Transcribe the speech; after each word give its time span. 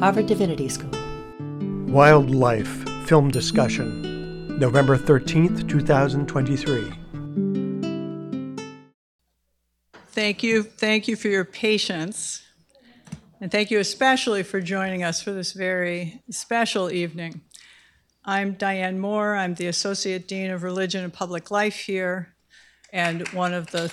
Harvard 0.00 0.26
Divinity 0.26 0.68
School. 0.68 0.92
Wild 1.92 2.30
Life 2.30 2.88
Film 3.06 3.32
Discussion, 3.32 4.56
November 4.56 4.96
13th, 4.96 5.68
2023. 5.68 6.92
Thank 10.12 10.44
you. 10.44 10.62
Thank 10.62 11.08
you 11.08 11.16
for 11.16 11.26
your 11.26 11.44
patience. 11.44 12.44
And 13.40 13.50
thank 13.50 13.72
you 13.72 13.80
especially 13.80 14.44
for 14.44 14.60
joining 14.60 15.02
us 15.02 15.20
for 15.20 15.32
this 15.32 15.52
very 15.52 16.22
special 16.30 16.92
evening. 16.92 17.40
I'm 18.24 18.52
Diane 18.52 19.00
Moore. 19.00 19.34
I'm 19.34 19.54
the 19.54 19.66
Associate 19.66 20.28
Dean 20.28 20.50
of 20.50 20.62
Religion 20.62 21.02
and 21.02 21.12
Public 21.12 21.50
Life 21.50 21.74
here, 21.76 22.36
and 22.92 23.26
one 23.30 23.52
of 23.52 23.72
the 23.72 23.92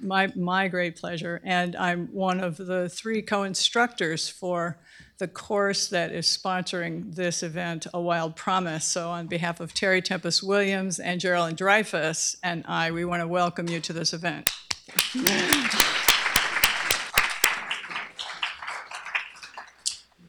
my, 0.00 0.32
my 0.36 0.68
great 0.68 0.96
pleasure. 0.96 1.40
And 1.44 1.74
I'm 1.76 2.08
one 2.08 2.40
of 2.40 2.56
the 2.56 2.88
three 2.88 3.22
co-instructors 3.22 4.28
for 4.28 4.78
the 5.18 5.28
course 5.28 5.88
that 5.88 6.12
is 6.12 6.26
sponsoring 6.26 7.14
this 7.14 7.42
event, 7.42 7.86
A 7.92 8.00
Wild 8.00 8.36
Promise. 8.36 8.84
So 8.84 9.10
on 9.10 9.26
behalf 9.26 9.60
of 9.60 9.74
Terry 9.74 10.00
Tempest 10.00 10.42
Williams 10.42 10.98
and 11.00 11.20
Geralyn 11.20 11.56
Dreyfous 11.56 12.36
and 12.42 12.64
I, 12.68 12.90
we 12.90 13.04
want 13.04 13.22
to 13.22 13.28
welcome 13.28 13.68
you 13.68 13.80
to 13.80 13.92
this 13.92 14.12
event. 14.12 14.50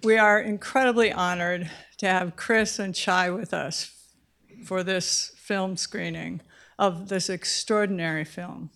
We 0.04 0.18
are 0.18 0.40
incredibly 0.40 1.12
honored 1.12 1.70
to 1.98 2.08
have 2.08 2.36
Kris 2.36 2.80
and 2.80 2.96
Chai 2.96 3.30
with 3.30 3.54
us 3.54 3.92
for 4.66 4.82
this 4.82 5.34
film 5.36 5.78
screening 5.78 6.42
of 6.80 7.10
this 7.10 7.30
extraordinary 7.30 8.24
film. 8.24 8.70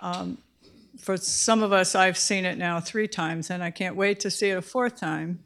Um, 0.00 0.38
for 0.98 1.16
some 1.16 1.62
of 1.62 1.72
us, 1.72 1.94
I've 1.94 2.18
seen 2.18 2.44
it 2.44 2.58
now 2.58 2.80
three 2.80 3.08
times, 3.08 3.50
and 3.50 3.62
I 3.62 3.70
can't 3.70 3.96
wait 3.96 4.20
to 4.20 4.30
see 4.30 4.50
it 4.50 4.58
a 4.58 4.62
fourth 4.62 4.96
time 4.96 5.44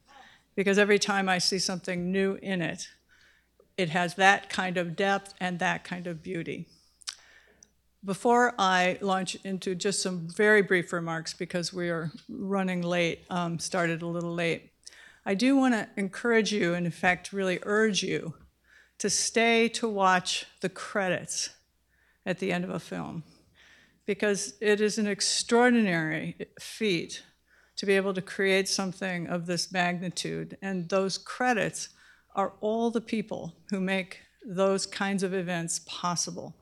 because 0.55 0.79
every 0.79 0.99
time 0.99 1.29
I 1.29 1.39
see 1.39 1.59
something 1.59 2.11
new 2.11 2.35
in 2.43 2.63
it, 2.63 2.89
it 3.77 3.91
has 3.91 4.15
that 4.15 4.49
kind 4.49 4.77
of 4.77 4.97
depth 4.97 5.35
and 5.41 5.59
that 5.59 5.85
kind 5.85 6.07
of 6.07 6.23
beauty. 6.23 6.67
Before 8.05 8.55
I 8.59 8.99
launch 9.01 9.37
into 9.45 9.75
just 9.75 10.03
some 10.03 10.29
very 10.29 10.61
brief 10.61 10.93
remarks, 10.93 11.33
because 11.33 11.73
we 11.73 11.89
are 11.89 12.11
running 12.29 12.83
late, 12.83 13.25
um, 13.31 13.59
started 13.59 14.03
a 14.03 14.07
little 14.07 14.35
late, 14.35 14.73
I 15.25 15.35
do 15.35 15.57
want 15.57 15.75
to 15.75 15.89
encourage 15.97 16.53
you, 16.53 16.75
and 16.75 16.85
in 16.85 16.93
fact, 16.93 17.33
really 17.33 17.61
urge 17.63 18.03
you 18.03 18.35
to 18.99 19.09
stay 19.09 19.69
to 19.69 19.89
watch 19.89 20.47
the 20.61 20.69
credits 20.69 21.51
at 22.27 22.39
the 22.41 22.53
end 22.53 22.65
of 22.65 22.71
a 22.71 22.81
film 22.81 23.23
because 24.07 24.55
it 24.61 24.81
is 24.81 24.99
an 24.99 25.07
extraordinary 25.07 26.37
feat 26.61 27.23
to 27.77 27.87
be 27.87 27.95
able 27.95 28.15
to 28.15 28.23
create 28.23 28.69
something 28.69 29.27
of 29.27 29.47
this 29.47 29.73
magnitude. 29.73 30.57
And 30.63 30.89
those 30.89 31.19
credits 31.19 31.91
are 32.35 32.53
all 32.61 32.91
the 32.91 33.01
people 33.01 33.55
who 33.71 33.81
make 33.81 34.21
those 34.45 34.87
kinds 34.87 35.23
of 35.23 35.35
events 35.35 35.81
possible. 35.87 36.55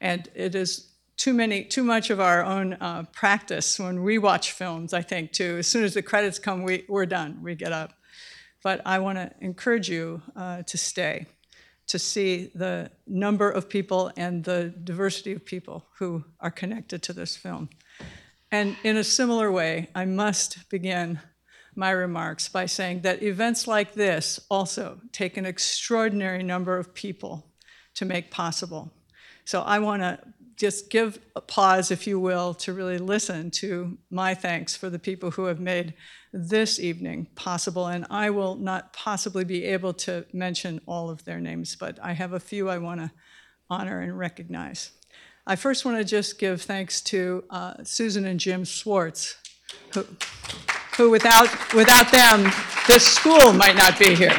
And 0.00 0.28
it 0.34 0.54
is 0.54 0.92
too 1.16 1.34
many, 1.34 1.64
too 1.64 1.84
much 1.84 2.10
of 2.10 2.18
our 2.18 2.44
own 2.44 2.74
uh, 2.74 3.04
practice 3.12 3.78
when 3.78 4.02
we 4.02 4.18
watch 4.18 4.52
films, 4.52 4.94
I 4.94 5.02
think, 5.02 5.32
too. 5.32 5.56
As 5.58 5.66
soon 5.66 5.84
as 5.84 5.94
the 5.94 6.02
credits 6.02 6.38
come, 6.38 6.62
we, 6.62 6.84
we're 6.88 7.06
done, 7.06 7.42
we 7.42 7.54
get 7.54 7.72
up. 7.72 7.92
But 8.62 8.80
I 8.86 8.98
want 8.98 9.18
to 9.18 9.30
encourage 9.40 9.88
you 9.88 10.22
uh, 10.34 10.62
to 10.62 10.78
stay 10.78 11.26
to 11.90 11.98
see 11.98 12.52
the 12.54 12.88
number 13.08 13.50
of 13.50 13.68
people 13.68 14.12
and 14.16 14.44
the 14.44 14.72
diversity 14.84 15.32
of 15.32 15.44
people 15.44 15.84
who 15.98 16.24
are 16.38 16.50
connected 16.50 17.02
to 17.02 17.12
this 17.12 17.36
film. 17.36 17.68
And 18.52 18.76
in 18.84 18.96
a 18.96 19.02
similar 19.02 19.50
way, 19.50 19.88
I 19.92 20.04
must 20.04 20.70
begin 20.70 21.18
my 21.74 21.90
remarks 21.90 22.48
by 22.48 22.66
saying 22.66 23.00
that 23.00 23.24
events 23.24 23.66
like 23.66 23.94
this 23.94 24.38
also 24.48 25.00
take 25.10 25.36
an 25.36 25.44
extraordinary 25.44 26.44
number 26.44 26.76
of 26.78 26.94
people 26.94 27.44
to 27.94 28.04
make 28.04 28.30
possible. 28.30 28.92
So 29.44 29.62
I 29.62 29.80
want 29.80 30.02
to 30.02 30.20
just 30.60 30.90
give 30.90 31.18
a 31.34 31.40
pause, 31.40 31.90
if 31.90 32.06
you 32.06 32.20
will, 32.20 32.52
to 32.52 32.74
really 32.74 32.98
listen 32.98 33.50
to 33.50 33.96
my 34.10 34.34
thanks 34.34 34.76
for 34.76 34.90
the 34.90 34.98
people 34.98 35.30
who 35.30 35.46
have 35.46 35.58
made 35.58 35.94
this 36.34 36.78
evening 36.78 37.26
possible. 37.34 37.86
And 37.86 38.06
I 38.10 38.28
will 38.28 38.56
not 38.56 38.92
possibly 38.92 39.42
be 39.42 39.64
able 39.64 39.94
to 39.94 40.26
mention 40.34 40.82
all 40.86 41.08
of 41.08 41.24
their 41.24 41.40
names, 41.40 41.76
but 41.76 41.98
I 42.02 42.12
have 42.12 42.34
a 42.34 42.40
few 42.40 42.68
I 42.68 42.76
want 42.76 43.00
to 43.00 43.10
honor 43.70 44.02
and 44.02 44.18
recognize. 44.18 44.90
I 45.46 45.56
first 45.56 45.86
want 45.86 45.96
to 45.96 46.04
just 46.04 46.38
give 46.38 46.60
thanks 46.60 47.00
to 47.02 47.42
uh, 47.48 47.82
Susan 47.82 48.26
and 48.26 48.38
Jim 48.38 48.66
Swartz, 48.66 49.36
who, 49.94 50.04
who 50.98 51.08
without, 51.08 51.48
without 51.72 52.12
them, 52.12 52.52
this 52.86 53.06
school 53.06 53.54
might 53.54 53.76
not 53.76 53.98
be 53.98 54.14
here. 54.14 54.36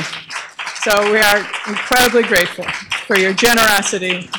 So 0.84 1.12
we 1.12 1.18
are 1.18 1.40
incredibly 1.68 2.24
grateful 2.24 2.66
for 3.08 3.18
your 3.18 3.34
generosity 3.34 4.30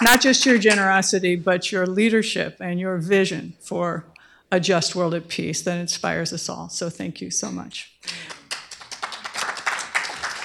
not 0.00 0.20
just 0.20 0.46
your 0.46 0.58
generosity, 0.58 1.36
but 1.36 1.72
your 1.72 1.86
leadership 1.86 2.58
and 2.60 2.78
your 2.78 2.98
vision 2.98 3.54
for 3.60 4.04
a 4.50 4.60
just 4.60 4.94
world 4.94 5.14
at 5.14 5.28
peace 5.28 5.62
that 5.62 5.78
inspires 5.78 6.32
us 6.32 6.48
all. 6.48 6.68
So 6.68 6.88
thank 6.88 7.20
you 7.20 7.30
so 7.30 7.50
much. 7.50 7.92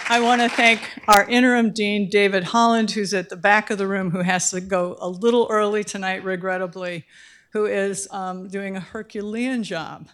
I 0.09 0.19
want 0.19 0.41
to 0.41 0.49
thank 0.49 0.81
our 1.07 1.27
interim 1.29 1.71
dean, 1.71 2.09
David 2.09 2.43
Holland, 2.43 2.91
who's 2.91 3.13
at 3.13 3.29
the 3.29 3.37
back 3.37 3.69
of 3.69 3.77
the 3.77 3.87
room, 3.87 4.11
who 4.11 4.21
has 4.21 4.51
to 4.51 4.59
go 4.59 4.97
a 4.99 5.07
little 5.07 5.47
early 5.49 5.83
tonight, 5.83 6.23
regrettably, 6.23 7.05
who 7.53 7.65
is 7.65 8.07
um, 8.11 8.49
doing 8.49 8.75
a 8.75 8.81
Herculean 8.81 9.63
job 9.63 10.09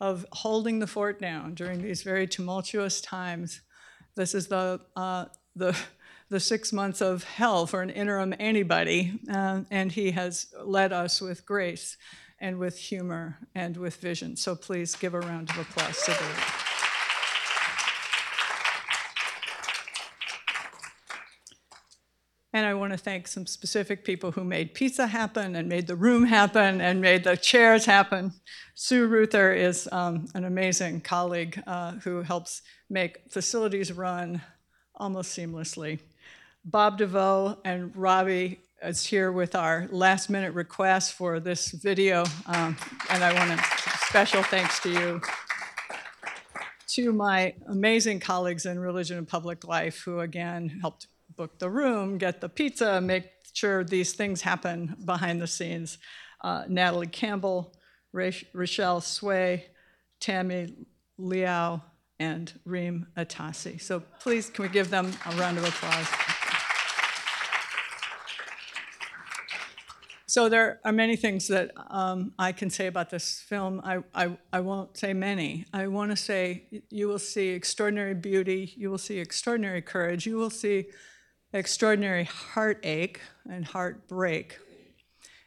of 0.00 0.24
holding 0.32 0.78
the 0.78 0.86
fort 0.86 1.20
down 1.20 1.54
during 1.54 1.82
these 1.82 2.02
very 2.02 2.26
tumultuous 2.26 3.00
times. 3.00 3.60
This 4.16 4.34
is 4.34 4.48
the, 4.48 4.80
uh, 4.96 5.26
the 5.54 5.76
the 6.28 6.40
six 6.40 6.72
months 6.72 7.00
of 7.00 7.24
hell 7.24 7.66
for 7.66 7.82
an 7.82 7.90
interim 7.90 8.34
anybody, 8.38 9.18
uh, 9.30 9.62
and 9.70 9.92
he 9.92 10.12
has 10.12 10.46
led 10.64 10.92
us 10.92 11.20
with 11.20 11.46
grace 11.46 11.96
and 12.40 12.58
with 12.58 12.78
humor 12.78 13.38
and 13.54 13.76
with 13.76 13.96
vision. 13.96 14.36
So 14.36 14.54
please 14.54 14.96
give 14.96 15.14
a 15.14 15.20
round 15.20 15.50
of 15.50 15.58
applause 15.58 16.02
to 16.04 16.12
David. 16.12 16.64
And 22.54 22.64
I 22.64 22.74
want 22.74 22.92
to 22.92 22.96
thank 22.96 23.26
some 23.26 23.46
specific 23.46 24.04
people 24.04 24.30
who 24.30 24.44
made 24.44 24.74
pizza 24.74 25.08
happen 25.08 25.56
and 25.56 25.68
made 25.68 25.88
the 25.88 25.96
room 25.96 26.22
happen 26.22 26.80
and 26.80 27.00
made 27.00 27.24
the 27.24 27.36
chairs 27.36 27.84
happen. 27.84 28.32
Sue 28.76 29.08
Ruther 29.08 29.52
is 29.52 29.88
um, 29.90 30.26
an 30.34 30.44
amazing 30.44 31.00
colleague 31.00 31.60
uh, 31.66 31.92
who 32.04 32.22
helps 32.22 32.62
make 32.88 33.32
facilities 33.32 33.92
run 33.92 34.40
almost 34.94 35.36
seamlessly. 35.36 35.98
Bob 36.64 36.96
DeVoe 36.96 37.58
and 37.64 37.94
Robbie 37.94 38.60
is 38.82 39.04
here 39.04 39.30
with 39.30 39.54
our 39.54 39.86
last 39.90 40.30
minute 40.30 40.54
request 40.54 41.12
for 41.12 41.38
this 41.38 41.70
video. 41.70 42.24
Um, 42.46 42.76
and 43.10 43.22
I 43.22 43.34
want 43.34 43.60
to 43.60 43.66
special 44.06 44.42
thanks 44.42 44.80
to 44.80 44.90
you. 44.90 45.20
To 46.94 47.12
my 47.12 47.54
amazing 47.68 48.20
colleagues 48.20 48.64
in 48.64 48.78
religion 48.78 49.18
and 49.18 49.28
public 49.28 49.64
life 49.64 50.02
who 50.04 50.20
again 50.20 50.78
helped 50.80 51.08
book 51.36 51.58
the 51.58 51.68
room, 51.68 52.16
get 52.16 52.40
the 52.40 52.48
pizza, 52.48 53.00
make 53.00 53.26
sure 53.52 53.84
these 53.84 54.14
things 54.14 54.40
happen 54.40 54.96
behind 55.04 55.42
the 55.42 55.46
scenes. 55.46 55.98
Uh, 56.40 56.64
Natalie 56.68 57.08
Campbell, 57.08 57.74
Rochelle 58.12 59.00
Sway, 59.00 59.66
Tammy 60.20 60.74
Liao, 61.18 61.82
and 62.18 62.52
Reem 62.64 63.06
Atasi. 63.16 63.80
So 63.80 64.00
please, 64.20 64.48
can 64.48 64.62
we 64.62 64.68
give 64.68 64.88
them 64.88 65.12
a 65.26 65.36
round 65.36 65.58
of 65.58 65.64
applause? 65.64 66.06
So 70.34 70.48
there 70.48 70.80
are 70.84 70.90
many 70.90 71.14
things 71.14 71.46
that 71.46 71.70
um, 71.90 72.32
I 72.40 72.50
can 72.50 72.68
say 72.68 72.88
about 72.88 73.08
this 73.08 73.40
film. 73.40 73.80
I, 73.84 73.98
I, 74.12 74.36
I 74.52 74.58
won't 74.58 74.96
say 74.96 75.12
many. 75.12 75.64
I 75.72 75.86
want 75.86 76.10
to 76.10 76.16
say 76.16 76.64
you 76.90 77.06
will 77.06 77.20
see 77.20 77.50
extraordinary 77.50 78.14
beauty, 78.14 78.74
you 78.76 78.90
will 78.90 78.98
see 78.98 79.20
extraordinary 79.20 79.80
courage, 79.80 80.26
you 80.26 80.36
will 80.36 80.50
see 80.50 80.86
extraordinary 81.52 82.24
heartache 82.24 83.20
and 83.48 83.64
heartbreak, 83.64 84.58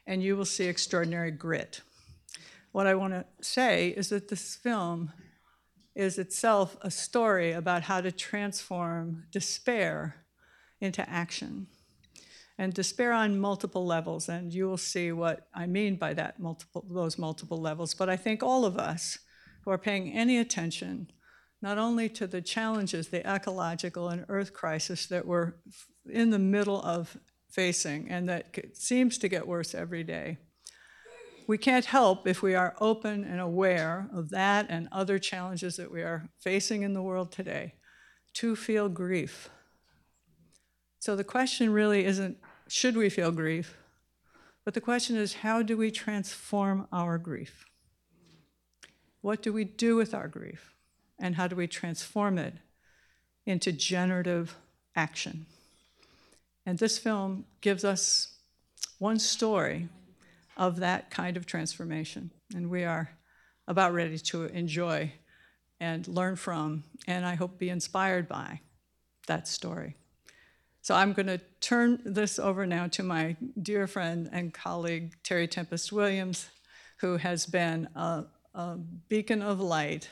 and 0.06 0.24
you 0.24 0.38
will 0.38 0.46
see 0.46 0.68
extraordinary 0.68 1.32
grit. 1.32 1.82
What 2.72 2.88
I 2.88 2.96
want 2.96 3.12
to 3.12 3.26
say 3.42 3.90
is 3.90 4.08
that 4.08 4.30
this 4.30 4.56
film 4.56 5.12
is 5.96 6.18
itself 6.18 6.78
a 6.82 6.90
story 6.90 7.52
about 7.52 7.82
how 7.82 8.00
to 8.00 8.10
transform 8.14 9.26
despair 9.34 10.24
into 10.80 11.10
action 11.10 11.68
and 12.58 12.74
despair 12.74 13.12
on 13.12 13.40
multiple 13.40 13.86
levels. 13.86 14.30
And 14.30 14.54
you 14.54 14.68
will 14.68 14.78
see 14.78 15.12
what 15.12 15.48
I 15.54 15.68
mean 15.68 15.96
by 15.96 16.14
that 16.16 16.40
multiple, 16.40 16.86
those 16.90 17.18
multiple 17.18 17.62
levels. 17.62 17.94
But 17.94 18.10
I 18.10 18.18
think 18.18 18.42
all 18.42 18.66
of 18.66 18.78
us 18.78 19.20
who 19.64 19.72
are 19.72 19.78
paying 19.78 20.12
any 20.14 20.38
attention, 20.38 21.12
not 21.62 21.78
only 21.78 22.10
to 22.10 22.26
the 22.26 22.42
challenges, 22.42 23.10
the 23.10 23.28
ecological 23.28 24.10
and 24.10 24.26
earth 24.30 24.54
crisis 24.54 25.06
that 25.08 25.26
we're 25.26 25.54
in 26.10 26.30
the 26.30 26.40
middle 26.40 26.82
of 26.82 27.18
facing 27.50 28.10
and 28.10 28.28
that 28.30 28.56
seems 28.74 29.18
to 29.20 29.28
get 29.28 29.48
worse 29.48 29.76
every 29.76 30.04
day, 30.04 30.38
we 31.48 31.58
can't 31.58 31.86
help 31.86 32.28
if 32.28 32.42
we 32.42 32.56
are 32.56 32.76
open 32.82 33.24
and 33.24 33.40
aware 33.40 34.10
of 34.14 34.30
that 34.30 34.66
and 34.70 34.90
other 34.92 35.18
challenges 35.18 35.78
that 35.78 35.90
we 35.90 36.02
are 36.02 36.30
facing 36.40 36.82
in 36.82 36.94
the 36.94 37.02
world 37.02 37.32
today 37.32 37.76
to 38.34 38.56
feel 38.56 38.90
grief. 38.90 39.50
So 41.00 41.16
the 41.16 41.24
question 41.24 41.72
really 41.72 42.06
isn't 42.06 42.38
should 42.68 42.98
we 42.98 43.10
feel 43.10 43.32
grief, 43.32 43.76
but 44.66 44.74
the 44.74 44.82
question 44.82 45.16
is 45.16 45.36
how 45.36 45.62
do 45.62 45.78
we 45.78 45.92
transform 45.92 46.88
our 46.92 47.18
grief? 47.18 47.66
What 49.22 49.42
do 49.42 49.52
we 49.54 49.64
do 49.64 49.96
with 49.96 50.14
our 50.14 50.28
grief? 50.28 50.74
And 51.20 51.36
how 51.36 51.48
do 51.48 51.56
we 51.56 51.68
transform 51.68 52.38
it 52.38 52.54
into 53.46 53.72
generative 53.72 54.56
action? 54.96 55.46
And 56.66 56.78
this 56.78 56.98
film 56.98 57.46
gives 57.62 57.84
us 57.84 58.36
one 59.00 59.20
story 59.20 59.90
of 60.58 60.78
that 60.78 61.10
kind 61.10 61.38
of 61.38 61.46
transformation. 61.46 62.32
And 62.54 62.70
we 62.70 62.84
are 62.84 63.10
about 63.68 63.94
ready 63.94 64.18
to 64.18 64.46
enjoy 64.46 65.14
and 65.80 66.08
learn 66.08 66.36
from, 66.36 66.84
and 67.08 67.26
I 67.26 67.36
hope 67.36 67.58
be 67.58 67.70
inspired 67.70 68.28
by 68.28 68.62
that 69.28 69.48
story. 69.48 69.96
So 70.88 70.96
I'm 70.96 71.12
going 71.12 71.28
to 71.28 71.42
turn 71.60 72.00
this 72.06 72.40
over 72.40 72.66
now 72.66 72.88
to 72.88 73.04
my 73.04 73.36
dear 73.62 73.88
friend 73.88 74.30
and 74.32 74.54
colleague, 74.54 75.16
Terry 75.22 75.46
Tempest 75.46 75.92
Williams, 75.92 76.48
who 77.02 77.18
has 77.18 77.46
been 77.46 77.90
a, 77.94 78.24
a 78.56 78.78
beacon 79.10 79.42
of 79.42 79.60
light 79.60 80.08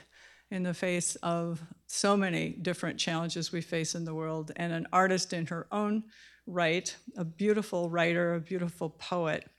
in 0.51 0.63
the 0.63 0.73
face 0.73 1.15
of 1.23 1.63
so 1.87 2.17
many 2.17 2.49
different 2.49 2.99
challenges 2.99 3.53
we 3.53 3.61
face 3.61 3.95
in 3.95 4.03
the 4.03 4.13
world, 4.13 4.51
and 4.57 4.73
an 4.73 4.85
artist 4.91 5.31
in 5.31 5.45
her 5.45 5.65
own 5.71 6.03
right, 6.45 6.93
a 7.15 7.23
beautiful 7.23 7.89
writer, 7.89 8.33
a 8.33 8.41
beautiful 8.41 8.89
poet 8.89 9.49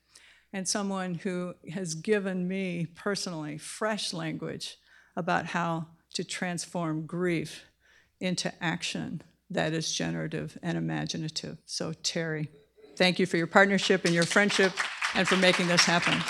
and 0.53 0.69
someone 0.69 1.15
who 1.15 1.55
has 1.73 1.95
given 1.95 2.47
me 2.47 2.85
personally 2.95 3.57
fresh 3.57 4.13
language 4.13 4.77
about 5.17 5.47
how 5.47 5.87
to 6.13 6.23
transform 6.23 7.07
grief 7.07 7.65
into 8.21 8.53
action 8.63 9.23
that 9.51 9.73
is 9.73 9.93
generative 9.93 10.59
and 10.63 10.77
imaginative. 10.77 11.59
So, 11.67 11.93
Terry, 12.03 12.51
thank 12.97 13.19
you 13.19 13.27
for 13.27 13.37
your 13.37 13.47
partnership 13.47 14.05
and 14.05 14.15
your 14.15 14.25
friendship 14.25 14.73
and 15.15 15.27
for 15.27 15.37
making 15.37 15.69
this 15.69 15.83
happen. 15.83 16.23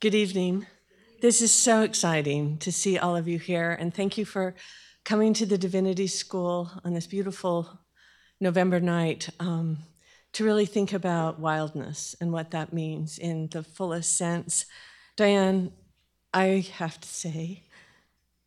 Good 0.00 0.14
evening. 0.14 0.66
This 1.22 1.40
is 1.40 1.50
so 1.50 1.80
exciting 1.80 2.58
to 2.58 2.70
see 2.70 2.98
all 2.98 3.16
of 3.16 3.26
you 3.26 3.38
here, 3.38 3.72
and 3.72 3.94
thank 3.94 4.18
you 4.18 4.26
for 4.26 4.54
coming 5.02 5.32
to 5.32 5.46
the 5.46 5.56
Divinity 5.56 6.06
School 6.06 6.70
on 6.84 6.92
this 6.92 7.06
beautiful 7.06 7.80
November 8.38 8.80
night 8.80 9.30
um, 9.40 9.78
to 10.34 10.44
really 10.44 10.66
think 10.66 10.92
about 10.92 11.38
wildness 11.38 12.14
and 12.20 12.32
what 12.32 12.50
that 12.50 12.72
means 12.72 13.18
in 13.18 13.48
the 13.48 13.62
fullest 13.62 14.16
sense. 14.16 14.66
Diane, 15.16 15.72
I 16.32 16.66
have 16.74 17.00
to 17.00 17.08
say 17.08 17.62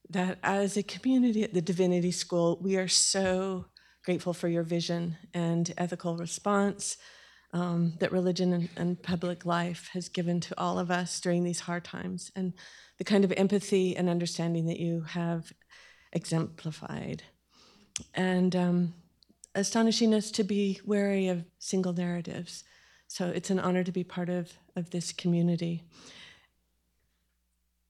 that 0.09 0.37
as 0.43 0.77
a 0.77 0.83
community 0.83 1.43
at 1.43 1.53
the 1.53 1.61
Divinity 1.61 2.11
School, 2.11 2.59
we 2.61 2.75
are 2.75 2.89
so 2.89 3.65
grateful 4.03 4.33
for 4.33 4.47
your 4.47 4.63
vision 4.63 5.17
and 5.33 5.73
ethical 5.77 6.17
response 6.17 6.97
um, 7.53 7.93
that 7.99 8.11
religion 8.11 8.51
and, 8.53 8.69
and, 8.75 9.01
public 9.01 9.45
life 9.45 9.89
has 9.93 10.09
given 10.09 10.41
to 10.41 10.59
all 10.59 10.77
of 10.77 10.91
us 10.91 11.19
during 11.21 11.45
these 11.45 11.61
hard 11.61 11.85
times, 11.85 12.29
and 12.35 12.53
the 12.97 13.05
kind 13.05 13.23
of 13.23 13.31
empathy 13.37 13.95
and 13.95 14.09
understanding 14.09 14.65
that 14.67 14.81
you 14.81 15.01
have 15.03 15.53
exemplified. 16.11 17.23
And 18.13 18.53
um, 18.53 18.93
astonishing 19.57 20.13
us 20.13 20.29
to 20.31 20.43
be 20.43 20.79
wary 20.85 21.27
of 21.27 21.43
single 21.59 21.93
narratives. 21.93 22.63
So 23.07 23.27
it's 23.27 23.49
an 23.49 23.59
honor 23.59 23.83
to 23.83 23.91
be 23.91 24.03
part 24.03 24.29
of, 24.29 24.53
of 24.75 24.91
this 24.91 25.11
community. 25.11 25.83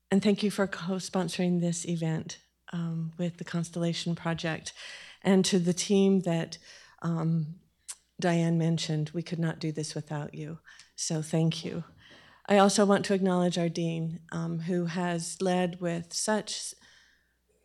And 0.09 0.23
thank 0.23 0.41
you 0.41 0.49
for 0.49 0.65
co 0.67 0.93
sponsoring 0.93 1.59
this 1.59 1.85
event 1.85 2.39
um, 2.71 3.11
with 3.17 3.37
the 3.37 3.43
Constellation 3.43 4.15
Project 4.15 4.73
and 5.23 5.43
to 5.45 5.59
the 5.59 5.73
team 5.73 6.21
that 6.21 6.57
um, 7.01 7.55
Diane 8.19 8.57
mentioned, 8.57 9.11
we 9.13 9.21
could 9.21 9.39
not 9.39 9.59
do 9.59 9.71
this 9.71 9.93
without 9.93 10.33
you. 10.33 10.59
So 10.95 11.21
thank 11.21 11.65
you. 11.65 11.83
I 12.47 12.59
also 12.59 12.85
want 12.85 13.03
to 13.05 13.13
acknowledge 13.13 13.57
our 13.57 13.67
dean, 13.67 14.21
um, 14.31 14.59
who 14.59 14.85
has 14.85 15.41
led 15.41 15.81
with 15.81 16.13
such 16.13 16.73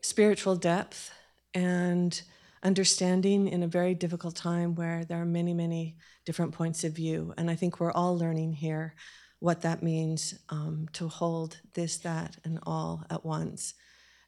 spiritual 0.01 0.57
depth 0.57 1.13
and 1.55 2.21
understanding 2.63 3.49
in 3.49 3.63
a 3.63 3.69
very 3.69 3.95
difficult 3.95 4.37
time 4.37 4.75
where 4.75 5.05
there 5.05 5.21
are 5.21 5.27
many, 5.27 5.53
many 5.55 5.97
different 6.25 6.53
points 6.53 6.85
of 6.85 6.93
view. 6.93 7.35
And 7.37 7.51
I 7.51 7.55
think 7.55 7.81
we're 7.81 7.93
all 7.93 8.17
learning 8.17 8.53
here 8.53 8.95
what 9.41 9.63
that 9.63 9.83
means 9.83 10.35
um, 10.51 10.87
to 10.93 11.09
hold 11.09 11.59
this, 11.75 11.99
that, 11.99 12.37
and 12.45 12.61
all 12.65 13.05
at 13.11 13.25
once. 13.25 13.75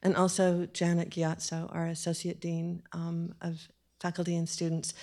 And 0.03 0.15
also 0.15 0.65
Janet 0.65 1.09
Gyatso, 1.09 1.73
our 1.73 1.87
associate 1.87 2.41
dean 2.41 2.83
um, 2.91 3.33
of 3.41 3.67
faculty 4.01 4.35
and 4.35 4.47
students, 4.47 4.93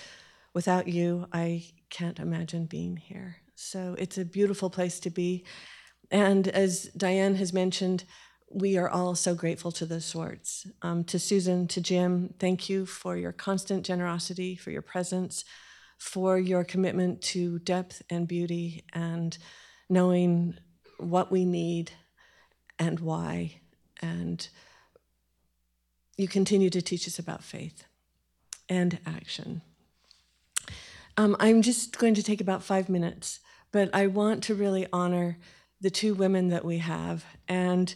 Without 0.53 0.87
you, 0.87 1.25
I 1.33 1.65
can't 1.89 2.19
imagine 2.19 2.65
being 2.65 2.95
here. 2.95 3.37
So 3.55 3.95
it's 3.97 4.19
a 4.19 4.25
beautiful 4.25 4.69
place 4.69 4.99
to 5.01 5.09
be. 5.09 5.45
And 6.11 6.47
as 6.47 6.83
Diane 6.95 7.35
has 7.35 7.53
mentioned, 7.53 8.03
we 8.51 8.77
are 8.77 8.89
all 8.89 9.15
so 9.15 9.35
grateful 9.35 9.71
to 9.73 9.85
the 9.85 10.01
Swartz. 10.01 10.67
Um, 10.81 11.03
to 11.05 11.19
Susan, 11.19 11.67
to 11.69 11.81
Jim, 11.81 12.33
thank 12.39 12.69
you 12.69 12.85
for 12.85 13.17
your 13.17 13.31
constant 13.31 13.85
generosity, 13.85 14.55
for 14.55 14.71
your 14.71 14.81
presence, 14.81 15.43
for 15.97 16.37
your 16.37 16.63
commitment 16.63 17.21
to 17.21 17.59
depth 17.59 18.01
and 18.09 18.27
beauty 18.27 18.83
and 18.93 19.37
knowing 19.89 20.57
what 20.97 21.31
we 21.31 21.45
need 21.45 21.91
and 22.77 22.99
why. 22.99 23.61
And 24.01 24.47
you 26.17 26.27
continue 26.27 26.69
to 26.69 26.81
teach 26.81 27.07
us 27.07 27.19
about 27.19 27.43
faith 27.43 27.85
and 28.69 28.99
action. 29.05 29.61
Um, 31.17 31.35
I'm 31.39 31.61
just 31.61 31.97
going 31.97 32.15
to 32.15 32.23
take 32.23 32.41
about 32.41 32.63
five 32.63 32.89
minutes, 32.89 33.39
but 33.71 33.89
I 33.93 34.07
want 34.07 34.43
to 34.43 34.55
really 34.55 34.87
honor 34.91 35.37
the 35.81 35.91
two 35.91 36.13
women 36.13 36.49
that 36.49 36.65
we 36.65 36.79
have. 36.79 37.25
And 37.47 37.93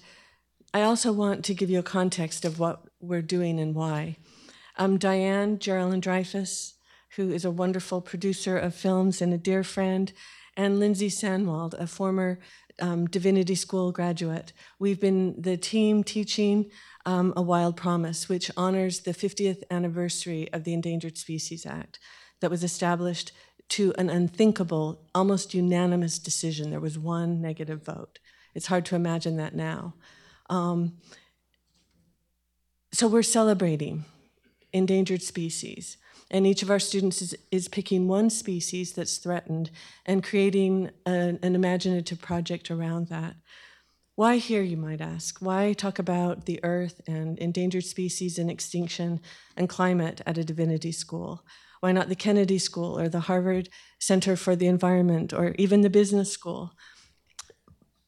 I 0.77 0.83
also 0.83 1.12
want 1.12 1.44
to 1.45 1.56
give 1.56 1.71
you 1.71 1.79
a 1.79 1.94
context 1.97 2.45
of 2.45 2.59
what 2.59 2.83
we're 3.00 3.24
doing 3.24 3.59
and 3.59 3.74
why. 3.74 4.18
Um, 4.77 5.00
Diane 5.00 5.57
Geralyn 5.57 6.01
Dreyfous, 6.01 6.74
who 7.15 7.31
is 7.31 7.43
a 7.43 7.50
wonderful 7.50 8.00
producer 8.00 8.60
of 8.60 8.75
films 8.75 9.19
and 9.19 9.34
a 9.34 9.39
dear 9.39 9.63
friend, 9.63 10.13
and 10.55 10.77
Lindsay 10.77 11.10
Sandwald, 11.10 11.74
a 11.74 11.88
former 11.88 12.38
um, 12.79 13.07
Divinity 13.07 13.55
School 13.55 13.91
graduate. 13.91 14.53
We've 14.77 15.01
been 15.01 15.41
the 15.41 15.57
team 15.57 16.03
teaching 16.03 16.69
um, 17.07 17.34
A 17.36 17.41
Wild 17.41 17.75
Promise, 17.75 18.29
which 18.29 18.51
honors 18.55 19.00
the 19.00 19.15
50th 19.15 19.63
anniversary 19.72 20.48
of 20.53 20.63
the 20.63 20.75
Endangered 20.75 21.17
Species 21.17 21.65
Act 21.65 21.98
that 22.39 22.51
was 22.51 22.63
established 22.63 23.31
to 23.69 23.96
an 23.98 24.12
unthinkable, 24.12 25.01
almost 25.15 25.55
unanimous 25.55 26.19
decision. 26.19 26.69
There 26.69 26.79
was 26.79 27.00
one 27.00 27.41
negative 27.41 27.84
vote. 27.84 28.19
It's 28.53 28.67
hard 28.67 28.86
to 28.86 28.96
imagine 28.96 29.38
that 29.38 29.55
now. 29.55 29.96
Um, 30.50 30.98
so 32.92 33.08
we're 33.08 33.24
celebrating 33.24 34.06
endangered 34.74 35.22
species. 35.22 35.98
And 36.30 36.46
each 36.46 36.62
of 36.62 36.70
our 36.70 36.80
students 36.80 37.22
is, 37.22 37.36
is 37.51 37.68
picking 37.68 38.08
one 38.08 38.30
species 38.30 38.94
that's 38.94 39.18
threatened 39.18 39.72
and 40.06 40.24
creating 40.24 40.92
a, 41.06 41.38
an 41.42 41.56
imaginative 41.56 42.20
project 42.20 42.70
around 42.70 43.08
that. 43.08 43.36
Why 44.16 44.38
here, 44.38 44.63
you 44.63 44.77
might 44.77 45.00
ask? 45.00 45.38
Why 45.39 45.74
talk 45.74 46.00
about 46.00 46.46
the 46.46 46.60
earth 46.63 47.01
and 47.08 47.38
endangered 47.38 47.86
species 47.86 48.39
and 48.39 48.50
extinction 48.50 49.22
and 49.56 49.70
climate 49.70 50.22
at 50.25 50.39
a 50.39 50.44
divinity 50.44 50.92
school? 50.92 51.46
Why 51.82 51.92
not 51.92 52.10
the 52.10 52.16
Kennedy 52.16 52.58
School 52.58 52.98
or 52.98 53.08
the 53.10 53.22
Harvard 53.22 53.70
Center 54.00 54.36
for 54.36 54.56
the 54.56 54.66
Environment 54.66 55.34
or 55.34 55.54
even 55.60 55.82
the 55.82 55.89
business 55.89 56.32
school? 56.32 56.74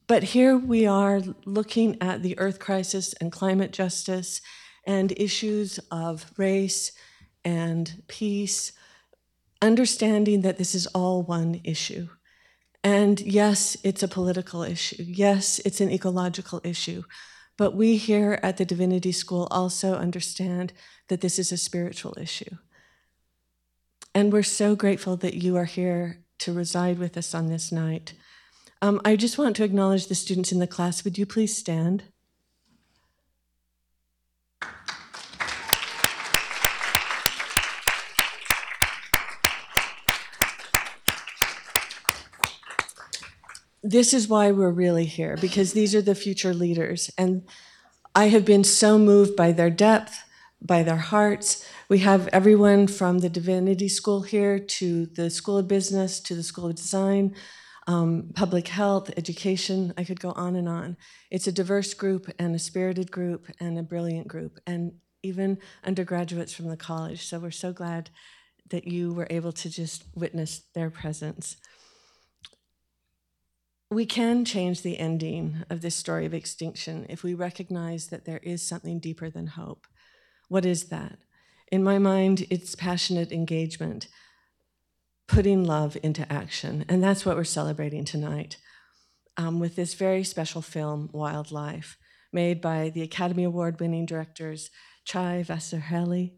But 0.10 0.24
here 0.24 0.58
we 0.58 0.88
are 0.88 1.22
looking 1.46 1.96
at 2.02 2.24
the 2.24 2.36
earth 2.40 2.58
crisis 2.58 3.14
and 3.22 3.32
climate 3.32 3.72
justice 3.72 4.42
and 4.88 5.14
issues 5.16 5.80
of 5.92 6.32
race 6.36 6.94
and 7.46 8.02
peace, 8.08 8.72
understanding 9.62 10.42
that 10.42 10.58
this 10.58 10.74
is 10.74 10.88
all 10.88 11.22
one 11.22 11.62
issue. 11.64 12.08
And 12.84 13.22
yes, 13.22 13.78
it's 13.84 14.02
a 14.02 14.08
political 14.08 14.64
issue. 14.64 15.04
Yes, 15.06 15.60
it's 15.60 15.80
an 15.80 15.92
ecological 15.92 16.60
issue. 16.64 17.04
But 17.56 17.76
we 17.76 17.98
here 17.98 18.40
at 18.42 18.58
the 18.58 18.66
Divinity 18.66 19.12
School 19.12 19.48
also 19.52 19.94
understand 19.94 20.74
that 21.10 21.22
this 21.22 21.38
is 21.38 21.52
a 21.52 21.58
spiritual 21.58 22.16
issue. 22.20 22.58
And 24.16 24.34
we're 24.34 24.42
so 24.42 24.76
grateful 24.76 25.18
that 25.18 25.36
you 25.36 25.56
are 25.56 25.66
here 25.66 26.24
to 26.40 26.52
reside 26.52 26.98
with 26.98 27.16
us 27.16 27.36
on 27.36 27.46
this 27.46 27.72
night. 27.72 28.14
Um, 28.82 29.02
I 29.04 29.18
just 29.18 29.38
want 29.38 29.58
to 29.58 29.66
acknowledge 29.66 30.08
the 30.08 30.16
students 30.16 30.54
in 30.54 30.60
the 30.60 30.68
class. 30.68 31.04
Would 31.04 31.18
you 31.18 31.26
please 31.26 31.56
stand? 31.56 32.04
This 43.84 44.14
is 44.14 44.28
why 44.30 44.52
we're 44.52 44.72
really 44.72 45.06
here, 45.06 45.36
because 45.42 45.74
these 45.74 45.94
are 45.94 46.02
the 46.02 46.16
future 46.16 46.54
leaders. 46.54 47.10
And 47.18 47.44
I 48.16 48.30
have 48.30 48.46
been 48.46 48.64
so 48.64 48.98
moved 48.98 49.36
by 49.36 49.52
their 49.52 49.70
depth, 49.70 50.24
by 50.62 50.84
their 50.84 50.98
hearts. 50.98 51.66
We 51.90 52.00
have 52.00 52.28
everyone 52.30 52.88
from 52.88 53.20
the 53.20 53.30
Divinity 53.30 53.90
School 53.90 54.22
here 54.22 54.58
to 54.58 55.06
the 55.08 55.30
School 55.30 55.58
of 55.58 55.68
Business 55.68 56.22
to 56.22 56.36
the 56.36 56.44
School 56.44 56.68
of 56.68 56.76
Design 56.76 57.36
um, 57.90 58.30
public 58.36 58.68
health, 58.68 59.10
education. 59.18 59.96
I 59.98 60.04
could 60.04 60.20
go 60.20 60.32
on 60.34 60.56
and 60.56 60.70
on. 60.70 60.96
It's 61.32 61.48
a 61.48 61.52
diverse 61.52 61.96
group 61.96 62.30
and 62.38 62.54
a 62.54 62.60
spirited 62.60 63.10
group 63.10 63.48
and 63.60 63.80
a 63.80 63.84
brilliant 63.84 64.28
group, 64.28 64.60
and 64.68 64.94
even 65.24 65.58
undergraduates 65.84 66.54
from 66.54 66.68
the 66.68 66.78
college. 66.78 67.26
So 67.26 67.40
we're 67.40 67.50
so 67.50 67.74
glad 67.74 68.12
that 68.70 68.88
you 68.88 69.12
were 69.12 69.26
able 69.32 69.52
to 69.54 69.72
just 69.72 70.04
witness 70.14 70.62
their 70.76 70.92
presence. 70.92 71.58
We 73.90 74.06
can 74.06 74.46
change 74.46 74.84
the 74.84 75.00
ending 75.00 75.64
of 75.72 75.82
this 75.82 75.96
story 75.96 76.28
of 76.28 76.34
extinction 76.36 77.08
if 77.10 77.24
we 77.24 77.34
recognize 77.34 78.10
that 78.10 78.26
there 78.26 78.42
is 78.44 78.62
something 78.62 79.00
deeper 79.00 79.32
than 79.32 79.48
hope. 79.48 79.88
What 80.48 80.64
is 80.64 80.90
that? 80.90 81.18
In 81.72 81.84
my 81.84 81.98
mind, 81.98 82.46
it's 82.52 82.76
passionate 82.76 83.32
engagement, 83.32 84.10
putting 85.30 85.64
love 85.64 85.96
into 86.02 86.32
action. 86.32 86.84
And 86.90 87.04
that's 87.04 87.24
what 87.24 87.38
we're 87.38 87.44
celebrating 87.44 88.04
tonight 88.04 88.58
um, 89.38 89.60
with 89.60 89.76
this 89.76 89.94
very 89.94 90.24
special 90.24 90.62
film, 90.62 91.10
Wild 91.14 91.52
Life, 91.52 91.98
made 92.34 92.62
by 92.62 92.90
the 92.90 93.04
Academy 93.04 93.44
Award 93.44 93.80
winning 93.80 94.08
directors 94.08 94.72
Chai 95.06 95.46
Vasarhelyi, 95.48 96.34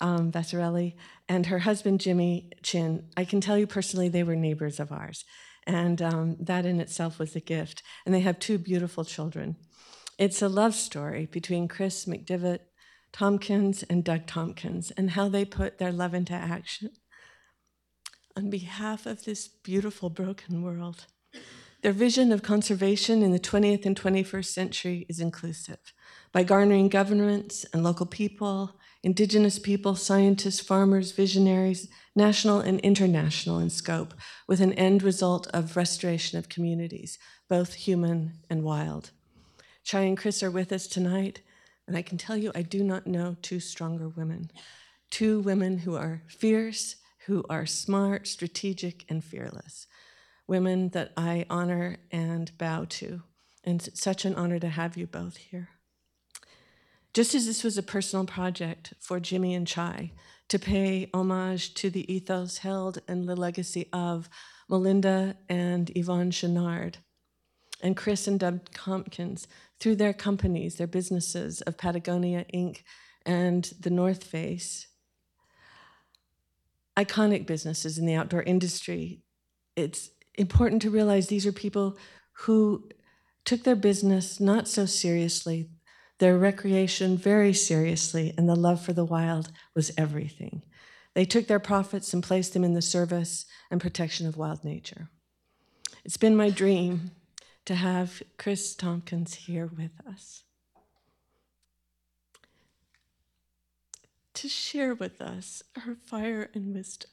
um, 0.00 0.30
Vasarhelyi 0.30 0.94
and 1.28 1.46
her 1.46 1.60
husband, 1.60 2.00
Jimmy 2.00 2.50
Chin. 2.62 3.08
I 3.16 3.24
can 3.24 3.40
tell 3.40 3.58
you 3.58 3.66
personally, 3.66 4.08
they 4.08 4.22
were 4.22 4.36
neighbors 4.36 4.78
of 4.78 4.92
ours. 4.92 5.24
And 5.66 6.00
um, 6.00 6.36
that 6.38 6.64
in 6.64 6.80
itself 6.80 7.18
was 7.18 7.34
a 7.34 7.40
gift. 7.40 7.82
And 8.04 8.14
they 8.14 8.20
have 8.20 8.38
two 8.38 8.58
beautiful 8.58 9.04
children. 9.04 9.56
It's 10.18 10.40
a 10.40 10.48
love 10.48 10.74
story 10.74 11.26
between 11.26 11.66
Kris 11.66 12.04
McDivitt 12.04 12.60
Tompkins 13.12 13.82
and 13.84 14.04
Doug 14.04 14.26
Tompkins 14.26 14.92
and 14.92 15.10
how 15.10 15.28
they 15.28 15.44
put 15.44 15.78
their 15.78 15.92
love 15.92 16.14
into 16.14 16.32
action 16.32 16.90
on 18.36 18.50
behalf 18.50 19.06
of 19.06 19.24
this 19.24 19.48
beautiful 19.48 20.10
broken 20.10 20.62
world. 20.62 21.06
Their 21.82 21.92
vision 21.92 22.32
of 22.32 22.42
conservation 22.42 23.22
in 23.22 23.32
the 23.32 23.38
20th 23.38 23.86
and 23.86 23.98
21st 23.98 24.46
century 24.46 25.06
is 25.08 25.20
inclusive 25.20 25.78
by 26.32 26.42
garnering 26.42 26.88
governments 26.88 27.64
and 27.72 27.82
local 27.82 28.06
people, 28.06 28.78
indigenous 29.02 29.58
people, 29.58 29.94
scientists, 29.94 30.60
farmers, 30.60 31.12
visionaries, 31.12 31.88
national 32.14 32.60
and 32.60 32.80
international 32.80 33.58
in 33.58 33.70
scope, 33.70 34.14
with 34.48 34.60
an 34.60 34.72
end 34.74 35.02
result 35.02 35.46
of 35.54 35.76
restoration 35.76 36.38
of 36.38 36.48
communities, 36.48 37.18
both 37.48 37.74
human 37.74 38.32
and 38.50 38.62
wild. 38.64 39.12
Chai 39.84 40.00
and 40.00 40.18
Kris 40.18 40.42
are 40.42 40.50
with 40.50 40.72
us 40.72 40.86
tonight, 40.86 41.40
and 41.86 41.96
I 41.96 42.02
can 42.02 42.18
tell 42.18 42.36
you 42.36 42.50
I 42.54 42.62
do 42.62 42.82
not 42.82 43.06
know 43.06 43.36
two 43.40 43.60
stronger 43.60 44.08
women. 44.08 44.50
Two 45.10 45.38
women 45.40 45.78
who 45.78 45.94
are 45.94 46.22
fierce, 46.26 46.96
who 47.26 47.44
are 47.50 47.66
smart, 47.66 48.26
strategic, 48.26 49.04
and 49.08 49.22
fearless. 49.22 49.86
Women 50.46 50.90
that 50.90 51.12
I 51.16 51.44
honor 51.50 51.98
and 52.10 52.56
bow 52.56 52.86
to. 52.88 53.22
And 53.64 53.84
it's 53.86 54.00
such 54.00 54.24
an 54.24 54.34
honor 54.36 54.60
to 54.60 54.68
have 54.68 54.96
you 54.96 55.06
both 55.06 55.36
here. 55.36 55.68
Just 57.12 57.34
as 57.34 57.46
this 57.46 57.64
was 57.64 57.76
a 57.76 57.82
personal 57.82 58.26
project 58.26 58.94
for 59.00 59.18
Jimmy 59.18 59.54
and 59.54 59.66
Chai 59.66 60.12
to 60.48 60.58
pay 60.58 61.10
homage 61.12 61.74
to 61.74 61.90
the 61.90 62.12
ethos 62.12 62.58
held 62.58 62.98
and 63.08 63.28
the 63.28 63.34
legacy 63.34 63.88
of 63.92 64.28
Malinda 64.70 65.34
and 65.48 65.90
Yvonne 65.96 66.30
Chouinard, 66.30 66.96
and 67.82 67.96
Kris 67.96 68.26
and 68.26 68.38
Doug 68.38 68.70
Tompkins 68.72 69.48
through 69.80 69.96
their 69.96 70.12
companies, 70.12 70.76
their 70.76 70.86
businesses 70.86 71.60
of 71.62 71.76
Patagonia 71.76 72.44
Inc. 72.54 72.82
and 73.24 73.72
the 73.80 73.90
North 73.90 74.24
Face, 74.24 74.86
iconic 76.96 77.46
businesses 77.46 77.98
in 77.98 78.06
the 78.06 78.14
outdoor 78.14 78.42
industry. 78.42 79.22
It's 79.76 80.10
important 80.34 80.82
to 80.82 80.90
realize 80.90 81.26
these 81.26 81.46
are 81.46 81.52
people 81.52 81.96
who 82.40 82.88
took 83.44 83.64
their 83.64 83.76
business 83.76 84.40
not 84.40 84.66
so 84.68 84.86
seriously, 84.86 85.70
their 86.18 86.38
recreation 86.38 87.16
very 87.16 87.52
seriously, 87.52 88.34
and 88.36 88.48
the 88.48 88.56
love 88.56 88.82
for 88.82 88.92
the 88.92 89.04
wild 89.04 89.52
was 89.74 89.92
everything. 89.96 90.62
They 91.14 91.24
took 91.24 91.46
their 91.46 91.60
profits 91.60 92.12
and 92.12 92.22
placed 92.22 92.52
them 92.52 92.64
in 92.64 92.74
the 92.74 92.82
service 92.82 93.46
and 93.70 93.80
protection 93.80 94.26
of 94.26 94.36
wild 94.36 94.64
nature. 94.64 95.08
It's 96.04 96.16
been 96.16 96.36
my 96.36 96.50
dream 96.50 97.12
to 97.66 97.74
have 97.74 98.22
Kris 98.38 98.74
Tompkins 98.74 99.34
here 99.34 99.66
with 99.66 99.92
us. 100.08 100.44
To 104.46 104.50
share 104.50 104.94
with 104.94 105.20
us 105.20 105.60
her 105.74 105.96
fire 105.96 106.50
and 106.54 106.72
wisdom. 106.72 107.10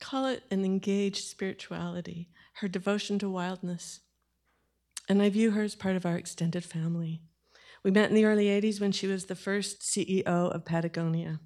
Call 0.00 0.24
it 0.24 0.44
an 0.50 0.64
engaged 0.64 1.26
spirituality, 1.28 2.30
her 2.54 2.68
devotion 2.68 3.18
to 3.18 3.28
wildness. 3.28 4.00
And 5.10 5.20
I 5.20 5.28
view 5.28 5.50
her 5.50 5.62
as 5.62 5.74
part 5.74 5.94
of 5.94 6.06
our 6.06 6.16
extended 6.16 6.64
family. 6.64 7.20
We 7.82 7.90
met 7.90 8.08
in 8.08 8.14
the 8.14 8.24
early 8.24 8.46
80s 8.46 8.80
when 8.80 8.92
she 8.92 9.06
was 9.06 9.26
the 9.26 9.34
first 9.34 9.82
CEO 9.82 10.24
of 10.24 10.64
Patagonia. 10.64 11.40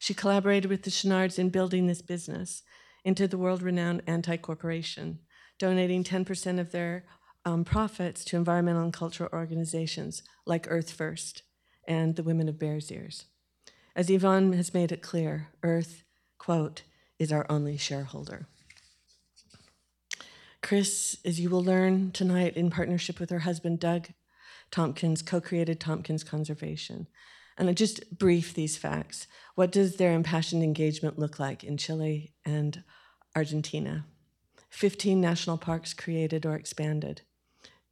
She 0.00 0.12
collaborated 0.12 0.68
with 0.68 0.82
the 0.82 0.90
Chouinards 0.90 1.38
in 1.38 1.50
building 1.50 1.86
this 1.86 2.02
business 2.02 2.64
into 3.04 3.28
the 3.28 3.38
world 3.38 3.62
renowned 3.62 4.02
anti 4.08 4.36
corporation, 4.38 5.20
donating 5.56 6.02
10% 6.02 6.58
of 6.58 6.72
their 6.72 7.04
um, 7.44 7.62
profits 7.62 8.24
to 8.24 8.36
environmental 8.36 8.82
and 8.82 8.92
cultural 8.92 9.30
organizations 9.32 10.24
like 10.46 10.66
Earth 10.68 10.90
First 10.90 11.44
and 11.86 12.16
the 12.16 12.24
Women 12.24 12.48
of 12.48 12.58
Bears 12.58 12.90
Ears. 12.90 13.26
As 13.96 14.10
Yvonne 14.10 14.54
has 14.54 14.74
made 14.74 14.90
it 14.90 15.02
clear, 15.02 15.48
Earth, 15.62 16.02
quote, 16.38 16.82
is 17.18 17.30
our 17.30 17.46
only 17.48 17.76
shareholder. 17.76 18.48
Kris, 20.62 21.18
as 21.24 21.38
you 21.38 21.48
will 21.48 21.62
learn 21.62 22.10
tonight 22.10 22.56
in 22.56 22.70
partnership 22.70 23.20
with 23.20 23.30
her 23.30 23.40
husband 23.40 23.78
Doug 23.78 24.08
Tompkins, 24.72 25.22
co 25.22 25.40
created 25.40 25.78
Tompkins 25.78 26.24
Conservation. 26.24 27.06
And 27.56 27.68
I 27.68 27.72
just 27.72 28.18
brief 28.18 28.52
these 28.52 28.76
facts. 28.76 29.28
What 29.54 29.70
does 29.70 29.96
their 29.96 30.12
impassioned 30.12 30.64
engagement 30.64 31.16
look 31.16 31.38
like 31.38 31.62
in 31.62 31.76
Chile 31.76 32.32
and 32.44 32.82
Argentina? 33.36 34.06
15 34.70 35.20
national 35.20 35.58
parks 35.58 35.94
created 35.94 36.44
or 36.44 36.56
expanded, 36.56 37.22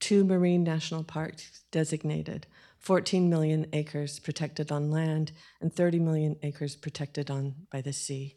two 0.00 0.24
marine 0.24 0.64
national 0.64 1.04
parks 1.04 1.62
designated, 1.70 2.48
14 2.82 3.30
million 3.30 3.66
acres 3.72 4.18
protected 4.18 4.72
on 4.72 4.90
land, 4.90 5.32
and 5.60 5.72
30 5.72 6.00
million 6.00 6.36
acres 6.42 6.74
protected 6.74 7.30
on 7.30 7.54
by 7.70 7.80
the 7.80 7.92
sea. 7.92 8.36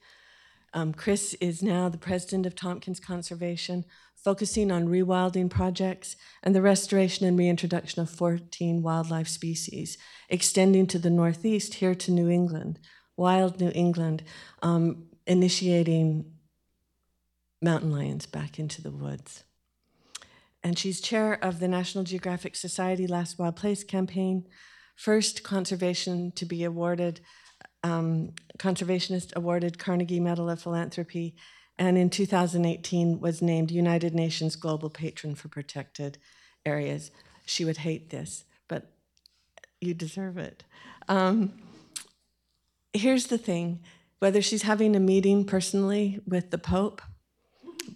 Um, 0.74 0.94
Kris 0.94 1.34
is 1.36 1.64
now 1.64 1.90
the 1.90 1.98
president 1.98 2.46
of 2.46 2.54
Tompkins 2.54 3.00
Conservation, 3.00 3.86
focusing 4.14 4.72
on 4.72 4.90
rewilding 4.90 5.50
projects 5.50 6.18
and 6.44 6.54
the 6.54 6.62
restoration 6.62 7.26
and 7.26 7.40
reintroduction 7.40 8.02
of 8.02 8.10
14 8.10 8.84
wildlife 8.84 9.30
species, 9.30 9.98
extending 10.30 10.86
to 10.88 11.00
the 11.00 11.10
northeast 11.10 11.76
here 11.76 11.96
to 11.96 12.12
New 12.12 12.30
England, 12.30 12.78
wild 13.16 13.62
New 13.62 13.72
England, 13.74 14.24
um, 14.62 15.06
initiating 15.26 16.30
mountain 17.62 17.92
lions 17.92 18.26
back 18.26 18.60
into 18.60 18.82
the 18.82 18.92
woods. 18.92 19.45
And 20.66 20.80
she's 20.80 21.00
chair 21.00 21.38
of 21.44 21.60
the 21.60 21.68
National 21.68 22.04
Geographic 22.04 22.56
Society 22.56 23.06
Last 23.06 23.38
Wild 23.38 23.56
Place 23.56 23.84
campaign, 23.84 24.48
first 24.96 25.44
conservation 25.44 26.32
to 26.32 26.44
be 26.44 26.64
awarded, 26.64 27.22
um, 27.84 28.32
conservationist 28.58 29.36
awarded 29.36 29.78
Carnegie 29.78 30.20
Medal 30.20 30.50
of 30.50 30.60
Philanthropy, 30.60 31.36
and 31.78 32.00
in 32.00 32.10
2018 32.10 33.20
was 33.20 33.44
named 33.44 33.70
United 33.70 34.16
Nations 34.16 34.56
Global 34.56 34.90
Patron 34.90 35.36
for 35.36 35.50
Protected 35.50 36.18
Areas. 36.66 37.12
She 37.46 37.64
would 37.64 37.78
hate 37.78 38.10
this, 38.10 38.46
but 38.68 38.92
you 39.80 39.94
deserve 39.94 40.40
it. 40.40 40.64
Um, 41.08 41.62
here's 42.92 43.28
the 43.28 43.38
thing 43.38 43.84
whether 44.18 44.42
she's 44.42 44.64
having 44.64 44.96
a 44.96 45.00
meeting 45.00 45.46
personally 45.46 46.22
with 46.26 46.50
the 46.50 46.58
Pope 46.58 47.04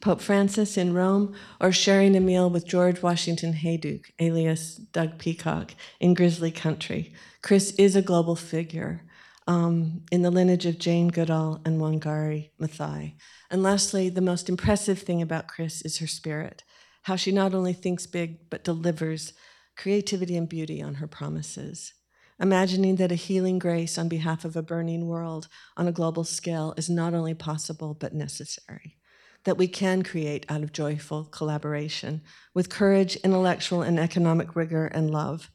Pope 0.01 0.21
Francis 0.21 0.77
in 0.77 0.93
Rome, 0.93 1.35
or 1.59 1.71
sharing 1.71 2.15
a 2.15 2.19
meal 2.19 2.49
with 2.49 2.67
George 2.67 3.01
Washington 3.01 3.53
Hayduke, 3.53 4.11
alias 4.19 4.75
Doug 4.75 5.17
Peacock, 5.17 5.73
in 5.99 6.13
Grizzly 6.13 6.51
Country. 6.51 7.13
Kris 7.41 7.71
is 7.71 7.95
a 7.95 8.01
global 8.01 8.35
figure 8.35 9.03
um, 9.47 10.03
in 10.11 10.21
the 10.21 10.29
lineage 10.29 10.65
of 10.67 10.77
Jane 10.77 11.07
Goodall 11.07 11.59
and 11.65 11.81
Wangari 11.81 12.51
Maathai. 12.61 13.15
And 13.49 13.63
lastly, 13.63 14.09
the 14.09 14.21
most 14.21 14.47
impressive 14.47 14.99
thing 14.99 15.21
about 15.21 15.47
Kris 15.47 15.81
is 15.81 15.97
her 15.97 16.07
spirit, 16.07 16.63
how 17.03 17.15
she 17.15 17.31
not 17.31 17.55
only 17.55 17.73
thinks 17.73 18.05
big, 18.05 18.49
but 18.49 18.63
delivers 18.63 19.33
creativity 19.75 20.37
and 20.37 20.47
beauty 20.47 20.81
on 20.81 20.95
her 20.95 21.07
promises. 21.07 21.93
Imagining 22.39 22.97
that 22.97 23.11
a 23.11 23.15
healing 23.15 23.59
grace 23.59 23.97
on 23.97 24.07
behalf 24.07 24.45
of 24.45 24.55
a 24.55 24.61
burning 24.61 25.07
world 25.07 25.47
on 25.75 25.87
a 25.87 25.91
global 25.91 26.23
scale 26.23 26.73
is 26.77 26.89
not 26.89 27.13
only 27.13 27.33
possible, 27.33 27.93
but 27.93 28.13
necessary. 28.13 28.98
That 29.43 29.57
we 29.57 29.67
can 29.67 30.03
create 30.03 30.45
out 30.49 30.63
of 30.63 30.73
joyful 30.73 31.25
collaboration 31.25 32.21
with 32.53 32.69
courage, 32.69 33.15
intellectual 33.17 33.81
and 33.81 33.99
economic 33.99 34.55
rigor, 34.55 34.87
and 34.87 35.09
love. 35.09 35.49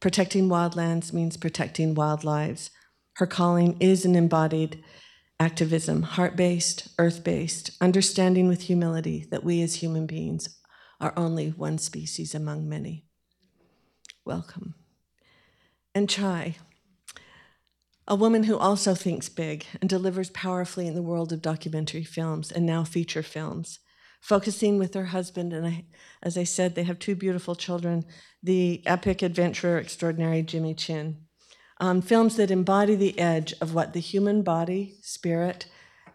Protecting 0.00 0.48
wildlands 0.48 1.12
means 1.12 1.36
protecting 1.36 1.94
wild 1.94 2.24
lives. 2.24 2.70
Her 3.14 3.26
calling 3.26 3.76
is 3.80 4.04
an 4.04 4.14
embodied 4.14 4.82
activism, 5.40 6.02
heart 6.02 6.36
based, 6.36 6.88
earth 6.98 7.22
based, 7.24 7.70
understanding 7.80 8.48
with 8.48 8.62
humility 8.62 9.26
that 9.30 9.44
we 9.44 9.62
as 9.62 9.76
human 9.76 10.06
beings 10.06 10.58
are 11.00 11.12
only 11.16 11.50
one 11.50 11.78
species 11.78 12.34
among 12.34 12.68
many. 12.68 13.04
Welcome. 14.24 14.74
And 15.94 16.08
Chai, 16.08 16.56
a 18.08 18.16
woman 18.16 18.44
who 18.44 18.56
also 18.56 18.94
thinks 18.94 19.28
big 19.28 19.66
and 19.82 19.88
delivers 19.88 20.30
powerfully 20.30 20.88
in 20.88 20.94
the 20.94 21.02
world 21.02 21.30
of 21.30 21.42
documentary 21.42 22.02
films 22.02 22.50
and 22.50 22.64
now 22.64 22.82
feature 22.82 23.22
films, 23.22 23.80
focusing 24.22 24.78
with 24.78 24.94
her 24.94 25.06
husband. 25.06 25.52
And 25.52 25.66
I, 25.66 25.84
as 26.22 26.38
I 26.38 26.44
said, 26.44 26.74
they 26.74 26.84
have 26.84 26.98
two 26.98 27.14
beautiful 27.14 27.54
children 27.54 28.06
the 28.42 28.82
epic 28.86 29.20
adventurer 29.20 29.78
extraordinary 29.78 30.42
Jimmy 30.42 30.72
Chin. 30.72 31.18
Um, 31.80 32.00
films 32.00 32.36
that 32.36 32.50
embody 32.50 32.94
the 32.94 33.18
edge 33.18 33.52
of 33.60 33.74
what 33.74 33.92
the 33.92 34.00
human 34.00 34.42
body, 34.42 34.94
spirit, 35.02 35.66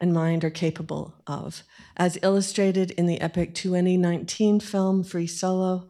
and 0.02 0.14
mind 0.14 0.44
are 0.44 0.50
capable 0.50 1.14
of, 1.28 1.64
as 1.96 2.18
illustrated 2.24 2.92
in 2.92 3.06
the 3.06 3.22
epic 3.22 3.54
2019 3.54 4.60
film 4.60 5.04
Free 5.04 5.28
Solo, 5.28 5.88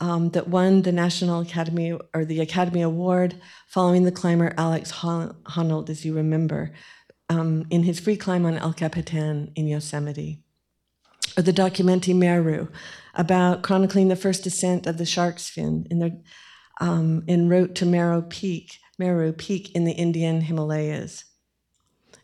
um, 0.00 0.30
that 0.30 0.48
won 0.48 0.82
the 0.82 0.92
National 0.92 1.40
Academy 1.40 1.96
or 2.14 2.24
the 2.24 2.40
Academy 2.40 2.82
Award 2.82 3.36
following 3.68 4.04
the 4.04 4.12
climber 4.12 4.54
Alex 4.56 4.90
Honnold, 4.92 5.90
as 5.90 6.04
you 6.04 6.14
remember, 6.14 6.72
um, 7.28 7.66
in 7.70 7.82
his 7.82 8.00
free 8.00 8.16
climb 8.16 8.46
on 8.46 8.58
El 8.58 8.72
Capitan 8.72 9.52
in 9.54 9.68
Yosemite. 9.68 10.42
Or 11.36 11.42
the 11.42 11.52
documentary 11.52 12.14
Meru, 12.14 12.68
about 13.14 13.62
chronicling 13.62 14.08
the 14.08 14.16
first 14.16 14.42
descent 14.42 14.86
of 14.86 14.98
the 14.98 15.06
shark's 15.06 15.48
fin 15.48 15.86
in, 15.90 15.98
the, 16.00 16.22
um, 16.80 17.22
en 17.28 17.48
route 17.48 17.74
to 17.76 17.86
Meru 17.86 18.22
Peak, 18.22 18.78
Meru 18.98 19.32
Peak 19.32 19.70
in 19.76 19.84
the 19.84 19.92
Indian 19.92 20.40
Himalayas. 20.40 21.24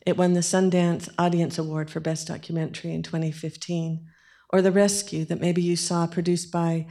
It 0.04 0.16
won 0.16 0.32
the 0.32 0.40
Sundance 0.40 1.08
Audience 1.18 1.58
Award 1.58 1.90
for 1.90 2.00
Best 2.00 2.28
Documentary 2.28 2.92
in 2.92 3.02
2015. 3.02 4.06
Or 4.50 4.62
The 4.62 4.72
Rescue, 4.72 5.24
that 5.24 5.40
maybe 5.40 5.60
you 5.60 5.74
saw, 5.74 6.06
produced 6.06 6.52
by 6.52 6.86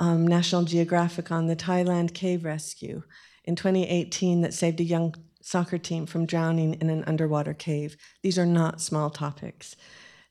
um, 0.00 0.26
National 0.26 0.64
Geographic 0.64 1.30
on 1.30 1.46
the 1.46 1.54
Thailand 1.54 2.14
cave 2.14 2.44
rescue 2.44 3.02
in 3.44 3.54
2018 3.54 4.40
that 4.40 4.54
saved 4.54 4.80
a 4.80 4.84
young 4.84 5.14
soccer 5.42 5.78
team 5.78 6.06
from 6.06 6.26
drowning 6.26 6.74
in 6.74 6.90
an 6.90 7.04
underwater 7.06 7.54
cave. 7.54 7.96
These 8.22 8.38
are 8.38 8.46
not 8.46 8.80
small 8.80 9.10
topics. 9.10 9.76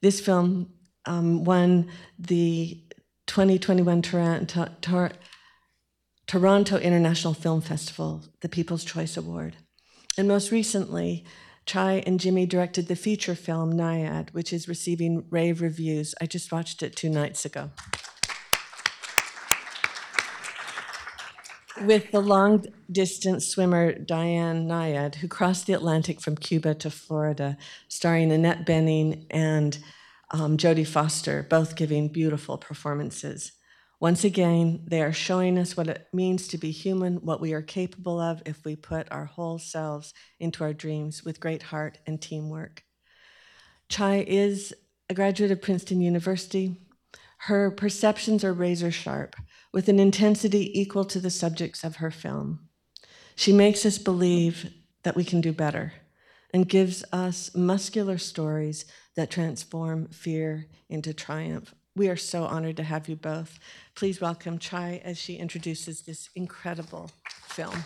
This 0.02 0.20
film 0.20 0.72
um, 1.06 1.44
won 1.44 1.90
the 2.18 2.84
2021 3.28 4.02
Toronto, 4.02 4.68
Tor- 4.82 5.12
Toronto 6.28 6.78
International 6.78 7.34
Film 7.34 7.62
Festival, 7.62 8.24
the 8.42 8.50
People's 8.50 8.84
Choice 8.84 9.18
Award. 9.18 9.56
And 10.18 10.28
most 10.28 10.52
recently, 10.52 11.26
Chai 11.66 12.04
and 12.06 12.20
Jimmy 12.20 12.46
directed 12.46 12.88
the 12.88 12.96
feature 12.96 13.36
film 13.36 13.74
Nyad, 13.74 14.34
which 14.34 14.52
is 14.52 14.68
receiving 14.68 15.26
rave 15.30 15.62
reviews. 15.62 16.16
I 16.20 16.26
just 16.26 16.52
watched 16.52 16.82
it 16.82 16.96
two 16.96 17.10
nights 17.10 17.46
ago. 17.46 17.72
With 21.86 22.12
the 22.12 22.20
long 22.20 22.66
distance 22.92 23.46
swimmer 23.48 23.94
Diane 23.94 24.68
Nyad, 24.68 25.16
who 25.16 25.28
crossed 25.28 25.68
the 25.68 25.74
Atlantic 25.74 26.22
from 26.22 26.36
Cuba 26.36 26.76
to 26.76 26.90
Florida, 26.90 27.58
starring 27.88 28.32
Annette 28.32 28.66
Bening 28.66 29.26
and 29.30 29.78
um, 30.32 30.58
Jodie 30.58 30.88
Foster, 30.88 31.46
both 31.50 31.76
giving 31.76 32.08
beautiful 32.08 32.58
performances. 32.58 33.54
Once 34.00 34.24
again, 34.24 34.82
they 34.88 35.02
are 35.02 35.12
showing 35.12 35.58
us 35.58 35.76
what 35.76 35.88
it 35.88 36.08
means 36.14 36.48
to 36.48 36.58
be 36.58 36.72
human, 36.72 37.16
what 37.18 37.42
we 37.42 37.54
are 37.54 37.62
capable 37.62 38.20
of 38.20 38.42
if 38.46 38.64
we 38.64 38.76
put 38.76 39.12
our 39.12 39.26
whole 39.26 39.60
selves 39.60 40.14
into 40.40 40.64
our 40.64 40.74
dreams 40.74 41.26
with 41.26 41.42
great 41.42 41.64
heart 41.64 41.98
and 42.08 42.22
teamwork. 42.22 42.84
Chai 43.90 44.24
is 44.26 44.74
a 45.10 45.14
graduate 45.14 45.52
of 45.52 45.62
Princeton 45.62 46.00
University. 46.00 46.80
Her 47.40 47.72
perceptions 47.72 48.44
are 48.44 48.54
razor 48.54 48.92
sharp 48.92 49.36
with 49.74 49.88
an 49.88 50.00
intensity 50.00 50.80
equal 50.80 51.06
to 51.06 51.20
the 51.20 51.30
subjects 51.30 51.84
of 51.84 51.98
her 51.98 52.12
film. 52.12 52.68
She 53.36 53.54
makes 53.54 53.86
us 53.86 53.98
believe 53.98 54.74
that 55.04 55.16
we 55.16 55.24
can 55.24 55.42
do 55.42 55.54
better 55.54 55.94
and 56.54 56.68
gives 56.68 57.04
us 57.14 57.56
muscular 57.56 58.18
stories 58.18 58.86
that 59.16 59.30
transform 59.30 60.08
fear 60.08 60.68
into 60.90 61.14
triumph. 61.14 61.74
We 61.96 62.10
are 62.10 62.18
so 62.18 62.44
honored 62.46 62.78
to 62.78 62.84
have 62.84 63.08
you 63.08 63.16
both. 63.16 63.60
Please 63.96 64.22
welcome 64.22 64.58
Chai 64.58 65.02
as 65.04 65.18
she 65.18 65.36
introduces 65.36 66.02
this 66.02 66.30
incredible 66.36 67.12
film. 67.48 67.84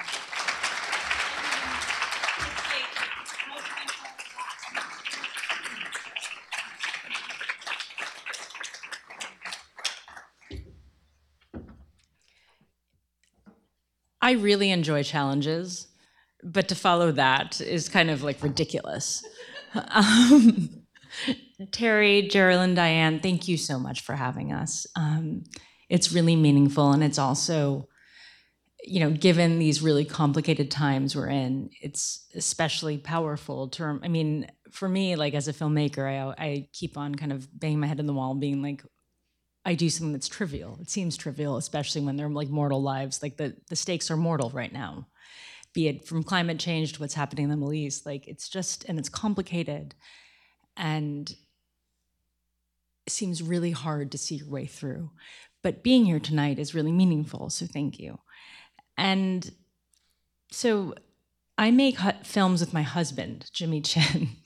I 14.34 14.36
really 14.38 14.72
enjoy 14.72 15.04
challenges, 15.04 15.88
but 16.44 16.68
to 16.70 16.76
follow 16.76 17.12
that 17.12 17.62
is 17.62 17.88
kind 17.88 18.10
of 18.10 18.24
like 18.24 18.42
ridiculous. 18.44 19.24
Um, 19.76 20.84
Terry, 21.72 22.30
Geralyn, 22.32 22.76
Diane, 22.76 23.20
thank 23.20 23.48
you 23.48 23.58
so 23.58 23.80
much 23.80 24.02
for 24.02 24.14
having 24.14 24.54
us. 24.54 24.86
Um, 24.96 25.46
it's 25.90 26.12
really 26.12 26.36
meaningful, 26.36 26.92
and 26.92 27.04
it's 27.04 27.18
also, 27.18 27.88
you 28.84 29.00
know, 29.00 29.10
given 29.10 29.58
these 29.58 29.82
really 29.82 30.06
complicated 30.06 30.70
times 30.70 31.16
we're 31.16 31.28
in, 31.30 31.72
it's 31.82 32.28
especially 32.36 33.00
powerful. 33.00 33.70
To, 33.70 34.00
I 34.04 34.10
mean, 34.10 34.46
for 34.70 34.88
me, 34.88 35.16
like 35.16 35.34
as 35.34 35.48
a 35.48 35.54
filmmaker, 35.54 36.06
I, 36.06 36.44
I 36.44 36.68
keep 36.72 36.96
on 36.96 37.16
kind 37.16 37.32
of 37.32 37.48
banging 37.60 37.80
my 37.80 37.88
head 37.88 38.00
in 38.00 38.06
the 38.06 38.14
wall, 38.14 38.36
being 38.36 38.62
like, 38.62 38.84
I 39.66 39.76
do 39.76 39.90
something 39.90 40.14
that's 40.14 40.28
trivial. 40.28 40.78
It 40.82 40.90
seems 40.90 41.16
trivial, 41.16 41.58
especially 41.58 42.02
when 42.02 42.18
they're 42.18 42.30
like 42.30 42.50
mortal 42.50 42.82
lives. 42.82 43.24
Like 43.24 43.38
the, 43.38 43.56
the 43.70 43.76
stakes 43.76 44.12
are 44.12 44.18
mortal 44.18 44.50
right 44.50 44.74
now, 44.74 45.08
be 45.74 45.88
it 45.88 46.08
from 46.08 46.24
climate 46.24 46.60
change 46.60 46.94
to 46.94 47.00
what's 47.00 47.14
happening 47.14 47.46
in 47.46 47.50
the 47.50 47.58
Middle 47.58 47.74
East. 47.74 48.06
Like 48.06 48.28
it's 48.28 48.50
just, 48.50 48.86
and 48.90 49.00
it's 49.00 49.10
complicated 49.10 49.96
and 50.76 51.34
it 53.06 53.12
seems 53.12 53.42
really 53.42 53.72
hard 53.72 54.12
to 54.12 54.18
see 54.18 54.36
your 54.36 54.50
way 54.50 54.66
through. 54.66 55.12
But 55.62 55.84
being 55.84 56.06
here 56.06 56.20
tonight 56.20 56.60
is 56.60 56.76
really 56.76 56.92
meaningful, 56.92 57.50
so 57.50 57.66
thank 57.66 58.00
you. 58.00 58.20
And 58.98 59.50
so 60.52 60.94
I 61.58 61.72
make 61.72 61.98
films 62.24 62.60
with 62.60 62.74
my 62.74 62.82
husband, 62.82 63.50
Jimmy 63.54 63.82
Chin. 63.82 64.30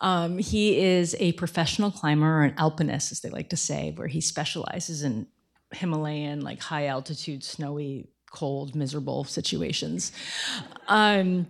Um, 0.00 0.38
he 0.38 0.78
is 0.78 1.16
a 1.18 1.32
professional 1.32 1.90
climber 1.90 2.40
or 2.40 2.44
an 2.44 2.54
alpinist, 2.56 3.10
as 3.12 3.20
they 3.20 3.30
like 3.30 3.50
to 3.50 3.56
say, 3.56 3.92
where 3.96 4.06
he 4.06 4.20
specializes 4.20 5.02
in 5.02 5.26
Himalayan, 5.72 6.40
like 6.40 6.60
high 6.60 6.86
altitude, 6.86 7.42
snowy, 7.44 8.08
cold, 8.30 8.74
miserable 8.74 9.24
situations. 9.24 10.12
Um, 10.86 11.48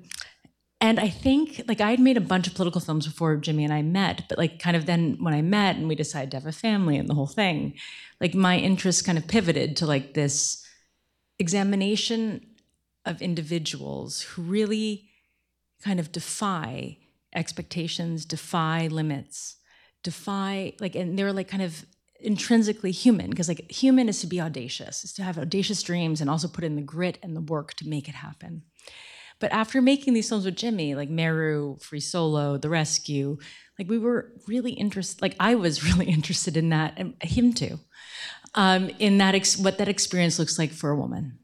and 0.80 1.00
I 1.00 1.08
think 1.08 1.62
like 1.66 1.80
I 1.80 1.90
had 1.90 2.00
made 2.00 2.16
a 2.16 2.20
bunch 2.20 2.46
of 2.46 2.54
political 2.54 2.80
films 2.80 3.06
before 3.06 3.36
Jimmy 3.36 3.64
and 3.64 3.72
I 3.72 3.82
met, 3.82 4.24
but 4.28 4.38
like 4.38 4.60
kind 4.60 4.76
of 4.76 4.86
then 4.86 5.16
when 5.20 5.34
I 5.34 5.42
met 5.42 5.76
and 5.76 5.88
we 5.88 5.96
decided 5.96 6.30
to 6.30 6.36
have 6.36 6.46
a 6.46 6.52
family 6.52 6.96
and 6.96 7.08
the 7.08 7.14
whole 7.14 7.26
thing, 7.26 7.74
like 8.20 8.34
my 8.34 8.56
interest 8.56 9.04
kind 9.04 9.18
of 9.18 9.26
pivoted 9.26 9.76
to 9.78 9.86
like 9.86 10.14
this 10.14 10.64
examination 11.38 12.46
of 13.04 13.20
individuals 13.20 14.22
who 14.22 14.42
really 14.42 15.08
kind 15.82 15.98
of 15.98 16.12
defy 16.12 16.98
expectations, 17.34 18.24
defy 18.24 18.86
limits, 18.88 19.56
defy 20.02 20.72
like, 20.80 20.94
and 20.94 21.18
they're 21.18 21.32
like 21.32 21.48
kind 21.48 21.62
of 21.62 21.84
intrinsically 22.20 22.90
human 22.90 23.30
because 23.30 23.48
like 23.48 23.70
human 23.70 24.08
is 24.08 24.20
to 24.20 24.26
be 24.26 24.40
audacious, 24.40 25.04
is 25.04 25.12
to 25.14 25.22
have 25.22 25.38
audacious 25.38 25.82
dreams 25.82 26.20
and 26.20 26.28
also 26.28 26.48
put 26.48 26.64
in 26.64 26.76
the 26.76 26.82
grit 26.82 27.18
and 27.22 27.36
the 27.36 27.40
work 27.40 27.74
to 27.74 27.88
make 27.88 28.08
it 28.08 28.14
happen. 28.14 28.62
But 29.40 29.52
after 29.52 29.80
making 29.80 30.14
these 30.14 30.28
films 30.28 30.44
with 30.44 30.56
Jimmy, 30.56 30.94
like 30.94 31.08
Meru, 31.08 31.76
Free 31.78 32.00
Solo, 32.00 32.56
The 32.56 32.68
Rescue, 32.68 33.38
like 33.78 33.88
we 33.88 33.98
were 33.98 34.32
really 34.48 34.72
interested, 34.72 35.22
like 35.22 35.36
I 35.38 35.54
was 35.54 35.84
really 35.92 36.06
interested 36.06 36.56
in 36.56 36.70
that, 36.70 36.94
and 36.96 37.14
him 37.22 37.52
too, 37.52 37.78
um, 38.54 38.90
in 38.98 39.18
that 39.18 39.34
ex- 39.34 39.56
what 39.56 39.78
that 39.78 39.88
experience 39.88 40.38
looks 40.38 40.58
like 40.58 40.72
for 40.72 40.90
a 40.90 40.96
woman. 40.96 41.38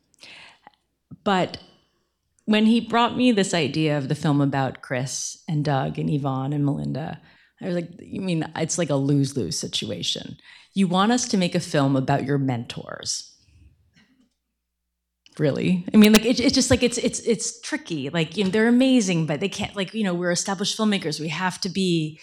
But 1.22 1.58
when 2.46 2.66
he 2.66 2.80
brought 2.80 3.16
me 3.16 3.32
this 3.32 3.54
idea 3.54 3.96
of 3.96 4.08
the 4.08 4.14
film 4.14 4.40
about 4.40 4.82
Kris 4.82 5.42
and 5.48 5.64
Doug 5.64 5.98
and 5.98 6.10
Yvonne 6.10 6.52
and 6.52 6.64
Malinda, 6.64 7.18
I 7.60 7.66
was 7.66 7.74
like, 7.74 7.90
you 8.00 8.20
mean 8.20 8.50
it's 8.56 8.78
like 8.78 8.90
a 8.90 8.96
lose 8.96 9.36
lose 9.36 9.58
situation? 9.58 10.36
You 10.74 10.86
want 10.86 11.12
us 11.12 11.26
to 11.28 11.36
make 11.36 11.54
a 11.54 11.60
film 11.60 11.96
about 11.96 12.24
your 12.24 12.38
mentors. 12.38 13.30
Really? 15.38 15.84
I 15.92 15.96
mean, 15.96 16.12
like 16.12 16.24
it, 16.24 16.38
it's 16.38 16.54
just 16.54 16.70
like 16.70 16.82
it's 16.82 16.98
it's 16.98 17.20
it's 17.20 17.60
tricky. 17.60 18.10
Like 18.10 18.36
you 18.36 18.44
know, 18.44 18.50
they're 18.50 18.68
amazing, 18.68 19.26
but 19.26 19.40
they 19.40 19.48
can't. 19.48 19.74
Like 19.74 19.94
you 19.94 20.04
know, 20.04 20.14
we're 20.14 20.30
established 20.30 20.78
filmmakers. 20.78 21.18
We 21.18 21.28
have 21.28 21.60
to 21.62 21.68
be 21.68 22.20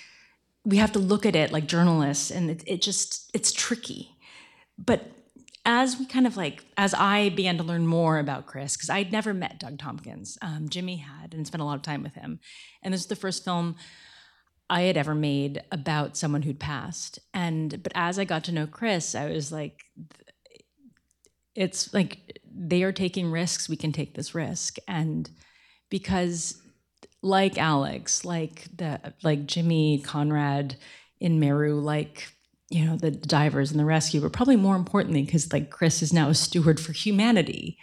we 0.64 0.78
have 0.78 0.92
to 0.94 1.00
look 1.00 1.26
at 1.26 1.36
it 1.36 1.52
like 1.52 1.68
journalists, 1.68 2.32
and 2.32 2.50
it, 2.50 2.64
it 2.66 2.82
just 2.82 3.30
it's 3.34 3.52
tricky. 3.52 4.16
But 4.78 5.12
as 5.66 5.98
we 6.00 6.06
kind 6.06 6.26
of 6.26 6.38
like 6.38 6.66
as 6.78 6.94
I 6.94 7.30
began 7.30 7.58
to 7.58 7.64
learn 7.64 7.86
more 7.86 8.20
about 8.20 8.48
Kris, 8.48 8.76
because 8.76 8.90
I'd 8.90 9.12
never 9.12 9.34
met 9.34 9.60
Doug 9.60 9.78
Tompkins, 9.78 10.38
um, 10.42 10.70
Jimmy 10.70 10.98
had, 10.98 11.34
and 11.34 11.46
spent 11.46 11.62
a 11.62 11.66
lot 11.66 11.76
of 11.76 11.82
time 11.82 12.04
with 12.04 12.16
him, 12.16 12.40
and 12.82 12.94
this 12.94 13.02
is 13.02 13.08
the 13.08 13.16
first 13.16 13.44
film 13.44 13.76
I 14.70 14.82
had 14.84 14.98
ever 14.98 15.14
made 15.14 15.62
about 15.72 16.18
someone 16.18 16.44
who'd 16.44 16.60
passed. 16.60 17.20
And 17.34 17.84
but 17.84 17.92
as 17.94 18.18
I 18.18 18.26
got 18.26 18.44
to 18.46 18.52
know 18.52 18.68
Kris, 18.68 19.16
I 19.16 19.30
was 19.30 19.52
like, 19.52 19.84
it's 21.56 21.94
like 21.94 22.40
they 22.50 22.84
are 22.84 22.94
taking 22.94 23.32
risks. 23.32 23.70
We 23.70 23.76
can 23.76 23.92
take 23.92 24.16
this 24.16 24.34
risk, 24.34 24.78
and 24.88 25.30
because 25.90 26.62
like 27.22 27.58
Alex, 27.58 28.26
like 28.26 28.66
the 28.76 29.14
like 29.24 29.46
Jimmy 29.46 30.02
Conrad 30.04 30.78
in 31.20 31.40
Meru, 31.40 31.80
like 31.80 32.34
you 32.72 32.86
know 32.86 32.96
the 32.96 33.12
divers 33.12 33.70
and 33.72 33.80
the 33.80 33.86
rescue, 33.86 34.22
but 34.22 34.32
probably 34.32 34.56
more 34.56 34.76
importantly, 34.76 35.24
because 35.24 35.52
like 35.52 35.70
Kris 35.70 36.02
is 36.02 36.14
now 36.14 36.30
a 36.30 36.34
steward 36.34 36.80
for 36.80 36.94
humanity 36.94 37.78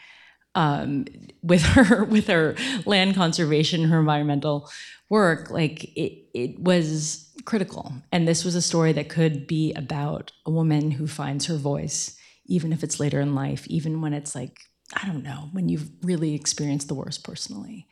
um, 0.55 1.05
with 1.42 1.62
her 1.74 2.05
with 2.05 2.27
her 2.27 2.57
land 2.87 3.14
conservation, 3.14 3.85
her 3.85 4.01
environmental 4.01 4.70
work. 5.11 5.51
Like 5.51 5.85
it, 5.96 6.24
it 6.35 6.59
was 6.59 7.31
critical, 7.44 7.92
and 8.11 8.27
this 8.27 8.44
was 8.44 8.55
a 8.55 8.62
story 8.62 8.92
that 8.92 9.11
could 9.11 9.46
be 9.46 9.74
about 9.74 10.33
a 10.46 10.51
woman 10.51 10.90
who 10.92 11.07
finds 11.07 11.46
her 11.46 11.57
voice, 11.57 12.16
even 12.46 12.72
if 12.72 12.83
it's 12.83 12.98
later 12.98 13.20
in 13.20 13.35
life, 13.35 13.66
even 13.66 14.01
when 14.01 14.14
it's 14.14 14.35
like 14.35 14.59
I 14.96 15.07
don't 15.07 15.22
know, 15.22 15.51
when 15.53 15.68
you've 15.68 15.90
really 16.03 16.35
experienced 16.35 16.88
the 16.88 16.94
worst 16.94 17.24
personally. 17.24 17.87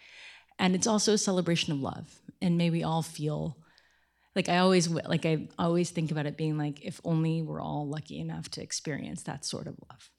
And 0.58 0.74
it's 0.74 0.86
also 0.86 1.12
a 1.12 1.18
celebration 1.18 1.74
of 1.74 1.80
love, 1.80 2.20
and 2.40 2.56
may 2.56 2.70
we 2.70 2.82
all 2.82 3.02
feel 3.02 3.58
like 4.36 4.50
I 4.50 4.58
always 4.58 4.88
like 4.88 5.24
I 5.24 5.48
always 5.58 5.90
think 5.90 6.10
about 6.10 6.26
it 6.26 6.36
being 6.36 6.58
like 6.58 6.84
if 6.84 7.00
only 7.02 7.40
we're 7.40 7.60
all 7.60 7.88
lucky 7.88 8.20
enough 8.20 8.50
to 8.50 8.62
experience 8.62 9.22
that 9.22 9.44
sort 9.46 9.66
of 9.66 9.76
love. 9.90 10.10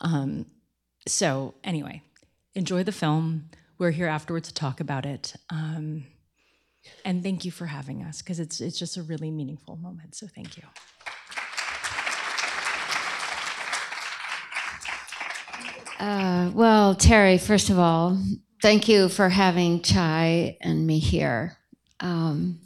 Um, 0.00 0.46
so 1.06 1.54
anyway, 1.62 2.02
enjoy 2.54 2.82
the 2.82 2.92
film. 2.92 3.50
We're 3.78 3.90
here 3.90 4.08
afterwards 4.08 4.48
to 4.48 4.54
talk 4.54 4.80
about 4.80 5.04
it. 5.04 5.34
Um, 5.50 6.06
and 7.04 7.22
thank 7.22 7.44
you 7.44 7.50
for 7.50 7.66
having 7.66 8.02
us 8.02 8.22
because 8.22 8.40
it's 8.40 8.60
it's 8.60 8.78
just 8.78 8.96
a 8.96 9.02
really 9.02 9.30
meaningful 9.30 9.76
moment. 9.76 10.14
So 10.14 10.26
thank 10.26 10.56
you. 10.56 10.62
Uh, 15.98 16.50
well, 16.54 16.94
Terry, 16.94 17.36
first 17.38 17.68
of 17.68 17.78
all, 17.78 18.18
thank 18.62 18.88
you 18.88 19.08
for 19.08 19.28
having 19.28 19.82
Chai 19.82 20.56
and 20.60 20.86
me 20.86 20.98
here. 20.98 21.56
Um, 22.00 22.60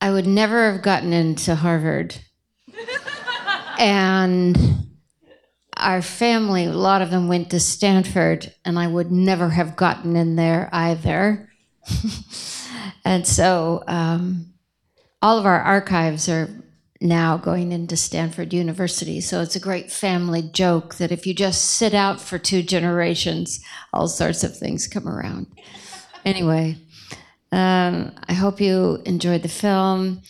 I 0.00 0.10
would 0.10 0.26
never 0.26 0.72
have 0.72 0.82
gotten 0.82 1.12
into 1.12 1.54
Harvard. 1.54 2.16
and 3.78 4.56
our 5.76 6.02
family, 6.02 6.66
a 6.66 6.72
lot 6.72 7.02
of 7.02 7.10
them 7.10 7.28
went 7.28 7.50
to 7.50 7.60
Stanford, 7.60 8.52
and 8.64 8.78
I 8.78 8.86
would 8.86 9.10
never 9.10 9.50
have 9.50 9.76
gotten 9.76 10.16
in 10.16 10.36
there 10.36 10.68
either. 10.72 11.48
and 13.04 13.26
so 13.26 13.82
um, 13.86 14.52
all 15.22 15.38
of 15.38 15.46
our 15.46 15.60
archives 15.60 16.28
are 16.28 16.48
now 17.00 17.36
going 17.36 17.70
into 17.70 17.96
Stanford 17.96 18.52
University. 18.52 19.20
So 19.20 19.40
it's 19.40 19.56
a 19.56 19.60
great 19.60 19.90
family 19.90 20.42
joke 20.42 20.96
that 20.96 21.12
if 21.12 21.26
you 21.26 21.34
just 21.34 21.64
sit 21.64 21.94
out 21.94 22.20
for 22.20 22.38
two 22.38 22.62
generations, 22.62 23.64
all 23.92 24.08
sorts 24.08 24.42
of 24.42 24.56
things 24.56 24.88
come 24.88 25.08
around. 25.08 25.46
Anyway, 26.24 26.76
um, 27.52 28.12
I 28.28 28.34
hope 28.34 28.60
you 28.60 29.02
enjoyed 29.04 29.42
the 29.42 29.48
film. 29.48 30.22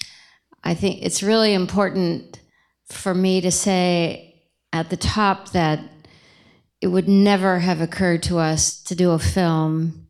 I 0.63 0.75
think 0.75 1.03
it's 1.03 1.23
really 1.23 1.55
important 1.55 2.41
for 2.87 3.15
me 3.15 3.41
to 3.41 3.51
say 3.51 4.43
at 4.73 4.91
the 4.91 4.97
top 4.97 5.51
that 5.51 5.81
it 6.81 6.89
would 6.89 7.09
never 7.09 7.59
have 7.59 7.81
occurred 7.81 8.23
to 8.25 8.39
us 8.39 8.81
to 8.85 8.95
do 8.95 9.11
a 9.11 9.19
film 9.19 10.07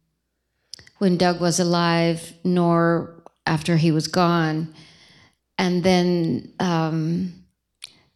when 0.99 1.17
Doug 1.17 1.41
was 1.41 1.61
alive, 1.61 2.35
nor 2.45 3.23
after 3.47 3.77
he 3.77 3.91
was 3.91 4.09
gone. 4.09 4.75
And 5.57 5.83
then 5.83 6.53
um, 6.61 7.45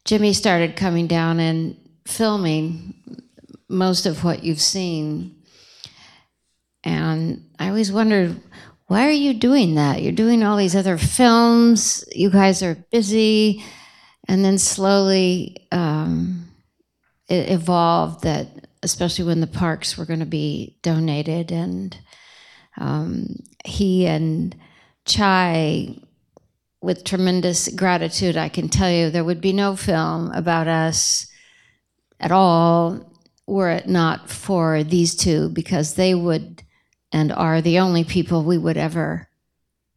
Jimmy 0.04 0.32
started 0.32 0.76
coming 0.76 1.06
down 1.06 1.40
and 1.40 1.76
filming 2.06 2.94
most 3.68 4.04
of 4.04 4.24
what 4.24 4.44
you've 4.44 4.60
seen. 4.60 5.42
And 6.84 7.48
I 7.58 7.68
always 7.68 7.92
wondered, 7.92 8.40
why 8.92 9.08
are 9.08 9.10
you 9.10 9.32
doing 9.32 9.76
that? 9.76 10.02
You're 10.02 10.12
doing 10.12 10.42
all 10.42 10.58
these 10.58 10.76
other 10.76 10.98
films, 10.98 12.04
you 12.14 12.28
guys 12.28 12.62
are 12.62 12.84
busy. 12.92 13.64
And 14.28 14.44
then 14.44 14.58
slowly 14.58 15.66
um, 15.72 16.48
it 17.26 17.50
evolved 17.50 18.24
that, 18.24 18.68
especially 18.82 19.24
when 19.24 19.40
the 19.40 19.46
parks 19.46 19.96
were 19.96 20.04
going 20.04 20.20
to 20.20 20.26
be 20.26 20.78
donated, 20.82 21.50
and 21.50 21.96
um, 22.76 23.36
he 23.64 24.06
and 24.06 24.54
Chai, 25.06 25.96
with 26.82 27.02
tremendous 27.02 27.68
gratitude, 27.68 28.36
I 28.36 28.50
can 28.50 28.68
tell 28.68 28.90
you 28.90 29.08
there 29.08 29.24
would 29.24 29.40
be 29.40 29.54
no 29.54 29.74
film 29.74 30.30
about 30.32 30.68
us 30.68 31.26
at 32.20 32.30
all 32.30 33.10
were 33.46 33.70
it 33.70 33.88
not 33.88 34.28
for 34.28 34.84
these 34.84 35.16
two, 35.16 35.48
because 35.48 35.94
they 35.94 36.14
would 36.14 36.62
and 37.12 37.32
are 37.32 37.60
the 37.60 37.78
only 37.78 38.04
people 38.04 38.42
we 38.42 38.58
would 38.58 38.76
ever 38.76 39.28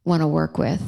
want 0.03 0.21
to 0.21 0.27
work 0.27 0.57
with. 0.57 0.81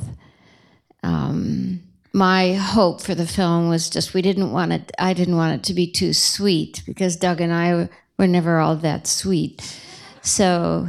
Um, 1.03 1.81
my 2.13 2.53
hope 2.53 3.01
for 3.01 3.15
the 3.15 3.27
film 3.27 3.69
was 3.69 3.89
just 3.89 4.13
we 4.13 4.21
didn't 4.21 4.51
want 4.51 4.73
it. 4.73 4.91
I 4.97 5.13
didn't 5.13 5.37
want 5.37 5.55
it 5.55 5.63
to 5.65 5.73
be 5.73 5.91
too 5.91 6.13
sweet 6.13 6.83
because 6.85 7.15
Doug 7.15 7.41
and 7.41 7.53
I 7.53 7.89
were 8.17 8.27
never 8.27 8.59
all 8.59 8.75
that 8.77 9.07
sweet. 9.07 9.79
So, 10.21 10.87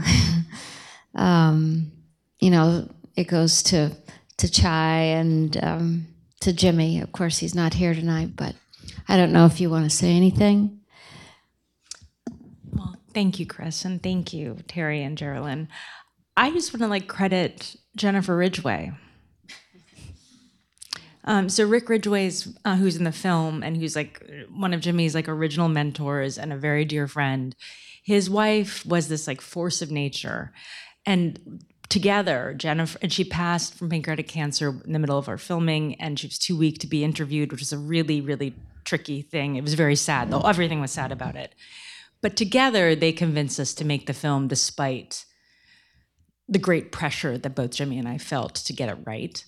um, 1.15 1.93
you 2.41 2.51
know, 2.51 2.89
it 3.17 3.25
goes 3.25 3.63
to 3.65 3.93
to 4.39 4.51
Chai 4.51 5.01
and 5.01 5.57
um, 5.63 6.07
to 6.41 6.53
Jimmy. 6.53 7.01
Of 7.01 7.13
course, 7.13 7.39
he's 7.39 7.55
not 7.55 7.75
here 7.75 7.95
tonight, 7.95 8.31
but 8.37 8.55
I 9.09 9.17
don't 9.17 9.33
know 9.33 9.47
if 9.47 9.61
you 9.61 9.71
want 9.71 9.85
to 9.85 9.97
say 9.97 10.11
anything. 10.13 10.78
Thank 13.15 13.41
you, 13.41 13.47
Kris, 13.47 13.85
and 13.85 14.03
thank 14.03 14.33
you, 14.33 14.59
Terry 14.69 15.03
and 15.03 15.17
Geralyn. 15.17 15.69
I 16.37 16.51
just 16.51 16.73
want 16.73 16.83
to 16.83 16.89
like 16.89 17.09
credit 17.09 17.77
Jennifer 17.97 18.37
Ridgeway. 18.37 18.93
Um, 21.25 21.49
so 21.49 21.67
Rick 21.67 21.89
Ridgeway's, 21.89 22.57
uh, 22.65 22.77
who's 22.77 22.97
in 22.97 23.05
the 23.05 23.13
film 23.13 23.63
and 23.63 23.77
who's 23.77 23.97
like 23.97 24.25
one 24.51 24.73
of 24.73 24.81
Jimmy's 24.81 25.15
like 25.15 25.29
original 25.29 25.69
mentors 25.69 26.39
and 26.39 26.53
a 26.53 26.57
very 26.57 26.85
dear 26.85 27.07
friend. 27.07 27.55
His 28.05 28.31
wife 28.31 28.87
was 28.87 29.09
this 29.09 29.27
like 29.27 29.41
force 29.41 29.83
of 29.83 29.91
nature, 29.91 30.53
and 31.05 31.63
together, 31.89 32.55
Jennifer, 32.57 32.99
and 33.03 33.13
she 33.13 33.25
passed 33.25 33.75
from 33.75 33.91
pancreatic 33.91 34.29
cancer 34.29 34.81
in 34.85 34.93
the 34.93 34.99
middle 34.99 35.19
of 35.19 35.29
our 35.29 35.39
filming, 35.39 36.01
and 36.01 36.19
she 36.19 36.27
was 36.27 36.39
too 36.39 36.57
weak 36.57 36.79
to 36.79 36.87
be 36.87 37.05
interviewed, 37.05 37.51
which 37.51 37.61
was 37.61 37.73
a 37.73 37.79
really, 37.79 38.21
really 38.21 38.55
tricky 38.85 39.23
thing. 39.23 39.57
It 39.57 39.63
was 39.63 39.75
very 39.75 39.97
sad, 39.97 40.31
though 40.31 40.41
everything 40.41 40.81
was 40.81 40.93
sad 40.93 41.13
about 41.13 41.37
it. 41.37 41.55
But 42.21 42.37
together, 42.37 42.95
they 42.95 43.13
convinced 43.13 43.61
us 43.61 43.75
to 43.75 43.85
make 43.85 44.07
the 44.07 44.15
film 44.15 44.49
despite 44.49 45.25
the 46.49 46.59
great 46.59 46.91
pressure 46.91 47.39
that 47.39 47.55
both 47.55 47.73
Jimmy 47.73 47.99
and 47.99 48.09
I 48.09 48.19
felt 48.19 48.55
to 48.57 48.73
get 48.73 48.89
it 48.89 48.99
right. 49.05 49.45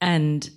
And, 0.00 0.48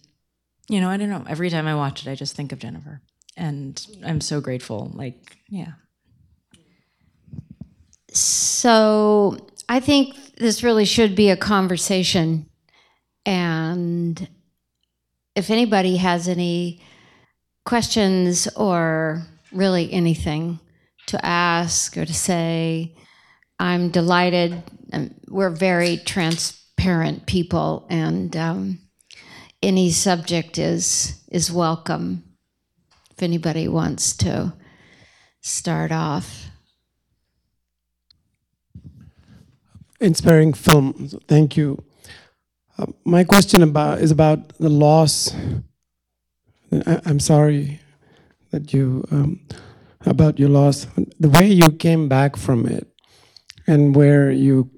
you 0.69 0.79
know, 0.79 0.89
I 0.89 0.97
don't 0.97 1.09
know, 1.09 1.25
every 1.27 1.49
time 1.49 1.67
I 1.67 1.75
watch 1.75 2.05
it, 2.05 2.09
I 2.09 2.15
just 2.15 2.35
think 2.35 2.51
of 2.51 2.59
Jennifer. 2.59 3.01
And 3.35 3.85
I'm 4.05 4.21
so 4.21 4.39
grateful. 4.39 4.91
Like, 4.93 5.37
yeah. 5.49 5.73
So 8.09 9.37
I 9.67 9.79
think 9.79 10.35
this 10.37 10.63
really 10.63 10.85
should 10.85 11.15
be 11.15 11.29
a 11.29 11.37
conversation. 11.37 12.49
And 13.25 14.27
if 15.35 15.49
anybody 15.49 15.97
has 15.97 16.27
any 16.27 16.81
questions 17.65 18.47
or 18.55 19.23
really 19.51 19.91
anything 19.91 20.59
to 21.07 21.25
ask 21.25 21.97
or 21.97 22.05
to 22.05 22.13
say, 22.13 22.95
I'm 23.59 23.89
delighted. 23.89 24.63
Um, 24.91 25.15
we're 25.27 25.49
very 25.49 25.97
transparent 25.97 27.25
people, 27.25 27.85
and 27.89 28.35
um, 28.35 28.79
any 29.61 29.91
subject 29.91 30.57
is 30.57 31.23
is 31.31 31.51
welcome. 31.51 32.23
If 33.11 33.23
anybody 33.23 33.67
wants 33.67 34.17
to 34.17 34.53
start 35.41 35.91
off. 35.91 36.49
inspiring 40.03 40.53
film. 40.53 41.09
Thank 41.27 41.57
you. 41.57 41.83
Uh, 42.77 42.87
my 43.05 43.23
question 43.23 43.63
about 43.63 43.99
is 43.99 44.11
about 44.11 44.49
the 44.59 44.69
loss. 44.69 45.33
I, 46.71 46.99
am 47.05 47.19
sorry 47.19 47.79
that 48.51 48.73
you 48.73 49.05
um, 49.11 49.39
about 50.05 50.39
your 50.39 50.49
loss. 50.49 50.87
The 51.19 51.29
way 51.29 51.47
you 51.47 51.71
came 51.71 52.07
back 52.07 52.35
from 52.35 52.65
it, 52.65 52.87
and 53.67 53.95
where 53.95 54.31
you 54.31 54.69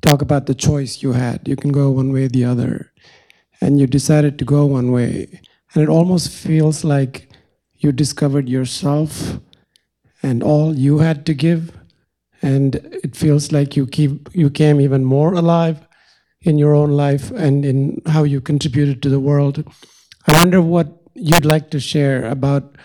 talk 0.00 0.22
about 0.22 0.46
the 0.46 0.54
choice 0.54 1.02
you 1.02 1.12
had. 1.12 1.46
You 1.46 1.56
can 1.56 1.72
go 1.72 1.90
one 1.90 2.12
way 2.12 2.24
or 2.24 2.28
the 2.28 2.44
other. 2.44 2.92
And 3.60 3.78
you 3.78 3.86
decided 3.86 4.38
to 4.38 4.44
go 4.44 4.66
one 4.66 4.92
way. 4.92 5.40
And 5.74 5.82
it 5.82 5.88
almost 5.88 6.30
feels 6.30 6.84
like 6.84 7.28
you 7.76 7.92
discovered 7.92 8.48
yourself 8.48 9.38
and 10.22 10.42
all 10.42 10.76
you 10.76 10.98
had 10.98 11.26
to 11.26 11.34
give. 11.34 11.76
And 12.42 12.76
it 12.76 13.14
feels 13.14 13.52
like 13.52 13.76
you 13.76 13.86
keep 13.86 14.34
you 14.34 14.48
came 14.48 14.80
even 14.80 15.04
more 15.04 15.34
alive 15.34 15.86
in 16.40 16.56
your 16.56 16.74
own 16.74 16.90
life 16.90 17.30
and 17.30 17.66
in 17.66 18.00
how 18.06 18.24
you 18.24 18.40
contributed 18.40 19.02
to 19.02 19.10
the 19.10 19.20
world. 19.20 19.62
I 20.26 20.32
wonder 20.32 20.62
what 20.62 20.88
you'd 21.14 21.44
like 21.44 21.70
to 21.70 21.80
share 21.80 22.24
about 22.24 22.76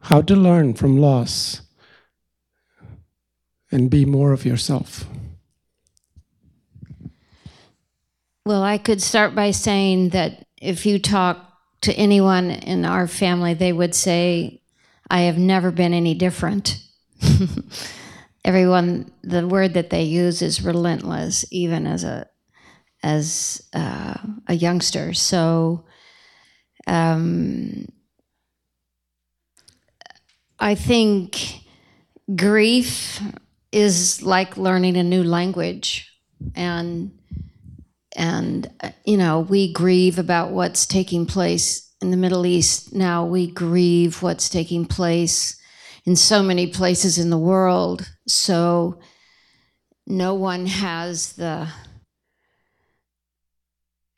how 0.00 0.22
to 0.22 0.34
learn 0.34 0.74
from 0.74 0.96
loss 0.96 1.62
and 3.70 3.90
be 3.90 4.04
more 4.04 4.32
of 4.32 4.44
yourself. 4.44 5.06
Well, 8.44 8.62
I 8.62 8.78
could 8.78 9.02
start 9.02 9.34
by 9.34 9.50
saying 9.50 10.10
that 10.10 10.46
if 10.60 10.86
you 10.86 10.98
talk 10.98 11.46
to 11.82 11.92
anyone 11.94 12.50
in 12.50 12.84
our 12.84 13.06
family, 13.06 13.54
they 13.54 13.72
would 13.72 13.94
say, 13.94 14.62
I 15.10 15.22
have 15.22 15.38
never 15.38 15.70
been 15.70 15.94
any 15.94 16.14
different. 16.14 16.82
Everyone, 18.44 19.12
the 19.22 19.46
word 19.46 19.74
that 19.74 19.90
they 19.90 20.04
use 20.04 20.40
is 20.40 20.62
relentless, 20.62 21.44
even 21.50 21.86
as 21.86 22.04
a 22.04 22.26
as 23.02 23.62
uh, 23.72 24.14
a 24.46 24.54
youngster. 24.54 25.14
So, 25.14 25.84
um, 26.86 27.86
I 30.60 30.74
think 30.74 31.64
grief 32.36 33.20
is 33.72 34.22
like 34.22 34.58
learning 34.58 34.96
a 34.98 35.02
new 35.02 35.24
language, 35.24 36.12
and 36.54 37.18
and 38.14 38.70
you 39.06 39.16
know 39.16 39.40
we 39.40 39.72
grieve 39.72 40.18
about 40.18 40.50
what's 40.50 40.84
taking 40.84 41.24
place 41.24 41.90
in 42.02 42.10
the 42.10 42.18
Middle 42.18 42.44
East 42.44 42.94
now. 42.94 43.24
We 43.24 43.46
grieve 43.46 44.22
what's 44.22 44.50
taking 44.50 44.84
place 44.84 45.58
in 46.04 46.14
so 46.14 46.42
many 46.42 46.66
places 46.66 47.16
in 47.16 47.30
the 47.30 47.38
world. 47.38 48.10
So 48.26 49.00
no 50.06 50.34
one 50.34 50.66
has 50.66 51.32
the 51.34 51.68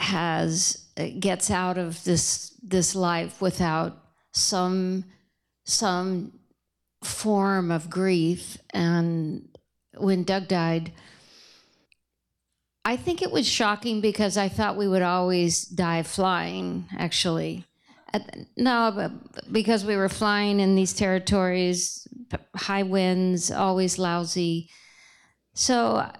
has 0.00 0.88
uh, 0.96 1.06
gets 1.20 1.52
out 1.52 1.78
of 1.78 2.02
this 2.02 2.58
this 2.62 2.96
life 2.96 3.40
without 3.40 3.96
some 4.32 5.04
some 5.64 6.32
form 7.04 7.70
of 7.70 7.90
grief. 7.90 8.58
And 8.72 9.48
when 9.96 10.24
Doug 10.24 10.48
died 10.48 10.92
I 12.84 12.96
think 12.96 13.22
it 13.22 13.30
was 13.30 13.48
shocking 13.48 14.00
because 14.00 14.36
I 14.36 14.48
thought 14.48 14.76
we 14.76 14.88
would 14.88 15.02
always 15.02 15.64
die 15.64 16.02
flying 16.02 16.86
actually. 16.98 17.64
No 18.56 19.10
because 19.50 19.84
we 19.84 19.96
were 19.96 20.08
flying 20.08 20.60
in 20.60 20.74
these 20.74 20.92
territories 20.92 22.06
high 22.56 22.82
winds 22.82 23.50
always 23.50 23.98
lousy. 23.98 24.68
So 25.54 26.10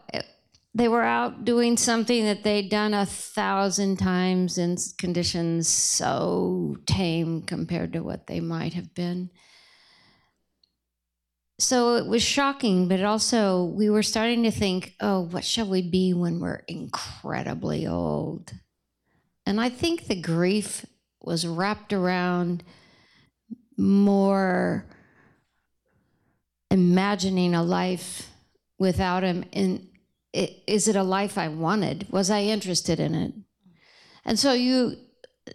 they 0.75 0.89
were 0.89 1.03
out 1.03 1.45
doing 1.45 1.77
something 1.77 2.25
that 2.25 2.45
they'd 2.45 2.71
done 2.71 2.95
a 2.95 3.05
thousand 3.05 3.99
times 3.99 4.57
in 4.57 4.77
conditions 4.99 5.69
so 5.69 6.77
tame 6.87 7.43
compared 7.43 7.93
to 7.93 8.01
what 8.01 8.27
they 8.27 8.41
might 8.41 8.73
have 8.73 8.95
been. 8.95 9.31
So 11.59 11.97
it 11.97 12.07
was 12.07 12.23
shocking, 12.23 12.89
but 12.89 13.05
also 13.05 13.65
we 13.65 13.91
were 13.91 14.03
starting 14.03 14.43
to 14.45 14.51
think, 14.51 14.95
oh, 15.01 15.21
what 15.21 15.45
shall 15.45 15.69
we 15.69 15.83
be 15.83 16.15
when 16.15 16.41
we're 16.41 16.65
incredibly 16.67 17.87
old? 17.87 18.53
And 19.45 19.61
I 19.61 19.69
think 19.69 20.07
the 20.07 20.21
grief 20.21 20.87
was 21.21 21.47
wrapped 21.47 21.93
around 21.93 22.65
more 23.77 24.87
imagining 26.71 27.55
a 27.55 27.63
life 27.63 28.31
without 28.79 29.23
him 29.23 29.45
in 29.53 29.92
is 30.33 30.89
it 30.89 30.97
a 30.97 31.03
life 31.03 31.37
I 31.37 31.49
wanted? 31.49 32.07
Was 32.11 32.31
I 32.31 32.43
interested 32.43 32.99
in 32.99 33.15
it? 33.15 33.33
And 34.25 34.39
so 34.39 34.53
you 34.53 34.97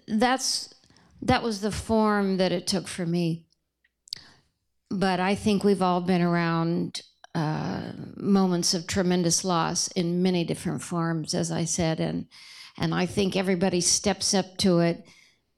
that's 0.08 0.74
that 1.22 1.44
was 1.44 1.62
the 1.62 1.72
form 1.72 2.38
that 2.38 2.52
it 2.52 2.68
took 2.68 2.88
for 2.88 3.06
me. 3.06 3.46
But 4.90 5.20
I 5.20 5.36
think 5.36 5.64
we've 5.64 5.82
all 5.82 6.02
been 6.02 6.22
around 6.22 7.02
uh, 7.34 7.92
moments 8.16 8.74
of 8.74 8.88
tremendous 8.88 9.44
loss 9.44 9.88
in 9.90 10.22
many 10.22 10.44
different 10.44 10.82
forms, 10.82 11.34
as 11.34 11.52
I 11.52 11.66
said, 11.66 12.00
and 12.00 12.28
and 12.78 12.94
I 12.94 13.06
think 13.06 13.36
everybody 13.36 13.82
steps 13.82 14.34
up 14.34 14.58
to 14.58 14.80
it 14.80 15.04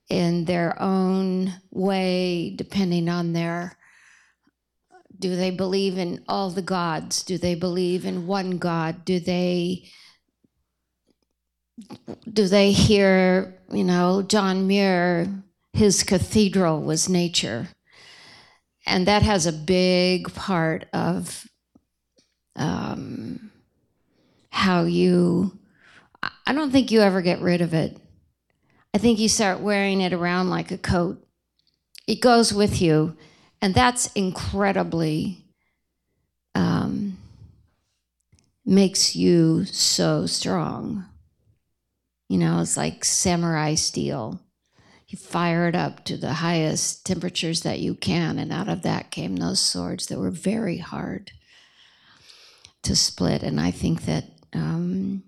in 0.09 0.45
their 0.45 0.81
own 0.81 1.53
way, 1.71 2.53
depending 2.55 3.09
on 3.09 3.33
their 3.33 3.77
do 5.19 5.35
they 5.35 5.51
believe 5.51 5.97
in 5.97 6.23
all 6.27 6.49
the 6.49 6.61
gods? 6.61 7.23
Do 7.23 7.37
they 7.37 7.55
believe 7.55 8.05
in 8.05 8.25
one 8.27 8.57
God? 8.57 9.03
Do 9.05 9.19
they 9.19 9.89
do 12.31 12.47
they 12.47 12.71
hear, 12.71 13.57
you 13.71 13.83
know, 13.83 14.21
John 14.21 14.67
Muir, 14.67 15.27
his 15.73 16.03
cathedral 16.03 16.81
was 16.81 17.09
nature. 17.09 17.69
And 18.85 19.07
that 19.07 19.21
has 19.21 19.45
a 19.45 19.53
big 19.53 20.33
part 20.33 20.85
of 20.93 21.47
um, 22.55 23.51
how 24.51 24.83
you, 24.83 25.57
I- 26.23 26.31
I 26.47 26.53
don't 26.53 26.71
think 26.71 26.91
you 26.91 27.01
ever 27.01 27.21
get 27.21 27.41
rid 27.41 27.61
of 27.61 27.73
it. 27.73 27.97
I 28.93 28.97
think 28.97 29.19
you 29.19 29.29
start 29.29 29.59
wearing 29.61 30.01
it 30.01 30.13
around 30.13 30.49
like 30.49 30.71
a 30.71 30.77
coat. 30.77 31.25
It 32.07 32.21
goes 32.21 32.53
with 32.53 32.81
you. 32.81 33.15
And 33.61 33.73
that's 33.73 34.07
incredibly, 34.13 35.45
um, 36.55 37.17
makes 38.65 39.15
you 39.15 39.65
so 39.65 40.25
strong. 40.25 41.05
You 42.29 42.37
know, 42.37 42.61
it's 42.61 42.77
like 42.77 43.03
samurai 43.03 43.75
steel. 43.75 44.39
You 45.07 45.17
fire 45.17 45.67
it 45.67 45.75
up 45.75 46.05
to 46.05 46.17
the 46.17 46.33
highest 46.33 47.05
temperatures 47.05 47.61
that 47.61 47.79
you 47.79 47.95
can, 47.95 48.37
and 48.37 48.53
out 48.53 48.69
of 48.69 48.83
that 48.83 49.09
came 49.09 49.35
those 49.35 49.59
swords 49.59 50.05
that 50.07 50.19
were 50.19 50.29
very 50.29 50.77
hard 50.77 51.31
to 52.83 52.95
split. 52.95 53.41
And 53.41 53.59
I 53.59 53.71
think 53.71 54.05
that 54.05 54.25
um, 54.53 55.23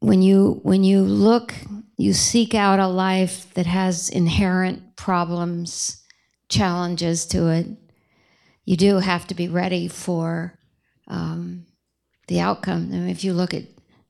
when 0.00 0.20
you 0.20 0.60
when 0.62 0.84
you 0.84 1.00
look, 1.00 1.54
you 1.96 2.12
seek 2.12 2.54
out 2.54 2.78
a 2.78 2.88
life 2.88 3.52
that 3.54 3.66
has 3.66 4.10
inherent 4.10 4.96
problems, 4.96 6.01
challenges 6.52 7.26
to 7.26 7.48
it. 7.48 7.66
You 8.64 8.76
do 8.76 8.98
have 8.98 9.26
to 9.28 9.34
be 9.34 9.48
ready 9.48 9.88
for 9.88 10.58
um, 11.08 11.66
the 12.28 12.40
outcome. 12.40 12.90
I 12.92 12.96
mean, 12.96 13.08
if 13.08 13.24
you 13.24 13.32
look 13.32 13.54
at 13.54 13.64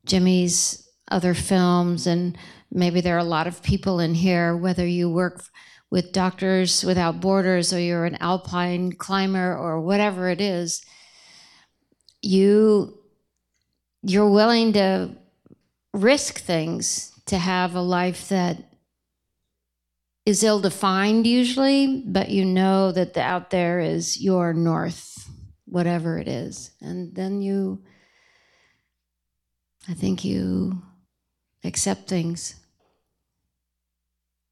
Jimmy's 0.05 0.89
other 1.11 1.35
films, 1.35 2.07
and 2.07 2.37
maybe 2.71 3.01
there 3.01 3.15
are 3.15 3.19
a 3.19 3.25
lot 3.25 3.47
of 3.47 3.63
people 3.63 4.01
in 4.01 4.15
here, 4.15 4.57
whether 4.57 4.87
you 4.87 5.09
work 5.09 5.45
with 5.91 6.13
Doctors 6.13 6.85
Without 6.85 7.21
Borders 7.21 7.73
or 7.73 7.79
you're 7.79 8.07
an 8.07 8.17
alpine 8.17 8.93
climber 8.93 9.57
or 9.57 9.81
whatever 9.81 10.29
it 10.29 10.41
is, 10.41 10.83
you 12.23 12.99
you're 14.03 14.29
willing 14.29 14.73
to 14.73 15.11
risk 15.93 16.41
things 16.41 17.13
to 17.27 17.39
have 17.39 17.77
a 17.77 17.81
life 17.81 18.29
that 18.31 18.72
is 20.25 20.45
ill 20.45 20.61
defined 20.61 21.27
usually, 21.27 22.05
but 22.07 22.29
you 22.31 22.45
know 22.45 22.93
that 22.93 23.15
the 23.15 23.21
out 23.21 23.51
there 23.51 23.81
is 23.81 24.21
your 24.21 24.53
north, 24.53 25.29
whatever 25.65 26.19
it 26.19 26.29
is. 26.29 26.71
And 26.81 27.15
then 27.15 27.43
you, 27.43 27.83
I 29.89 29.95
think 29.95 30.25
you 30.25 30.83
accept 31.65 32.09
things. 32.09 32.55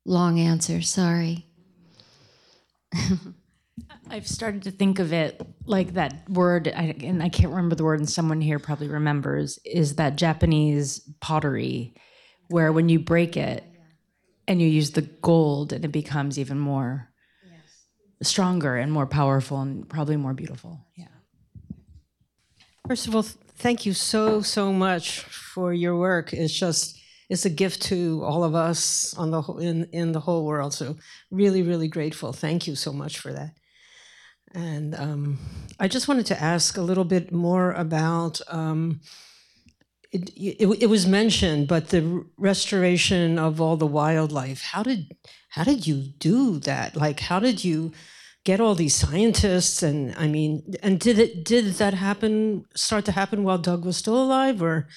Long 0.04 0.40
answer, 0.40 0.82
sorry. 0.82 1.46
I've 4.10 4.26
started 4.26 4.62
to 4.64 4.72
think 4.72 4.98
of 4.98 5.12
it 5.12 5.40
like 5.66 5.94
that 5.94 6.28
word, 6.28 6.66
and 6.66 7.22
I 7.22 7.28
can't 7.28 7.50
remember 7.50 7.76
the 7.76 7.84
word, 7.84 8.00
and 8.00 8.10
someone 8.10 8.40
here 8.40 8.58
probably 8.58 8.88
remembers, 8.88 9.60
is 9.64 9.94
that 9.96 10.16
Japanese 10.16 10.98
pottery, 11.20 11.94
where 12.48 12.72
when 12.72 12.88
you 12.88 12.98
break 12.98 13.36
it 13.36 13.62
and 14.50 14.60
you 14.60 14.66
use 14.66 14.90
the 14.90 15.08
gold, 15.22 15.72
and 15.72 15.84
it 15.84 15.92
becomes 15.92 16.36
even 16.36 16.58
more 16.58 17.08
stronger 18.20 18.76
and 18.76 18.90
more 18.90 19.06
powerful 19.06 19.60
and 19.60 19.88
probably 19.88 20.16
more 20.16 20.34
beautiful. 20.34 20.88
Yeah. 20.96 21.06
First 22.88 23.06
of 23.06 23.14
all, 23.14 23.22
thank 23.22 23.86
you 23.86 23.92
so, 23.92 24.42
so 24.42 24.72
much 24.72 25.20
for 25.20 25.72
your 25.72 25.96
work. 25.96 26.32
It's 26.32 26.52
just, 26.52 26.98
it's 27.28 27.44
a 27.44 27.50
gift 27.50 27.82
to 27.82 28.24
all 28.24 28.42
of 28.42 28.56
us 28.56 29.14
on 29.16 29.30
the 29.30 29.40
whole, 29.40 29.58
in, 29.58 29.84
in 29.92 30.10
the 30.10 30.20
whole 30.20 30.44
world. 30.44 30.74
So 30.74 30.96
really, 31.30 31.62
really 31.62 31.86
grateful. 31.86 32.32
Thank 32.32 32.66
you 32.66 32.74
so 32.74 32.92
much 32.92 33.20
for 33.20 33.32
that. 33.32 33.52
And 34.52 34.96
um, 34.96 35.38
I 35.78 35.86
just 35.86 36.08
wanted 36.08 36.26
to 36.26 36.42
ask 36.42 36.76
a 36.76 36.82
little 36.82 37.04
bit 37.04 37.30
more 37.30 37.70
about. 37.70 38.40
Um, 38.48 39.00
it, 40.12 40.30
it, 40.36 40.82
it 40.82 40.86
was 40.86 41.06
mentioned, 41.06 41.68
but 41.68 41.88
the 41.88 42.24
restoration 42.36 43.38
of 43.38 43.60
all 43.60 43.76
the 43.76 43.86
wildlife. 43.86 44.62
How 44.62 44.82
did 44.82 45.16
how 45.50 45.64
did 45.64 45.86
you 45.86 45.96
do 46.18 46.58
that? 46.60 46.96
Like, 46.96 47.20
how 47.20 47.38
did 47.40 47.64
you 47.64 47.92
get 48.44 48.60
all 48.60 48.74
these 48.74 48.94
scientists? 48.94 49.82
And 49.82 50.14
I 50.16 50.26
mean, 50.26 50.74
and 50.82 50.98
did 50.98 51.18
it 51.18 51.44
did 51.44 51.74
that 51.74 51.94
happen 51.94 52.64
start 52.74 53.04
to 53.06 53.12
happen 53.12 53.44
while 53.44 53.58
Doug 53.58 53.84
was 53.84 53.96
still 53.96 54.20
alive, 54.20 54.60
or 54.62 54.88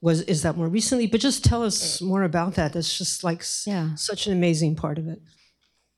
was 0.00 0.22
is 0.22 0.42
that 0.42 0.56
more 0.56 0.68
recently? 0.68 1.06
But 1.06 1.20
just 1.20 1.44
tell 1.44 1.62
us 1.62 2.00
more 2.02 2.22
about 2.24 2.54
that. 2.54 2.72
That's 2.72 2.96
just 2.98 3.22
like 3.24 3.44
Yeah. 3.66 3.94
such 3.94 4.26
an 4.26 4.32
amazing 4.32 4.76
part 4.76 4.98
of 4.98 5.06
it. 5.08 5.20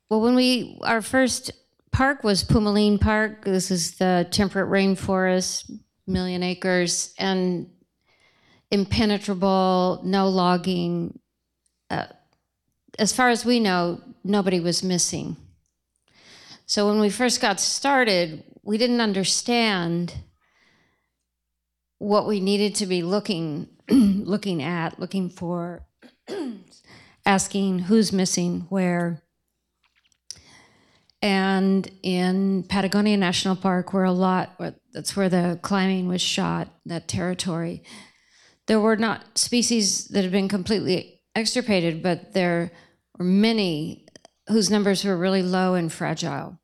Well, 0.09 0.21
when 0.21 0.35
we 0.35 0.77
our 0.83 1.01
first 1.01 1.51
park 1.91 2.23
was 2.23 2.43
Pumalín 2.43 2.99
Park. 3.01 3.45
This 3.45 3.71
is 3.71 3.95
the 3.97 4.27
temperate 4.31 4.69
rainforest, 4.69 5.71
million 6.07 6.43
acres, 6.43 7.13
and 7.17 7.67
impenetrable, 8.71 10.01
no 10.03 10.27
logging. 10.29 11.19
Uh, 11.89 12.05
as 12.97 13.13
far 13.13 13.29
as 13.29 13.45
we 13.45 13.59
know, 13.59 14.01
nobody 14.23 14.59
was 14.59 14.83
missing. 14.83 15.37
So 16.65 16.87
when 16.87 16.99
we 16.99 17.09
first 17.09 17.41
got 17.41 17.59
started, 17.59 18.43
we 18.63 18.77
didn't 18.77 19.01
understand 19.01 20.13
what 21.97 22.27
we 22.27 22.39
needed 22.39 22.75
to 22.75 22.85
be 22.85 23.01
looking 23.01 23.67
looking 23.91 24.61
at, 24.61 24.99
looking 24.99 25.29
for, 25.29 25.83
asking 27.25 27.79
who's 27.79 28.13
missing, 28.13 28.67
where. 28.69 29.23
And 31.21 31.89
in 32.03 32.63
Patagonia 32.63 33.17
National 33.17 33.55
Park, 33.55 33.91
where 33.91 34.03
a 34.03 34.11
lot, 34.11 34.61
that's 34.93 35.15
where 35.15 35.27
the 35.27 35.59
climbing 35.61 36.07
was 36.07 36.21
shot, 36.21 36.69
that 36.85 37.07
territory, 37.07 37.83
there 38.69 38.79
were 38.79 38.95
not 38.95 39.35
species 39.35 40.05
that 40.09 40.23
had 40.23 40.31
been 40.31 40.47
completely 40.47 41.19
extirpated, 41.35 42.03
but 42.03 42.33
there 42.33 42.71
were 43.17 43.25
many 43.25 44.05
whose 44.47 44.69
numbers 44.69 45.03
were 45.03 45.17
really 45.17 45.41
low 45.41 45.73
and 45.73 45.91
fragile. 45.91 46.59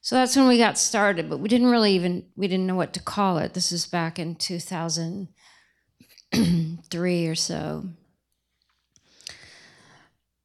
So 0.00 0.14
that's 0.14 0.36
when 0.36 0.46
we 0.46 0.58
got 0.58 0.78
started, 0.78 1.28
but 1.28 1.40
we 1.40 1.48
didn't 1.48 1.72
really 1.72 1.96
even, 1.96 2.24
we 2.36 2.46
didn't 2.46 2.68
know 2.68 2.76
what 2.76 2.92
to 2.92 3.00
call 3.00 3.38
it. 3.38 3.52
This 3.52 3.72
is 3.72 3.84
back 3.84 4.20
in 4.20 4.36
2003 4.36 7.26
or 7.30 7.34
so. 7.34 7.88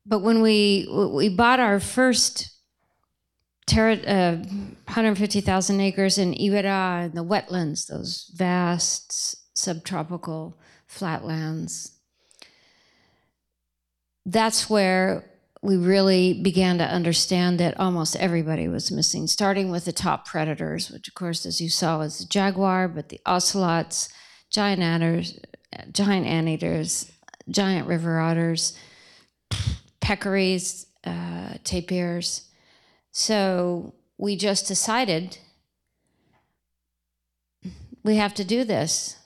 But 0.08 0.24
when 0.24 0.42
we 0.42 0.88
we 0.90 1.30
bought 1.30 1.60
our 1.60 1.80
first 1.80 2.50
terra, 3.68 3.98
uh, 3.98 4.38
150,000 4.38 5.82
acres 5.82 6.18
in 6.18 6.34
Iberá, 6.34 7.06
in 7.06 7.12
the 7.14 7.24
wetlands, 7.24 7.86
those 7.86 8.32
vast 8.36 9.36
subtropical 9.56 10.58
flatlands. 10.90 11.94
That's 14.26 14.70
where 14.70 15.24
we 15.62 15.78
really 15.78 16.42
began 16.42 16.78
to 16.80 16.84
understand 16.84 17.60
that 17.60 17.80
almost 17.80 18.16
everybody 18.16 18.68
was 18.68 18.92
missing, 18.92 19.28
starting 19.28 19.70
with 19.72 19.86
the 19.86 19.92
top 19.92 20.26
predators, 20.26 20.90
which, 20.90 21.08
of 21.08 21.14
course, 21.14 21.46
as 21.46 21.62
you 21.62 21.70
saw, 21.70 22.00
was 22.00 22.20
the 22.20 22.26
jaguar, 22.26 22.88
but 22.88 23.10
the 23.10 23.20
ocelots, 23.26 24.10
giant 24.50 24.82
adders, 24.82 25.40
giant 25.92 26.26
anteaters, 26.26 27.12
giant 27.50 27.88
river 27.88 28.20
otters, 28.20 28.78
peccaries, 30.02 30.88
uh, 31.06 31.54
tapirs. 31.64 32.46
So 33.12 33.94
we 34.18 34.38
just 34.38 34.68
decided 34.68 35.38
we 38.04 38.16
have 38.16 38.34
to 38.36 38.44
do 38.44 38.64
this. 38.64 39.19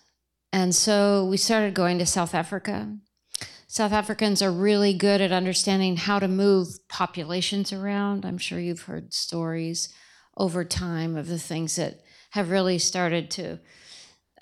And 0.53 0.75
so 0.75 1.25
we 1.25 1.37
started 1.37 1.73
going 1.73 1.97
to 1.97 2.05
South 2.05 2.35
Africa. 2.35 2.95
South 3.67 3.91
Africans 3.91 4.39
are 4.43 4.51
really 4.51 4.93
good 4.93 5.19
at 5.19 5.31
understanding 5.31 5.97
how 5.97 6.19
to 6.19 6.27
move 6.27 6.67
populations 6.87 7.73
around. 7.73 8.23
I'm 8.23 8.37
sure 8.37 8.59
you've 8.59 8.83
heard 8.83 9.15
stories 9.15 9.91
over 10.37 10.63
time 10.63 11.17
of 11.17 11.27
the 11.27 11.39
things 11.39 11.75
that 11.77 12.01
have 12.29 12.51
really 12.51 12.77
started 12.77 13.31
to 13.31 13.59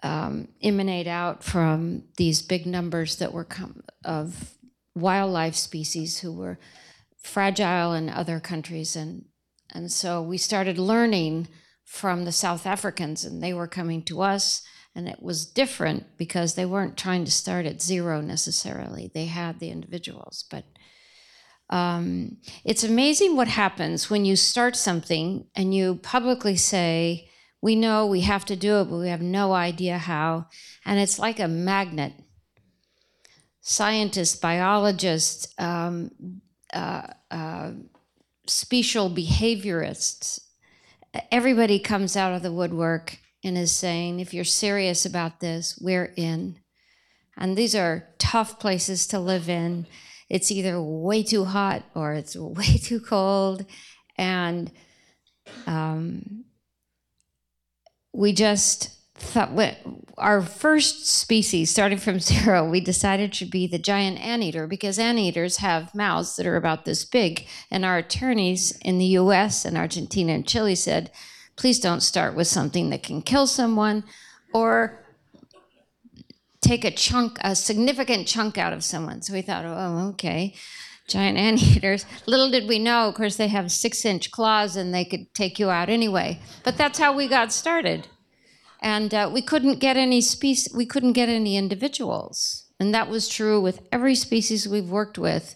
um, 0.04 0.50
emanate 0.62 1.08
out 1.08 1.46
from 1.46 2.04
these 2.18 2.42
big 2.42 2.66
numbers 2.66 3.16
that 3.16 3.32
were 3.32 3.46
com- 3.46 3.82
of 4.04 4.56
wildlife 4.94 5.56
species 5.56 6.20
who 6.20 6.34
were 6.34 6.60
fragile 7.24 7.94
in 7.94 8.10
other 8.10 8.40
countries 8.42 8.96
and 8.96 9.26
and 9.74 9.90
so 9.90 10.22
we 10.22 10.38
started 10.38 10.78
learning 10.78 11.48
from 11.86 12.26
the 12.26 12.32
South 12.32 12.66
Africans 12.66 13.24
and 13.24 13.42
they 13.42 13.54
were 13.54 13.68
coming 13.68 14.04
to 14.04 14.22
us 14.22 14.64
and 14.96 15.08
it 15.08 15.22
was 15.22 15.46
different 15.46 16.18
because 16.18 16.56
they 16.56 16.66
weren't 16.66 16.98
trying 16.98 17.24
to 17.26 17.32
start 17.32 17.66
at 17.66 17.82
zero 17.82 18.20
necessarily. 18.22 19.10
They 19.14 19.26
had 19.26 19.60
the 19.60 19.70
individuals. 19.70 20.46
But 20.50 20.66
um, 21.70 22.38
it's 22.66 22.84
amazing 22.84 23.36
what 23.36 23.48
happens 23.48 24.10
when 24.10 24.26
you 24.26 24.36
start 24.36 24.76
something 24.76 25.46
and 25.56 25.74
you 25.74 25.96
publicly 25.96 26.58
say 26.58 27.30
we 27.62 27.76
know 27.76 28.06
we 28.06 28.22
have 28.22 28.44
to 28.46 28.56
do 28.56 28.78
it 28.78 28.86
but 28.86 28.98
we 28.98 29.08
have 29.08 29.22
no 29.22 29.54
idea 29.54 29.98
how. 29.98 30.48
And 30.86 31.00
it's 31.00 31.20
like 31.20 31.40
a 31.40 31.48
magnet. 31.48 32.14
Scientists 33.62 34.36
biologists 34.36 35.54
um, 35.58 36.12
uh, 36.74 37.08
uh, 37.30 37.72
special 38.48 39.10
behaviorists, 39.10 40.40
everybody 41.32 41.80
comes 41.80 42.18
out 42.18 42.34
of 42.34 42.42
the 42.42 42.52
woodwork 42.52 43.21
and 43.44 43.58
is 43.58 43.72
saying, 43.72 44.20
if 44.20 44.34
you're 44.34 44.44
serious 44.44 45.06
about 45.06 45.40
this, 45.40 45.78
we're 45.82 46.14
in. 46.16 46.58
And 47.38 47.58
these 47.58 47.76
are 47.76 48.10
tough 48.20 48.60
places 48.60 49.08
to 49.08 49.20
live 49.20 49.50
in. 49.50 49.88
It's 50.30 50.52
either 50.52 50.82
way 50.82 51.24
too 51.24 51.46
hot 51.46 51.84
or 51.96 52.14
it's 52.14 52.36
way 52.38 52.78
too 52.78 53.00
cold. 53.00 53.66
And 54.18 54.72
um, 55.66 56.46
we 58.14 58.34
just 58.34 58.98
thought 59.16 59.52
our 60.18 60.42
first 60.42 61.08
species 61.08 61.70
starting 61.70 61.98
from 61.98 62.20
zero 62.20 62.68
we 62.68 62.80
decided 62.80 63.36
should 63.36 63.52
be 63.52 63.68
the 63.68 63.78
giant 63.78 64.20
anteater 64.20 64.66
because 64.66 64.98
anteaters 64.98 65.58
have 65.58 65.94
mouths 65.94 66.36
that 66.36 66.48
are 66.48 66.56
about 66.56 66.86
this 66.86 67.06
big 67.06 67.46
and 67.70 67.86
our 67.86 68.00
attorneys 68.00 68.76
in 68.80 68.98
the 68.98 69.06
us 69.06 69.64
and 69.64 69.78
argentina 69.78 70.34
and 70.34 70.48
chile 70.48 70.74
said 70.74 71.12
please 71.62 71.80
don't 71.80 72.02
start 72.02 72.34
with 72.34 72.48
something 72.48 72.90
that 72.90 73.04
can 73.04 73.22
kill 73.22 73.46
someone 73.46 74.04
or 74.52 75.06
take 76.60 76.84
a 76.84 76.90
chunk 76.90 77.38
a 77.42 77.56
significant 77.56 78.28
chunk 78.28 78.58
out 78.58 78.74
of 78.74 78.84
someone. 78.84 79.22
So 79.22 79.32
we 79.34 79.44
thought 79.44 79.66
oh 79.66 80.10
okay 80.14 80.56
giant 81.08 81.38
anteaters. 81.50 82.08
Little 82.26 82.50
did 82.50 82.68
we 82.68 82.80
know 82.80 83.08
of 83.08 83.14
course 83.14 83.36
they 83.36 83.48
have 83.50 83.72
six 83.72 84.04
inch 84.06 84.32
claws 84.32 84.76
and 84.76 84.92
they 84.92 85.06
could 85.06 85.32
take 85.36 85.60
you 85.60 85.70
out 85.70 85.88
anyway. 85.88 86.40
But 86.64 86.78
that's 86.78 86.98
how 86.98 87.16
we 87.16 87.28
got 87.28 87.52
started. 87.52 88.08
And 88.82 89.14
uh, 89.14 89.30
we 89.32 89.44
couldn't 89.44 89.80
get 89.80 89.98
any 89.98 90.22
species 90.22 90.74
we 90.76 90.88
couldn't 90.88 91.14
get 91.14 91.30
any 91.30 91.58
individuals. 91.58 92.66
And 92.80 92.92
that 92.96 93.08
was 93.08 93.30
true 93.30 93.62
with 93.62 93.88
every 93.92 94.16
species 94.16 94.68
we've 94.68 94.90
worked 94.90 95.20
with 95.20 95.56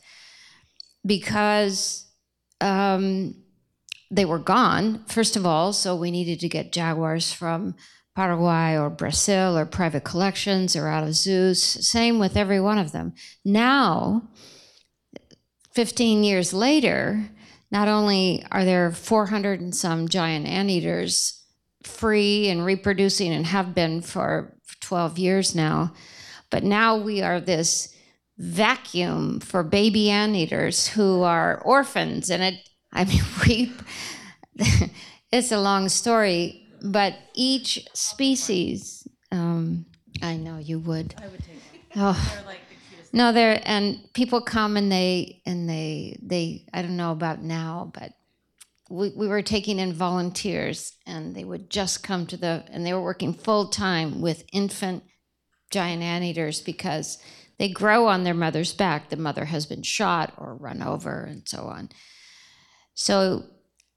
because 1.03 2.05
um, 2.61 3.44
they 4.15 4.25
were 4.25 4.39
gone 4.39 5.03
first 5.07 5.35
of 5.35 5.45
all 5.45 5.73
so 5.73 5.95
we 5.95 6.11
needed 6.11 6.39
to 6.39 6.49
get 6.49 6.71
jaguars 6.71 7.31
from 7.31 7.75
paraguay 8.15 8.77
or 8.77 8.89
brazil 8.89 9.57
or 9.57 9.65
private 9.65 10.03
collections 10.03 10.75
or 10.75 10.87
out 10.87 11.03
of 11.03 11.13
zoos 11.13 11.61
same 11.61 12.19
with 12.19 12.37
every 12.37 12.59
one 12.59 12.77
of 12.77 12.91
them 12.91 13.13
now 13.43 14.27
15 15.73 16.23
years 16.23 16.53
later 16.53 17.29
not 17.71 17.87
only 17.87 18.45
are 18.51 18.63
there 18.63 18.91
400 18.91 19.59
and 19.59 19.75
some 19.75 20.07
giant 20.07 20.45
anteaters 20.45 21.43
free 21.85 22.49
and 22.49 22.65
reproducing 22.65 23.31
and 23.31 23.45
have 23.45 23.75
been 23.75 24.01
for 24.01 24.55
12 24.81 25.17
years 25.17 25.55
now. 25.55 25.93
But 26.49 26.63
now 26.63 26.97
we 26.97 27.21
are 27.21 27.39
this 27.39 27.95
vacuum 28.37 29.39
for 29.39 29.63
baby 29.63 30.09
anteaters 30.09 30.87
who 30.87 31.21
are 31.21 31.61
orphans. 31.61 32.29
And 32.29 32.43
it, 32.43 32.55
I 32.91 33.05
mean, 33.05 33.21
we, 33.47 33.73
it's 35.31 35.51
a 35.51 35.59
long 35.59 35.89
story, 35.89 36.67
but 36.81 37.15
each 37.33 37.87
species, 37.93 39.07
um, 39.31 39.85
I 40.21 40.37
know 40.37 40.57
you 40.57 40.79
would. 40.79 41.15
I 41.21 41.27
would 41.27 41.43
take 41.43 41.55
Oh. 41.95 42.41
No, 43.13 43.31
they're 43.31 43.61
and 43.63 43.99
people 44.13 44.41
come 44.41 44.75
and 44.75 44.91
they 44.91 45.41
and 45.45 45.69
they 45.69 46.19
they 46.21 46.65
I 46.73 46.81
don't 46.81 46.97
know 46.97 47.13
about 47.13 47.41
now, 47.41 47.89
but 47.93 48.11
we, 48.89 49.13
we 49.15 49.27
were 49.27 49.41
taking 49.41 49.79
in 49.79 49.93
volunteers 49.93 50.93
and 51.07 51.33
they 51.33 51.45
would 51.45 51.69
just 51.69 52.03
come 52.03 52.27
to 52.27 52.37
the 52.37 52.65
and 52.69 52.85
they 52.85 52.93
were 52.93 53.01
working 53.01 53.33
full 53.33 53.67
time 53.69 54.21
with 54.21 54.43
infant 54.51 55.03
giant 55.71 56.03
anteaters 56.03 56.61
because 56.61 57.17
they 57.57 57.69
grow 57.69 58.07
on 58.07 58.23
their 58.23 58.33
mother's 58.33 58.73
back 58.73 59.09
the 59.09 59.15
mother 59.15 59.45
has 59.45 59.65
been 59.65 59.81
shot 59.81 60.33
or 60.37 60.55
run 60.55 60.83
over 60.83 61.23
and 61.23 61.47
so 61.47 61.63
on 61.63 61.89
so 62.93 63.43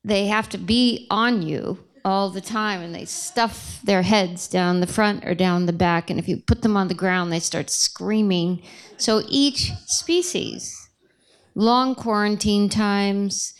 they 0.09 0.27
have 0.27 0.49
to 0.51 0.59
be 0.59 1.07
on 1.11 1.43
you 1.43 1.79
all 2.05 2.31
the 2.31 2.41
time 2.41 2.81
and 2.81 2.95
they 2.95 3.05
stuff 3.05 3.81
their 3.85 4.03
heads 4.03 4.49
down 4.49 4.81
the 4.81 4.87
front 4.87 5.25
or 5.25 5.35
down 5.35 5.67
the 5.67 5.73
back. 5.73 6.11
And 6.11 6.19
if 6.19 6.29
you 6.29 6.39
put 6.39 6.63
them 6.63 6.77
on 6.77 6.89
the 6.89 6.95
ground, 6.95 7.31
they 7.31 7.41
start 7.41 7.71
screaming. 7.71 8.63
So 8.97 9.23
each 9.29 9.73
species, 9.87 10.89
long 11.55 11.95
quarantine 11.95 12.69
times. 12.69 13.55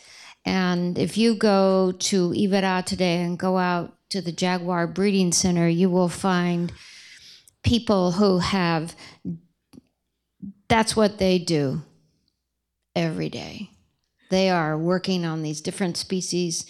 And 0.45 0.99
if 0.99 1.19
you 1.19 1.35
go 1.35 1.93
to 1.93 2.31
Iberá 2.31 2.85
today 2.85 3.23
and 3.23 3.39
go 3.39 3.59
out 3.59 3.95
to 4.11 4.23
the 4.23 4.33
Jaguar 4.33 4.87
Breeding 4.87 5.33
Center, 5.33 5.69
you 5.69 5.91
will 5.91 6.09
find 6.09 6.73
people 7.63 8.13
who 8.13 8.39
have 8.39 8.97
that's 10.69 10.95
what 10.95 11.19
they 11.19 11.39
do 11.39 11.83
every 12.95 13.29
day. 13.29 13.71
They 14.31 14.51
are 14.51 14.77
working 14.77 15.25
on 15.25 15.43
these 15.43 15.61
different 15.61 15.97
species. 15.97 16.67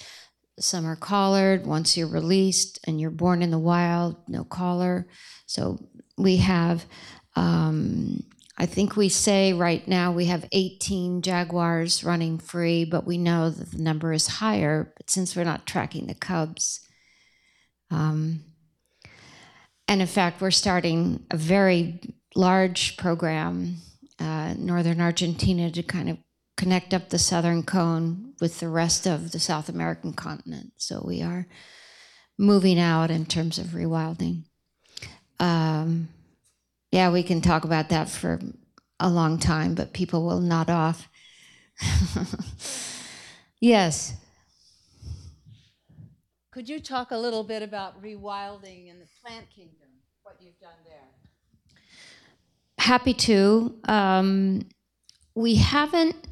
Some 0.58 0.86
are 0.86 0.96
collared. 0.96 1.66
Once 1.66 1.96
you're 1.96 2.08
released 2.08 2.78
and 2.86 3.00
you're 3.00 3.10
born 3.10 3.42
in 3.42 3.50
the 3.50 3.58
wild, 3.58 4.16
no 4.28 4.44
collar. 4.44 5.08
So 5.46 5.78
we 6.16 6.38
have, 6.38 6.84
um, 7.36 8.24
I 8.56 8.66
think 8.66 8.96
we 8.96 9.08
say 9.08 9.52
right 9.52 9.86
now 9.86 10.12
we 10.12 10.26
have 10.26 10.48
18 10.52 11.22
jaguars 11.22 12.02
running 12.02 12.38
free, 12.38 12.84
but 12.84 13.06
we 13.06 13.18
know 13.18 13.50
that 13.50 13.70
the 13.70 13.82
number 13.82 14.12
is 14.12 14.26
higher. 14.26 14.92
But 14.96 15.10
since 15.10 15.36
we're 15.36 15.44
not 15.44 15.66
tracking 15.66 16.06
the 16.06 16.14
cubs, 16.14 16.80
um, 17.90 18.44
and 19.86 20.02
in 20.02 20.06
fact, 20.06 20.40
we're 20.40 20.50
starting 20.50 21.24
a 21.30 21.36
very 21.36 22.00
large 22.34 22.96
program, 22.98 23.76
uh, 24.18 24.54
northern 24.58 25.00
Argentina, 25.00 25.70
to 25.70 25.82
kind 25.82 26.10
of 26.10 26.18
connect 26.58 26.92
up 26.92 27.08
the 27.08 27.18
southern 27.18 27.62
cone 27.62 28.34
with 28.40 28.58
the 28.58 28.68
rest 28.68 29.06
of 29.06 29.30
the 29.30 29.38
South 29.38 29.68
American 29.68 30.12
continent. 30.12 30.72
So 30.76 31.02
we 31.06 31.22
are 31.22 31.46
moving 32.36 32.80
out 32.80 33.12
in 33.12 33.24
terms 33.26 33.58
of 33.58 33.68
rewilding. 33.68 34.42
Um, 35.38 36.08
yeah, 36.90 37.12
we 37.12 37.22
can 37.22 37.40
talk 37.40 37.64
about 37.64 37.90
that 37.90 38.10
for 38.10 38.40
a 38.98 39.08
long 39.08 39.38
time, 39.38 39.76
but 39.76 39.92
people 39.92 40.26
will 40.26 40.40
nod 40.40 40.68
off. 40.68 41.08
yes. 43.60 44.14
Could 46.50 46.68
you 46.68 46.80
talk 46.80 47.12
a 47.12 47.16
little 47.16 47.44
bit 47.44 47.62
about 47.62 48.02
rewilding 48.02 48.90
in 48.90 48.98
the 48.98 49.06
plant 49.24 49.48
kingdom, 49.54 49.88
what 50.24 50.34
you've 50.40 50.58
done 50.58 50.70
there? 50.84 51.76
Happy 52.78 53.14
to. 53.14 53.78
Um, 53.84 54.66
we 55.36 55.54
haven't 55.54 56.27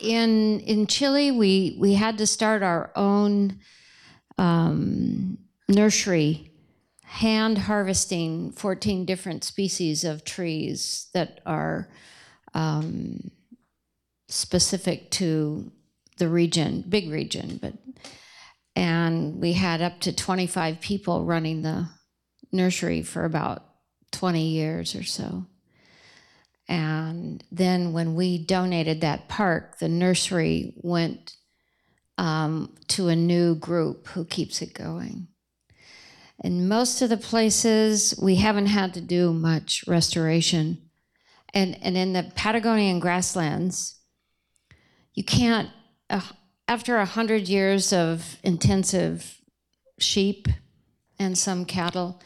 in 0.00 0.60
in 0.60 0.86
Chile. 0.86 1.30
We 1.30 1.76
we 1.78 1.94
had 1.94 2.18
to 2.18 2.26
start 2.26 2.62
our 2.62 2.90
own 2.96 3.60
um, 4.38 5.38
nursery, 5.68 6.50
hand 7.02 7.58
harvesting 7.58 8.52
fourteen 8.52 9.04
different 9.04 9.44
species 9.44 10.04
of 10.04 10.24
trees 10.24 11.08
that 11.14 11.40
are 11.46 11.88
um, 12.54 13.30
specific 14.28 15.10
to 15.12 15.70
the 16.18 16.28
region, 16.28 16.84
big 16.88 17.10
region, 17.10 17.58
but 17.60 17.74
and 18.76 19.40
we 19.40 19.54
had 19.54 19.80
up 19.80 20.00
to 20.00 20.12
25 20.12 20.80
people 20.80 21.24
running 21.24 21.62
the 21.62 21.88
nursery 22.52 23.02
for 23.02 23.24
about 23.24 23.64
20 24.12 24.48
years 24.48 24.94
or 24.94 25.02
so. 25.02 25.46
And 26.68 27.44
then 27.52 27.92
when 27.92 28.14
we 28.14 28.44
donated 28.44 29.00
that 29.00 29.28
park, 29.28 29.78
the 29.78 29.88
nursery 29.88 30.74
went 30.78 31.36
um, 32.18 32.74
to 32.88 33.08
a 33.08 33.16
new 33.16 33.54
group 33.54 34.08
who 34.08 34.24
keeps 34.24 34.62
it 34.62 34.74
going. 34.74 35.28
In 36.42 36.68
most 36.68 37.00
of 37.02 37.08
the 37.08 37.16
places, 37.16 38.18
we 38.20 38.36
haven't 38.36 38.66
had 38.66 38.94
to 38.94 39.00
do 39.00 39.32
much 39.32 39.84
restoration. 39.86 40.78
And, 41.54 41.78
and 41.82 41.96
in 41.96 42.12
the 42.12 42.30
Patagonian 42.34 43.00
grasslands, 43.00 43.98
you 45.14 45.24
can't, 45.24 45.70
uh, 46.10 46.20
after 46.68 46.96
a 46.96 47.06
hundred 47.06 47.48
years 47.48 47.92
of 47.92 48.36
intensive 48.42 49.40
sheep 49.98 50.48
and 51.18 51.38
some 51.38 51.64
cattle, 51.64 52.20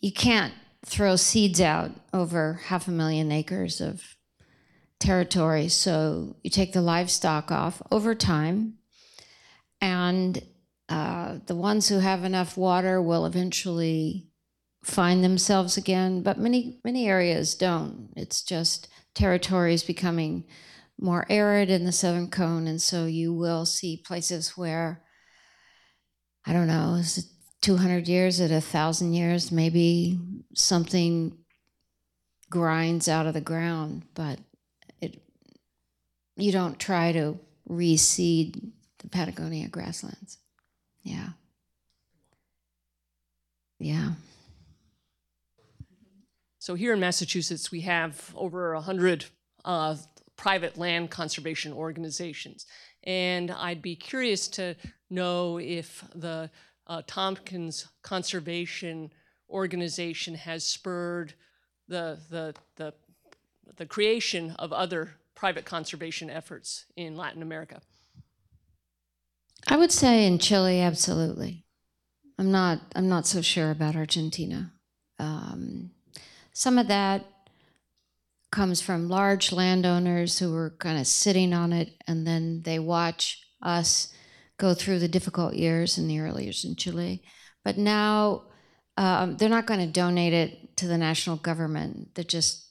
you 0.00 0.12
can't 0.12 0.52
throw 0.90 1.14
seeds 1.14 1.60
out 1.60 1.92
over 2.12 2.54
half 2.64 2.88
a 2.88 2.90
million 2.90 3.30
acres 3.30 3.80
of 3.80 4.16
territory. 4.98 5.68
So 5.68 6.36
you 6.42 6.50
take 6.50 6.72
the 6.72 6.82
livestock 6.82 7.52
off 7.52 7.80
over 7.92 8.12
time, 8.14 8.74
and 9.80 10.42
uh, 10.88 11.38
the 11.46 11.54
ones 11.54 11.88
who 11.88 12.00
have 12.00 12.24
enough 12.24 12.56
water 12.56 13.00
will 13.00 13.24
eventually 13.24 14.26
find 14.82 15.22
themselves 15.22 15.76
again. 15.76 16.22
But 16.22 16.38
many 16.38 16.80
many 16.84 17.06
areas 17.06 17.54
don't. 17.54 18.10
It's 18.16 18.42
just 18.42 18.88
territories 19.14 19.84
becoming 19.84 20.44
more 21.00 21.24
arid 21.30 21.70
in 21.70 21.84
the 21.84 21.92
southern 21.92 22.30
cone, 22.30 22.66
and 22.66 22.82
so 22.82 23.06
you 23.06 23.32
will 23.32 23.64
see 23.64 24.02
places 24.04 24.56
where 24.56 25.04
I 26.44 26.52
don't 26.52 26.66
know, 26.66 26.94
is 26.94 27.18
it 27.18 27.24
200 27.60 28.08
years 28.08 28.40
at 28.40 28.50
a 28.50 28.60
thousand 28.60 29.12
years, 29.12 29.52
maybe 29.52 30.18
something 30.54 31.36
grinds 32.48 33.08
out 33.08 33.26
of 33.26 33.34
the 33.34 33.40
ground, 33.40 34.02
but 34.14 34.38
it 35.00 35.22
you 36.36 36.50
don't 36.52 36.78
try 36.78 37.12
to 37.12 37.38
reseed 37.68 38.72
the 38.98 39.08
Patagonia 39.08 39.68
grasslands. 39.68 40.38
Yeah. 41.02 41.30
Yeah. 43.78 44.12
So 46.58 46.74
here 46.74 46.92
in 46.92 47.00
Massachusetts, 47.00 47.70
we 47.70 47.80
have 47.82 48.32
over 48.36 48.74
100 48.74 49.24
uh, 49.64 49.96
private 50.36 50.76
land 50.76 51.10
conservation 51.10 51.72
organizations. 51.72 52.66
And 53.04 53.50
I'd 53.50 53.80
be 53.80 53.96
curious 53.96 54.46
to 54.48 54.76
know 55.08 55.58
if 55.58 56.04
the 56.14 56.50
uh, 56.90 57.02
Tompkins 57.06 57.86
Conservation 58.02 59.12
Organization 59.48 60.34
has 60.34 60.64
spurred 60.64 61.34
the, 61.88 62.18
the, 62.28 62.54
the, 62.76 62.92
the 63.76 63.86
creation 63.86 64.50
of 64.58 64.72
other 64.72 65.14
private 65.36 65.64
conservation 65.64 66.28
efforts 66.28 66.86
in 66.96 67.16
Latin 67.16 67.42
America. 67.42 67.80
I 69.68 69.76
would 69.76 69.92
say 69.92 70.26
in 70.26 70.38
Chile, 70.38 70.80
absolutely. 70.80 71.64
I'm 72.38 72.50
not. 72.50 72.80
I'm 72.96 73.08
not 73.08 73.26
so 73.26 73.42
sure 73.42 73.70
about 73.70 73.94
Argentina. 73.94 74.72
Um, 75.18 75.90
some 76.52 76.78
of 76.78 76.88
that 76.88 77.26
comes 78.50 78.80
from 78.80 79.10
large 79.10 79.52
landowners 79.52 80.38
who 80.38 80.54
are 80.56 80.70
kind 80.78 80.98
of 80.98 81.06
sitting 81.06 81.52
on 81.52 81.72
it, 81.74 81.90
and 82.06 82.26
then 82.26 82.62
they 82.62 82.78
watch 82.78 83.42
us 83.60 84.12
go 84.60 84.74
through 84.74 84.98
the 84.98 85.08
difficult 85.08 85.54
years 85.54 85.96
in 85.96 86.06
the 86.06 86.20
early 86.20 86.44
years 86.44 86.64
in 86.64 86.76
Chile. 86.76 87.22
But 87.64 87.78
now 87.78 88.44
um, 88.96 89.38
they're 89.38 89.48
not 89.48 89.66
going 89.66 89.80
to 89.80 89.86
donate 89.86 90.34
it 90.34 90.76
to 90.76 90.86
the 90.86 90.98
national 90.98 91.36
government. 91.36 92.14
They 92.14 92.24
just 92.24 92.66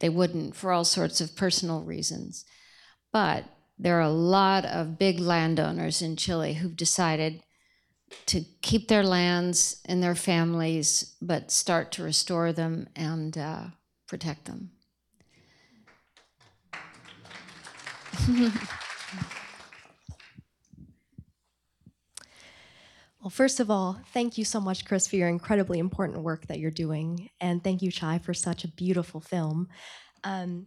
they 0.00 0.08
wouldn't 0.08 0.56
for 0.56 0.72
all 0.72 0.84
sorts 0.84 1.20
of 1.20 1.36
personal 1.36 1.82
reasons. 1.82 2.44
But 3.12 3.44
there 3.78 3.96
are 3.98 4.02
a 4.02 4.10
lot 4.10 4.64
of 4.64 4.98
big 4.98 5.20
landowners 5.20 6.02
in 6.02 6.16
Chile 6.16 6.54
who've 6.54 6.76
decided 6.76 7.42
to 8.26 8.42
keep 8.60 8.88
their 8.88 9.04
lands 9.04 9.80
and 9.84 10.02
their 10.02 10.14
families, 10.14 11.16
but 11.22 11.50
start 11.50 11.92
to 11.92 12.02
restore 12.02 12.52
them 12.52 12.88
and 12.96 13.38
uh, 13.38 13.64
protect 14.08 14.46
them. 14.46 14.70
Well, 23.24 23.30
first 23.30 23.58
of 23.58 23.70
all, 23.70 23.98
thank 24.12 24.36
you 24.36 24.44
so 24.44 24.60
much, 24.60 24.84
Kris, 24.84 25.08
for 25.08 25.16
your 25.16 25.30
incredibly 25.30 25.78
important 25.78 26.22
work 26.22 26.46
that 26.48 26.58
you're 26.58 26.70
doing. 26.70 27.30
And 27.40 27.64
thank 27.64 27.80
you, 27.80 27.90
Chai, 27.90 28.18
for 28.18 28.34
such 28.34 28.64
a 28.64 28.68
beautiful 28.68 29.18
film. 29.18 29.68
Um, 30.24 30.66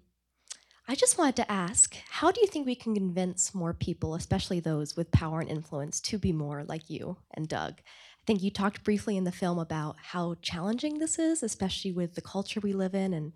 I 0.88 0.96
just 0.96 1.20
wanted 1.20 1.36
to 1.36 1.52
ask 1.52 1.96
how 2.10 2.32
do 2.32 2.42
you 2.42 2.48
think 2.48 2.66
we 2.66 2.74
can 2.74 2.96
convince 2.96 3.54
more 3.54 3.76
people, 3.76 4.16
especially 4.16 4.60
those 4.60 4.96
with 4.98 5.12
power 5.12 5.40
and 5.40 5.52
influence, 5.52 6.02
to 6.02 6.18
be 6.18 6.32
more 6.32 6.64
like 6.64 6.90
you 6.90 7.18
and 7.36 7.48
Doug? 7.48 7.76
I 7.78 8.24
think 8.26 8.42
you 8.42 8.50
talked 8.50 8.84
briefly 8.84 9.18
in 9.18 9.24
the 9.24 9.32
film 9.32 9.60
about 9.60 9.98
how 10.02 10.36
challenging 10.42 10.98
this 10.98 11.20
is, 11.20 11.44
especially 11.44 11.92
with 11.92 12.16
the 12.16 12.22
culture 12.22 12.60
we 12.60 12.74
live 12.74 12.96
in 12.96 13.14
and 13.14 13.34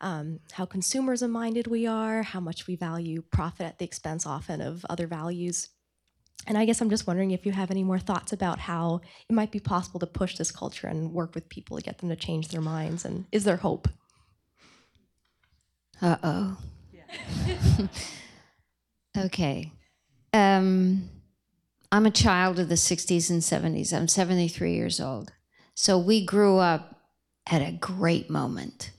um, 0.00 0.40
how 0.50 0.66
consumerism 0.66 1.30
minded 1.30 1.68
we 1.68 1.86
are, 1.86 2.24
how 2.24 2.40
much 2.40 2.66
we 2.66 2.74
value 2.74 3.22
profit 3.30 3.66
at 3.66 3.78
the 3.78 3.84
expense 3.84 4.26
often 4.26 4.60
of 4.60 4.84
other 4.90 5.06
values. 5.06 5.68
And 6.46 6.58
I 6.58 6.64
guess 6.66 6.80
I'm 6.80 6.90
just 6.90 7.06
wondering 7.06 7.30
if 7.30 7.46
you 7.46 7.52
have 7.52 7.70
any 7.70 7.82
more 7.82 7.98
thoughts 7.98 8.32
about 8.32 8.58
how 8.58 9.00
it 9.28 9.32
might 9.32 9.50
be 9.50 9.60
possible 9.60 10.00
to 10.00 10.06
push 10.06 10.36
this 10.36 10.50
culture 10.50 10.86
and 10.86 11.12
work 11.12 11.34
with 11.34 11.48
people 11.48 11.76
to 11.76 11.82
get 11.82 11.98
them 11.98 12.10
to 12.10 12.16
change 12.16 12.48
their 12.48 12.60
minds. 12.60 13.04
And 13.04 13.24
is 13.32 13.44
there 13.44 13.56
hope? 13.56 13.88
Uh 16.02 16.16
oh. 16.22 16.58
okay. 19.18 19.72
Um, 20.32 21.08
I'm 21.90 22.06
a 22.06 22.10
child 22.10 22.58
of 22.58 22.68
the 22.68 22.74
60s 22.74 23.30
and 23.30 23.40
70s. 23.40 23.92
I'm 23.92 24.08
73 24.08 24.74
years 24.74 25.00
old. 25.00 25.32
So 25.74 25.98
we 25.98 26.24
grew 26.24 26.58
up 26.58 27.00
at 27.46 27.62
a 27.62 27.72
great 27.72 28.28
moment. 28.28 28.90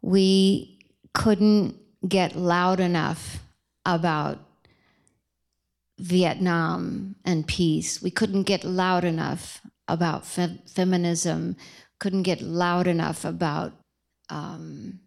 We 0.00 0.80
couldn't 1.14 1.76
get 2.06 2.34
loud 2.34 2.80
enough 2.80 3.44
about 3.86 4.38
Vietnam 5.98 7.16
and 7.24 7.46
peace. 7.46 8.02
We 8.02 8.10
couldn't 8.10 8.44
get 8.44 8.64
loud 8.64 9.04
enough 9.04 9.60
about 9.88 10.26
fe- 10.26 10.62
feminism, 10.66 11.56
couldn't 11.98 12.22
get 12.22 12.40
loud 12.40 12.86
enough 12.86 13.24
about 13.24 13.72
um, 14.30 15.00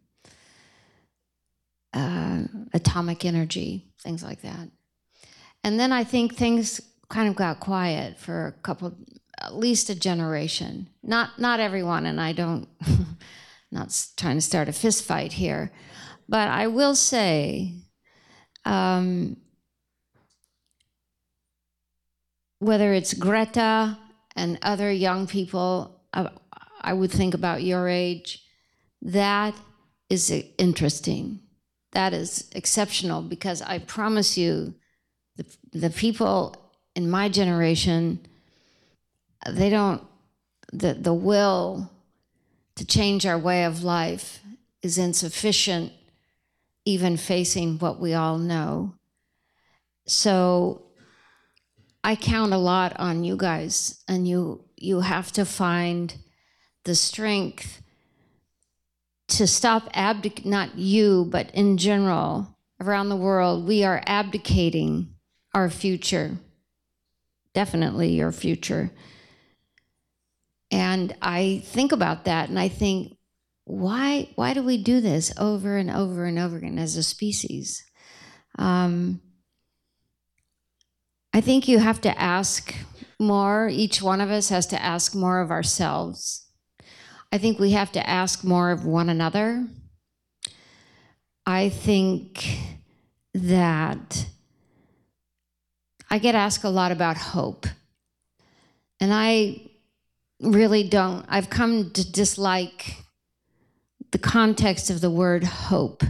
uh, 1.94 2.44
atomic 2.74 3.26
energy, 3.26 3.88
things 4.00 4.24
like 4.24 4.42
that. 4.42 4.70
And 5.64 5.80
then 5.80 5.92
I 5.92 6.04
think 6.04 6.36
things 6.36 6.80
kind 7.10 7.28
of 7.28 7.36
got 7.36 7.60
quiet 7.60 8.20
for 8.20 8.48
a 8.48 8.52
couple, 8.62 8.96
at 9.40 9.56
least 9.56 9.90
a 9.90 9.96
generation. 9.96 10.90
Not 11.02 11.40
not 11.40 11.60
everyone, 11.60 12.06
and 12.06 12.22
I 12.22 12.34
don't, 12.34 12.68
not 13.72 14.08
trying 14.18 14.38
to 14.38 14.42
start 14.42 14.70
a 14.70 14.74
fist 14.74 15.04
fight 15.06 15.34
here, 15.34 15.72
but 16.30 16.48
I 16.48 16.68
will 16.68 16.96
say, 16.96 17.74
um, 18.64 19.38
whether 22.66 22.94
it's 22.94 23.14
Greta 23.14 23.98
and 24.36 24.58
other 24.64 24.92
young 24.92 25.28
people, 25.28 26.02
I, 26.14 26.30
I 26.82 26.94
would 26.94 27.12
think 27.12 27.34
about 27.34 27.62
your 27.62 27.88
age, 27.88 28.44
that 29.04 29.54
is 30.10 30.32
interesting. 30.58 31.40
That 31.92 32.14
is 32.14 32.50
exceptional 32.54 33.22
because 33.22 33.62
I 33.62 33.80
promise 33.80 34.38
you, 34.38 34.74
the, 35.36 35.46
the 35.74 35.90
people 35.90 36.56
in 36.96 37.10
my 37.10 37.30
generation, 37.30 38.20
they 39.48 39.70
don't, 39.70 40.02
the, 40.74 40.96
the 40.96 41.14
will 41.14 41.92
to 42.76 42.86
change 42.86 43.26
our 43.26 43.38
way 43.38 43.64
of 43.66 43.84
life 43.84 44.42
is 44.82 44.98
insufficient, 44.98 45.92
even 46.84 47.16
facing 47.16 47.78
what 47.78 48.00
we 48.00 48.14
all 48.14 48.38
know. 48.38 48.94
So 50.08 50.85
I 52.06 52.16
count 52.16 52.54
a 52.54 52.60
lot 52.60 52.96
on 53.00 53.24
you 53.24 53.36
guys, 53.36 54.04
and 54.08 54.28
you 54.28 54.64
you 54.78 55.00
have 55.00 55.32
to 55.32 55.44
find 55.44 56.16
the 56.84 56.94
strength 56.94 57.82
to 59.30 59.48
stop 59.48 59.92
abdic 59.92 60.46
not 60.46 60.78
you, 60.78 61.26
but 61.32 61.50
in 61.56 61.78
general 61.78 62.60
around 62.80 63.10
the 63.10 63.16
world, 63.16 63.68
we 63.68 63.84
are 63.84 64.04
abdicating 64.06 65.16
our 65.56 65.68
future. 65.68 66.38
Definitely 67.56 68.10
your 68.10 68.32
future. 68.32 68.92
And 70.70 71.16
I 71.24 71.64
think 71.66 71.92
about 71.92 72.26
that 72.26 72.50
and 72.50 72.60
I 72.60 72.68
think, 72.68 73.18
why 73.64 74.30
why 74.36 74.54
do 74.54 74.62
we 74.62 74.78
do 74.78 75.02
this 75.02 75.34
over 75.40 75.76
and 75.76 75.90
over 75.90 76.26
and 76.26 76.38
over 76.38 76.58
again 76.58 76.78
as 76.78 76.98
a 76.98 77.02
species? 77.02 77.84
Um, 78.60 79.22
I 81.36 81.42
think 81.42 81.68
you 81.68 81.80
have 81.80 82.00
to 82.00 82.18
ask 82.18 82.74
more. 83.20 83.68
Each 83.68 84.02
one 84.02 84.22
of 84.22 84.32
us 84.32 84.48
has 84.48 84.66
to 84.68 84.82
ask 84.82 85.14
more 85.14 85.42
of 85.42 85.52
ourselves. 85.52 86.48
I 87.30 87.40
think 87.40 87.60
we 87.60 87.72
have 87.72 87.92
to 87.92 88.10
ask 88.10 88.46
more 88.46 88.72
of 88.72 88.86
one 88.86 89.10
another. 89.10 89.68
I 91.46 91.68
think 91.68 92.58
that 93.34 94.28
I 96.10 96.20
get 96.20 96.36
asked 96.36 96.64
a 96.64 96.70
lot 96.70 96.94
about 96.94 97.18
hope. 97.18 97.68
And 99.02 99.14
I 99.14 99.72
really 100.40 100.88
don't, 100.88 101.26
I've 101.28 101.50
come 101.50 101.92
to 101.92 102.12
dislike 102.14 102.96
the 104.12 104.20
context 104.20 104.90
of 104.90 105.02
the 105.02 105.12
word 105.12 105.44
hope. 105.44 106.02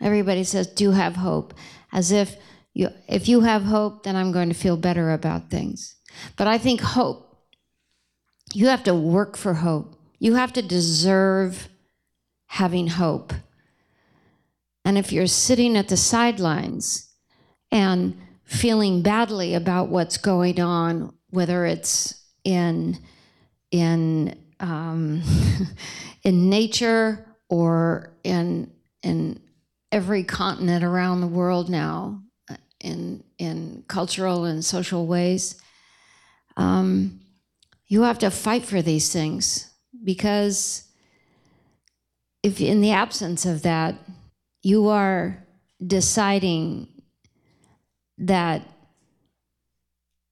Everybody 0.00 0.44
says, 0.44 0.68
do 0.68 0.92
have 0.92 1.16
hope, 1.16 1.54
as 1.90 2.12
if 2.12 2.36
you, 2.72 2.88
if 3.08 3.28
you 3.28 3.40
have 3.40 3.62
hope, 3.62 4.04
then 4.04 4.16
I'm 4.16 4.32
going 4.32 4.48
to 4.48 4.54
feel 4.54 4.76
better 4.76 5.10
about 5.10 5.50
things. 5.50 5.96
But 6.36 6.46
I 6.46 6.58
think 6.58 6.80
hope, 6.80 7.26
you 8.52 8.66
have 8.66 8.84
to 8.84 8.94
work 8.94 9.36
for 9.36 9.54
hope. 9.54 9.96
You 10.18 10.34
have 10.34 10.52
to 10.54 10.62
deserve 10.62 11.68
having 12.46 12.88
hope. 12.88 13.32
And 14.84 14.98
if 14.98 15.12
you're 15.12 15.26
sitting 15.26 15.76
at 15.76 15.88
the 15.88 15.96
sidelines 15.96 17.10
and 17.70 18.18
feeling 18.44 19.02
badly 19.02 19.54
about 19.54 19.88
what's 19.88 20.16
going 20.16 20.60
on, 20.60 21.14
whether 21.30 21.64
it's 21.64 22.24
in 22.44 22.98
in 23.70 24.36
um, 24.58 25.22
in 26.24 26.50
nature 26.50 27.24
or 27.48 28.16
in 28.24 28.72
in 29.02 29.40
every 29.92 30.24
continent 30.24 30.84
around 30.84 31.20
the 31.20 31.26
world 31.26 31.70
now, 31.70 32.20
in 32.80 33.22
in 33.38 33.84
cultural 33.88 34.44
and 34.44 34.64
social 34.64 35.06
ways, 35.06 35.60
um, 36.56 37.20
you 37.86 38.02
have 38.02 38.18
to 38.20 38.30
fight 38.30 38.64
for 38.64 38.82
these 38.82 39.12
things 39.12 39.70
because 40.04 40.84
if 42.42 42.60
in 42.60 42.80
the 42.80 42.92
absence 42.92 43.44
of 43.44 43.62
that, 43.62 43.96
you 44.62 44.88
are 44.88 45.46
deciding 45.86 46.88
that 48.18 48.62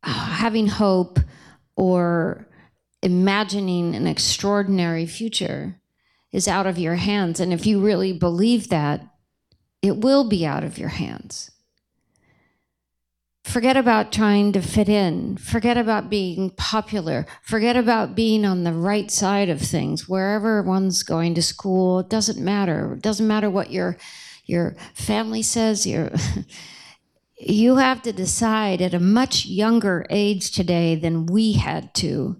having 0.02 0.66
hope 0.66 1.18
or 1.76 2.46
imagining 3.02 3.94
an 3.94 4.06
extraordinary 4.06 5.06
future 5.06 5.76
is 6.32 6.48
out 6.48 6.66
of 6.66 6.78
your 6.78 6.96
hands. 6.96 7.40
And 7.40 7.52
if 7.52 7.66
you 7.66 7.80
really 7.80 8.12
believe 8.12 8.68
that, 8.68 9.02
it 9.80 9.98
will 9.98 10.28
be 10.28 10.44
out 10.44 10.64
of 10.64 10.78
your 10.78 10.88
hands. 10.88 11.50
Forget 13.48 13.78
about 13.78 14.12
trying 14.12 14.52
to 14.52 14.60
fit 14.60 14.90
in. 14.90 15.38
Forget 15.38 15.78
about 15.78 16.10
being 16.10 16.50
popular. 16.50 17.24
Forget 17.42 17.78
about 17.78 18.14
being 18.14 18.44
on 18.44 18.64
the 18.64 18.74
right 18.74 19.10
side 19.10 19.48
of 19.48 19.62
things. 19.62 20.06
Wherever 20.06 20.62
one's 20.62 21.02
going 21.02 21.34
to 21.34 21.42
school, 21.42 22.00
it 22.00 22.10
doesn't 22.10 22.38
matter. 22.38 22.92
It 22.92 23.02
doesn't 23.02 23.26
matter 23.26 23.48
what 23.48 23.70
your 23.70 23.96
your 24.44 24.76
family 24.92 25.40
says. 25.40 25.86
Your 25.86 26.10
you 27.38 27.76
have 27.76 28.02
to 28.02 28.12
decide 28.12 28.82
at 28.82 28.92
a 28.92 29.00
much 29.00 29.46
younger 29.46 30.04
age 30.10 30.50
today 30.50 30.94
than 30.94 31.24
we 31.24 31.54
had 31.54 31.94
to 31.94 32.36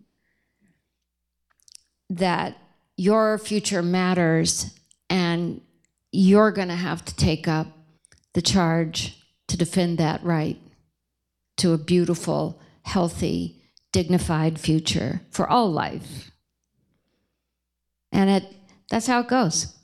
that 2.11 2.59
your 2.99 3.39
future 3.39 3.83
matters 3.83 4.79
and 5.09 5.63
you're 6.13 6.53
going 6.53 6.69
to 6.69 6.75
have 6.75 7.03
to 7.07 7.17
take 7.17 7.49
up 7.49 7.69
the 8.35 8.43
charge 8.43 9.25
to 9.47 9.57
defend 9.57 9.97
that 9.97 10.23
right 10.23 10.61
to 11.59 11.73
a 11.73 11.79
beautiful, 11.79 12.61
healthy, 12.83 13.63
dignified 13.93 14.59
future 14.59 15.23
for 15.31 15.49
all 15.49 15.71
life. 15.71 16.31
And 18.11 18.31
it 18.31 18.45
that's 18.91 19.07
how 19.07 19.21
it 19.21 19.29
goes. 19.29 19.75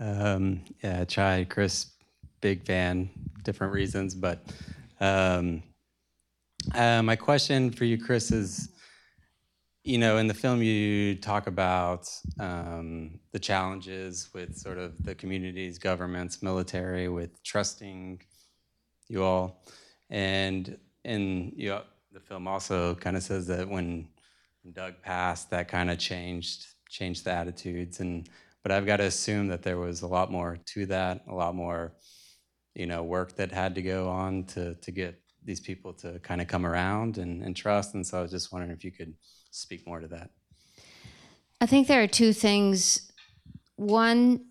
Um, 0.00 0.62
yeah, 0.82 1.04
Chai, 1.04 1.46
Kris, 1.48 1.92
big 2.40 2.66
fan, 2.66 3.08
different 3.44 3.72
reasons, 3.72 4.16
but 4.16 4.42
um, 5.00 5.62
uh, 6.74 7.02
my 7.02 7.14
question 7.14 7.70
for 7.70 7.84
you, 7.84 7.96
Kris, 7.98 8.32
is, 8.32 8.70
you 9.84 9.98
know, 9.98 10.18
in 10.18 10.28
the 10.28 10.34
film 10.34 10.62
you 10.62 11.16
talk 11.16 11.48
about 11.48 12.08
um, 12.38 13.18
the 13.32 13.38
challenges 13.38 14.28
with 14.32 14.56
sort 14.56 14.78
of 14.78 15.02
the 15.02 15.14
communities, 15.14 15.78
governments, 15.78 16.42
military, 16.42 17.08
with 17.08 17.42
trusting 17.42 18.20
you 19.08 19.24
all, 19.24 19.64
and 20.10 20.78
in 21.04 21.52
you 21.56 21.70
know, 21.70 21.82
the 22.12 22.20
film 22.20 22.46
also 22.46 22.94
kind 22.94 23.16
of 23.16 23.22
says 23.22 23.46
that 23.48 23.68
when 23.68 24.08
Doug 24.72 24.94
passed, 25.02 25.50
that 25.50 25.68
kind 25.68 25.90
of 25.90 25.98
changed 25.98 26.66
changed 26.88 27.24
the 27.24 27.32
attitudes 27.32 28.00
and 28.00 28.28
but 28.62 28.70
I've 28.70 28.86
got 28.86 28.98
to 28.98 29.04
assume 29.04 29.48
that 29.48 29.62
there 29.62 29.78
was 29.78 30.02
a 30.02 30.06
lot 30.06 30.30
more 30.30 30.56
to 30.66 30.86
that, 30.86 31.22
a 31.28 31.34
lot 31.34 31.54
more, 31.54 31.94
you 32.74 32.86
know, 32.86 33.02
work 33.02 33.34
that 33.36 33.50
had 33.50 33.74
to 33.74 33.82
go 33.82 34.08
on 34.08 34.44
to 34.46 34.74
to 34.76 34.90
get 34.92 35.20
these 35.44 35.60
people 35.60 35.92
to 35.94 36.20
kind 36.20 36.40
of 36.40 36.46
come 36.46 36.64
around 36.64 37.18
and, 37.18 37.42
and 37.42 37.56
trust. 37.56 37.94
And 37.94 38.06
so 38.06 38.18
I 38.18 38.22
was 38.22 38.30
just 38.30 38.52
wondering 38.52 38.70
if 38.72 38.84
you 38.84 38.92
could 38.92 39.14
speak 39.52 39.86
more 39.86 40.00
to 40.00 40.08
that. 40.08 40.30
I 41.60 41.66
think 41.66 41.86
there 41.86 42.02
are 42.02 42.08
two 42.08 42.32
things. 42.32 43.12
One, 43.76 44.46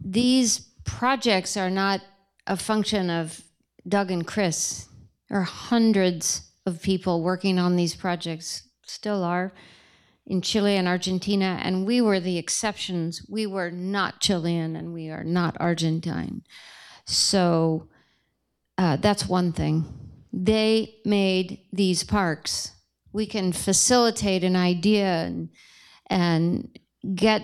these 0.00 0.60
projects 0.84 1.56
are 1.56 1.70
not 1.70 2.00
a 2.46 2.56
function 2.56 3.10
of 3.10 3.42
Doug 3.86 4.10
and 4.10 4.26
Kris. 4.26 4.88
There 5.28 5.38
are 5.40 5.42
hundreds 5.42 6.42
of 6.64 6.82
people 6.82 7.22
working 7.22 7.58
on 7.58 7.76
these 7.76 7.96
projects, 7.96 8.68
still 8.86 9.24
are, 9.24 9.52
in 10.26 10.42
Chile 10.42 10.76
and 10.76 10.86
Argentina, 10.86 11.58
and 11.62 11.86
we 11.86 12.00
were 12.00 12.20
the 12.20 12.36
exceptions. 12.36 13.24
We 13.28 13.46
were 13.46 13.70
not 13.70 14.20
Chilean 14.20 14.76
and 14.76 14.92
we 14.92 15.08
are 15.08 15.24
not 15.24 15.56
Argentine. 15.58 16.42
So 17.06 17.88
uh, 18.76 18.96
that's 18.96 19.26
one 19.26 19.52
thing. 19.52 19.86
They 20.32 20.96
made 21.04 21.60
these 21.72 22.04
parks. 22.04 22.72
We 23.12 23.26
can 23.26 23.52
facilitate 23.52 24.44
an 24.44 24.56
idea 24.56 25.24
and, 25.24 25.48
and 26.08 26.78
get, 27.14 27.42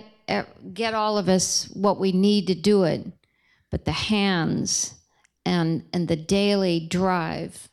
get 0.73 0.93
all 0.93 1.17
of 1.17 1.27
us 1.27 1.69
what 1.73 1.99
we 1.99 2.11
need 2.11 2.47
to 2.47 2.55
do 2.55 2.83
it, 2.83 3.05
but 3.71 3.85
the 3.85 3.91
hands 3.91 4.95
and, 5.45 5.85
and 5.93 6.07
the 6.07 6.15
daily 6.15 6.79
drive 6.79 7.69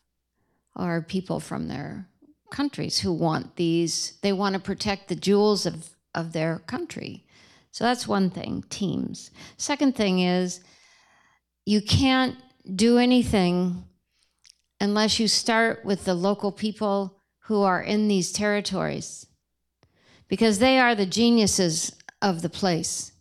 are 0.74 1.03
people 1.03 1.40
from 1.40 1.68
their 1.68 2.09
countries 2.51 3.01
who 3.01 3.12
want 3.12 3.57
these, 3.57 4.18
they 4.22 4.32
want 4.32 4.55
to 4.55 4.61
protect 4.61 5.09
the 5.09 5.16
jewels 5.16 5.66
of, 5.66 5.90
of 6.14 6.32
their 6.32 6.59
country. 6.61 7.24
So 7.70 7.84
that's 7.84 8.07
one 8.07 8.30
thing, 8.30 8.64
teams. 8.68 9.30
Second 9.57 9.97
thing 9.97 10.20
is, 10.20 10.61
you 11.64 11.80
can't 11.80 12.36
do 12.74 12.99
anything 12.99 13.84
unless 14.80 15.18
you 15.18 15.28
start 15.28 15.84
with 15.84 16.05
the 16.05 16.14
local 16.14 16.53
people 16.53 17.21
who 17.47 17.62
are 17.62 17.82
in 17.82 18.09
these 18.09 18.32
territories, 18.32 19.26
because 20.28 20.59
they 20.59 20.78
are 20.78 20.95
the 20.95 21.07
geniuses 21.07 21.93
of 22.20 22.43
the 22.43 22.49
place. 22.49 23.12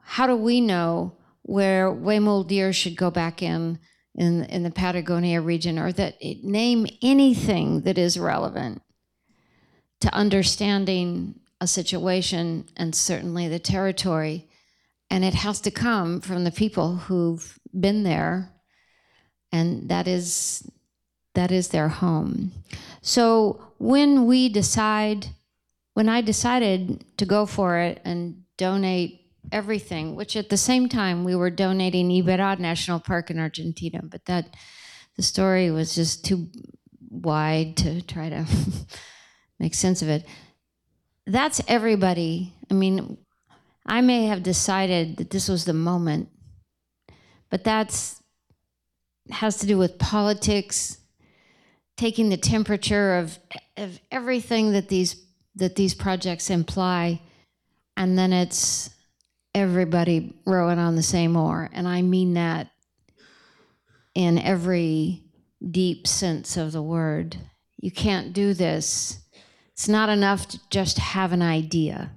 How 0.00 0.26
do 0.26 0.36
we 0.36 0.60
know 0.60 1.16
where 1.42 1.90
Huemul 1.90 2.46
deer 2.46 2.72
should 2.72 2.96
go 2.96 3.10
back 3.10 3.42
in 3.42 3.78
in, 4.14 4.44
in 4.44 4.62
the 4.62 4.70
Patagonia 4.70 5.40
region, 5.40 5.78
or 5.78 5.92
that 5.92 6.16
it, 6.20 6.44
name 6.44 6.86
anything 7.02 7.80
that 7.80 7.98
is 7.98 8.18
relevant 8.18 8.80
to 10.00 10.14
understanding 10.14 11.40
a 11.60 11.66
situation 11.66 12.66
and 12.76 12.94
certainly 12.94 13.48
the 13.48 13.58
territory? 13.58 14.48
And 15.10 15.24
it 15.24 15.34
has 15.34 15.60
to 15.62 15.70
come 15.70 16.20
from 16.20 16.44
the 16.44 16.50
people 16.50 16.96
who've 16.96 17.58
been 17.78 18.04
there, 18.04 18.52
and 19.50 19.88
that 19.88 20.06
is 20.06 20.68
that 21.34 21.50
is 21.50 21.68
their 21.68 21.88
home. 21.88 22.52
So 23.02 23.60
when 23.78 24.26
we 24.26 24.48
decide, 24.48 25.28
when 25.94 26.08
I 26.08 26.20
decided 26.20 27.04
to 27.18 27.26
go 27.26 27.46
for 27.46 27.78
it 27.78 28.00
and 28.04 28.42
donate 28.56 29.20
everything, 29.52 30.14
which 30.14 30.36
at 30.36 30.48
the 30.48 30.56
same 30.56 30.88
time 30.88 31.24
we 31.24 31.34
were 31.34 31.50
donating 31.50 32.08
Iberá 32.08 32.58
National 32.58 33.00
Park 33.00 33.30
in 33.30 33.38
Argentina, 33.38 34.00
but 34.02 34.24
that 34.26 34.56
the 35.16 35.22
story 35.22 35.70
was 35.70 35.94
just 35.94 36.24
too 36.24 36.48
wide 37.10 37.76
to 37.78 38.02
try 38.02 38.28
to 38.28 38.46
make 39.58 39.74
sense 39.74 40.02
of 40.02 40.08
it. 40.08 40.24
That's 41.26 41.60
everybody. 41.68 42.54
I 42.70 42.74
mean, 42.74 43.18
I 43.86 44.00
may 44.00 44.26
have 44.26 44.42
decided 44.42 45.18
that 45.18 45.30
this 45.30 45.48
was 45.48 45.64
the 45.64 45.74
moment, 45.74 46.28
but 47.50 47.64
that's 47.64 48.20
has 49.30 49.56
to 49.58 49.66
do 49.66 49.78
with 49.78 49.98
politics, 49.98 50.98
taking 51.96 52.28
the 52.28 52.36
temperature 52.36 53.16
of 53.16 53.38
of 53.76 54.00
everything 54.10 54.72
that 54.72 54.88
these 54.88 55.16
that 55.56 55.76
these 55.76 55.94
projects 55.94 56.50
imply, 56.50 57.20
and 57.96 58.18
then 58.18 58.32
it's 58.32 58.90
everybody 59.54 60.34
rowing 60.46 60.78
on 60.78 60.96
the 60.96 61.02
same 61.02 61.36
oar, 61.36 61.70
and 61.72 61.86
I 61.86 62.02
mean 62.02 62.34
that 62.34 62.70
in 64.14 64.38
every 64.38 65.24
deep 65.70 66.06
sense 66.06 66.56
of 66.56 66.72
the 66.72 66.82
word. 66.82 67.36
You 67.80 67.90
can't 67.90 68.32
do 68.32 68.54
this. 68.54 69.20
It's 69.72 69.88
not 69.88 70.08
enough 70.08 70.48
to 70.48 70.60
just 70.70 70.98
have 70.98 71.32
an 71.32 71.42
idea. 71.42 72.12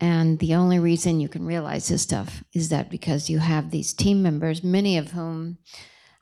And 0.00 0.38
the 0.38 0.54
only 0.54 0.78
reason 0.78 1.18
you 1.18 1.28
can 1.28 1.44
realize 1.44 1.88
this 1.88 2.02
stuff 2.02 2.44
is 2.54 2.68
that 2.68 2.90
because 2.90 3.28
you 3.28 3.40
have 3.40 3.70
these 3.70 3.92
team 3.92 4.22
members, 4.22 4.62
many 4.62 4.96
of 4.96 5.10
whom 5.10 5.58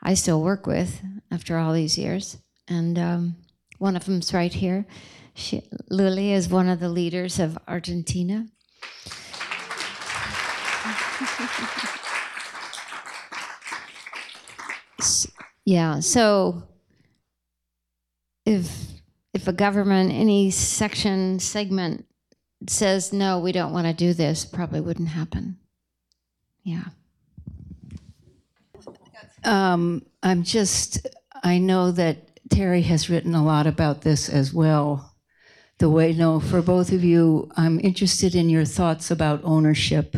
I 0.03 0.15
still 0.15 0.43
work 0.43 0.67
with 0.67 1.01
after 1.31 1.59
all 1.59 1.73
these 1.73 1.99
years. 1.99 2.39
And 2.69 2.99
um, 2.99 3.37
one 3.79 3.97
of 3.97 4.05
them's 4.05 4.35
right 4.35 4.53
here. 4.53 4.87
She, 5.35 5.63
Luli 5.91 6.33
is 6.33 6.49
one 6.49 6.69
of 6.69 6.81
the 6.81 6.89
leaders 6.89 7.39
of 7.39 7.59
Argentina. 7.69 8.47
Yeah, 15.67 15.99
so 15.99 16.63
if 18.47 18.87
if 19.35 19.49
a 19.49 19.53
government, 19.53 20.13
any 20.13 20.51
section, 20.53 21.41
segment 21.41 22.07
says, 22.69 23.13
no, 23.13 23.41
we 23.41 23.53
don't 23.53 23.73
want 23.73 23.87
to 23.87 23.93
do 23.93 24.15
this, 24.15 24.47
probably 24.47 24.81
wouldn't 24.81 25.09
happen. 25.09 25.59
Yeah. 26.63 26.85
Um, 29.47 30.05
I'm 30.23 30.43
just, 30.43 31.07
I 31.43 31.59
know 31.59 31.93
that 31.93 32.41
Terry 32.51 32.83
has 32.83 33.09
written 33.09 33.35
a 33.35 33.45
lot 33.45 33.67
about 33.67 34.03
this 34.03 34.29
as 34.29 34.53
well. 34.53 35.15
The 35.79 35.91
way, 35.91 36.13
no, 36.13 36.41
for 36.41 36.63
both 36.63 36.91
of 36.93 37.05
you, 37.05 37.51
I'm 37.57 37.81
interested 37.81 38.35
in 38.35 38.51
your 38.51 38.65
thoughts 38.65 39.11
about 39.11 39.45
ownership. 39.45 40.17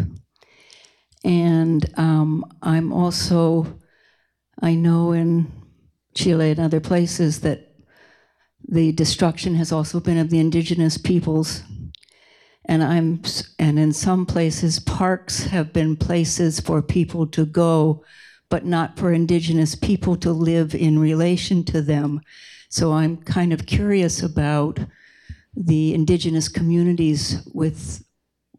And 1.24 1.84
um, 1.98 2.44
I'm 2.62 2.92
also, 2.92 3.78
I 4.62 4.74
know 4.74 5.12
in 5.12 5.52
Chile 6.14 6.52
and 6.52 6.60
other 6.60 6.80
places 6.80 7.40
that 7.40 7.68
the 8.66 8.92
destruction 8.92 9.54
has 9.56 9.72
also 9.72 10.00
been 10.00 10.18
of 10.18 10.30
the 10.30 10.38
indigenous 10.38 10.98
peoples 10.98 11.62
and 12.66 12.82
i'm 12.84 13.22
and 13.58 13.78
in 13.78 13.92
some 13.92 14.26
places 14.26 14.78
parks 14.78 15.44
have 15.44 15.72
been 15.72 15.96
places 15.96 16.60
for 16.60 16.82
people 16.82 17.26
to 17.26 17.46
go 17.46 18.04
but 18.50 18.64
not 18.64 18.98
for 18.98 19.12
indigenous 19.12 19.74
people 19.74 20.16
to 20.16 20.32
live 20.32 20.74
in 20.74 20.98
relation 20.98 21.64
to 21.64 21.82
them. 21.82 22.20
So 22.70 22.92
i'm 22.92 23.16
kind 23.16 23.52
of 23.52 23.66
curious 23.66 24.22
about 24.22 24.78
the 25.56 25.94
indigenous 25.94 26.48
communities 26.48 27.42
with 27.52 28.04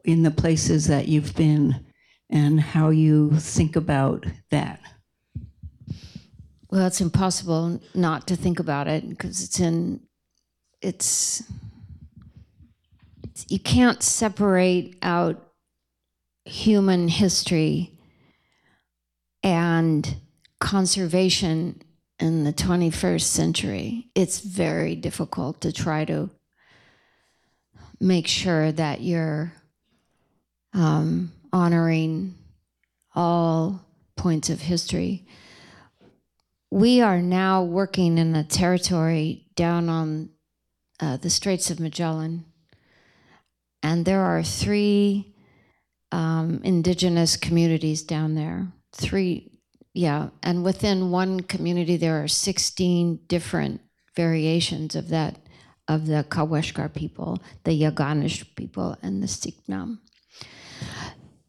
in 0.03 0.23
the 0.23 0.31
places 0.31 0.87
that 0.87 1.07
you've 1.07 1.35
been 1.35 1.85
and 2.29 2.59
how 2.59 2.89
you 2.89 3.31
think 3.39 3.75
about 3.75 4.25
that. 4.49 4.79
Well, 6.69 6.85
it's 6.85 7.01
impossible 7.01 7.81
not 7.95 8.27
to 8.27 8.35
think 8.35 8.59
about 8.59 8.87
it 8.87 9.09
because 9.09 9.43
it's 9.43 9.59
in, 9.59 10.01
it's, 10.81 11.43
it's, 13.23 13.45
you 13.49 13.59
can't 13.59 14.03
separate 14.03 14.97
out 15.01 15.43
human 16.45 17.07
history 17.07 17.98
and 19.43 20.15
conservation 20.59 21.81
in 22.19 22.43
the 22.43 22.53
21st 22.53 23.21
century. 23.21 24.07
It's 24.15 24.39
very 24.39 24.95
difficult 24.95 25.61
to 25.61 25.71
try 25.71 26.05
to 26.05 26.29
make 27.99 28.27
sure 28.27 28.71
that 28.71 29.01
you're 29.01 29.53
um, 30.73 31.31
honoring 31.51 32.35
all 33.15 33.85
points 34.15 34.49
of 34.49 34.61
history 34.61 35.25
we 36.71 37.01
are 37.01 37.21
now 37.21 37.63
working 37.63 38.17
in 38.17 38.35
a 38.35 38.43
territory 38.43 39.47
down 39.55 39.89
on 39.89 40.29
uh, 40.99 41.17
the 41.17 41.29
Straits 41.29 41.71
of 41.71 41.79
Magellan, 41.79 42.45
and 43.81 44.05
there 44.05 44.21
are 44.21 44.43
three 44.43 45.33
um, 46.11 46.61
indigenous 46.63 47.37
communities 47.37 48.03
down 48.03 48.35
there. 48.35 48.67
Three, 48.93 49.59
yeah, 49.93 50.29
and 50.43 50.63
within 50.63 51.11
one 51.11 51.41
community 51.41 51.97
there 51.97 52.23
are 52.23 52.27
16 52.27 53.19
different 53.27 53.81
variations 54.15 54.95
of 54.95 55.09
that 55.09 55.37
of 55.87 56.05
the 56.05 56.23
Kaweshkar 56.29 56.93
people, 56.93 57.41
the 57.63 57.71
Yaganish 57.71 58.45
people, 58.55 58.95
and 59.01 59.23
the 59.23 59.27
Selk'nam. 59.27 59.97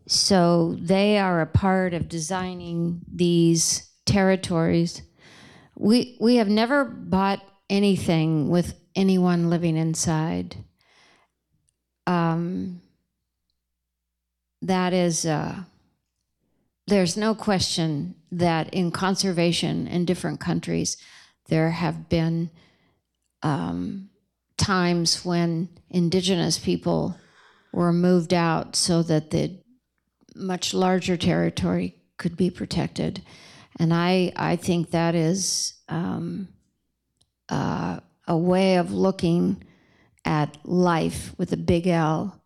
So 0.07 0.77
they 0.81 1.19
are 1.19 1.43
a 1.43 1.47
part 1.47 1.93
of 1.93 2.09
designing 2.09 3.03
these 3.07 3.91
territories 4.07 5.03
we 5.81 6.19
we 6.21 6.37
have 6.37 6.49
never 6.49 6.85
bought 6.85 7.43
anything 7.71 8.51
with 8.51 8.75
anyone 8.95 9.49
living 9.49 9.79
inside. 9.79 10.57
Um, 12.07 12.83
that 14.63 14.93
is, 14.93 15.25
uh, 15.25 15.65
there's 16.91 17.17
no 17.17 17.35
question 17.35 18.17
that 18.33 18.75
in 18.75 18.91
conservation 18.91 19.87
in 19.87 20.05
different 20.05 20.41
countries, 20.41 20.97
there 21.49 21.71
have 21.71 22.09
been 22.09 22.51
um, 23.43 24.11
times 24.57 25.25
when 25.25 25.69
indigenous 25.89 26.59
people 26.59 27.17
were 27.73 27.93
moved 27.93 28.35
out 28.35 28.75
so 28.75 29.03
that 29.05 29.31
the 29.31 29.57
much 30.35 30.75
larger 30.75 31.17
territory 31.17 31.95
could 32.19 32.37
be 32.37 32.51
protected. 32.51 33.23
And 33.79 33.95
I, 33.95 34.33
I 34.35 34.57
think 34.57 34.91
that 34.91 35.15
is 35.15 35.75
um, 35.89 36.49
uh, 37.49 38.01
a 38.27 38.37
way 38.37 38.77
of 38.77 38.93
looking 38.93 39.63
at 40.25 40.57
life 40.65 41.35
with 41.39 41.53
a 41.53 41.57
big 41.57 41.87
L 41.87 42.43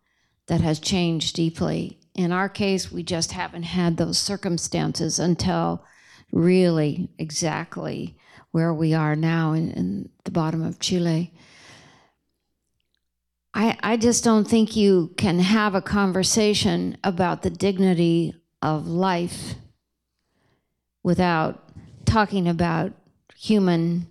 that 0.47 0.61
has 0.61 0.79
changed 0.79 1.35
deeply. 1.35 1.99
In 2.15 2.31
our 2.31 2.47
case, 2.47 2.91
we 2.91 3.03
just 3.03 3.33
haven't 3.33 3.63
had 3.63 3.97
those 3.97 4.17
circumstances 4.17 5.19
until 5.19 5.83
really 6.31 7.09
exactly 7.19 8.17
where 8.51 8.73
we 8.73 8.93
are 8.93 9.15
now 9.15 9.51
in, 9.51 9.71
in 9.71 10.09
the 10.23 10.31
bottom 10.31 10.63
of 10.63 10.79
Chile. 10.79 11.33
I, 13.53 13.77
I 13.83 13.97
just 13.97 14.23
don't 14.23 14.47
think 14.47 14.75
you 14.75 15.13
can 15.17 15.39
have 15.39 15.75
a 15.75 15.81
conversation 15.81 16.97
about 17.03 17.41
the 17.41 17.49
dignity 17.49 18.33
of 18.61 18.87
life 18.87 19.55
without 21.03 21.69
talking 22.05 22.47
about 22.47 22.93
human 23.37 24.07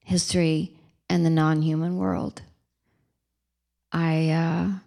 history 0.00 0.76
and 1.08 1.24
the 1.24 1.30
non 1.30 1.62
human 1.62 1.96
world. 1.96 2.42
I, 3.92 4.30
uh, 4.30 4.78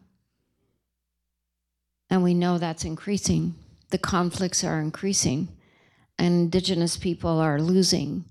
and 2.09 2.23
we 2.23 2.33
know 2.33 2.57
that's 2.57 2.85
increasing. 2.85 3.55
The 3.89 3.97
conflicts 3.97 4.63
are 4.63 4.79
increasing, 4.79 5.49
and 6.17 6.33
indigenous 6.33 6.97
people 6.97 7.39
are 7.39 7.61
losing 7.61 8.25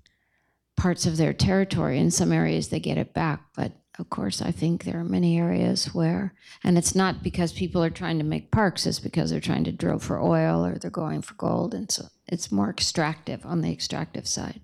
parts 0.75 1.05
of 1.05 1.17
their 1.17 1.33
territory. 1.33 1.99
In 1.99 2.11
some 2.11 2.31
areas, 2.31 2.69
they 2.69 2.79
get 2.79 2.97
it 2.97 3.13
back, 3.13 3.41
but 3.55 3.73
of 3.99 4.09
course, 4.11 4.41
I 4.41 4.51
think 4.51 4.83
there 4.83 4.99
are 4.99 5.03
many 5.03 5.39
areas 5.39 5.93
where, 5.93 6.33
and 6.63 6.77
it's 6.77 6.93
not 6.93 7.23
because 7.23 7.51
people 7.51 7.83
are 7.83 7.89
trying 7.89 8.19
to 8.19 8.23
make 8.23 8.51
parks, 8.51 8.85
it's 8.85 8.99
because 8.99 9.31
they're 9.31 9.39
trying 9.39 9.63
to 9.63 9.71
drill 9.71 9.97
for 9.97 10.21
oil 10.21 10.63
or 10.63 10.77
they're 10.77 10.91
going 10.91 11.23
for 11.23 11.33
gold. 11.33 11.73
And 11.73 11.91
so 11.91 12.05
it's 12.27 12.51
more 12.51 12.69
extractive 12.69 13.43
on 13.45 13.61
the 13.61 13.71
extractive 13.71 14.27
side. 14.27 14.61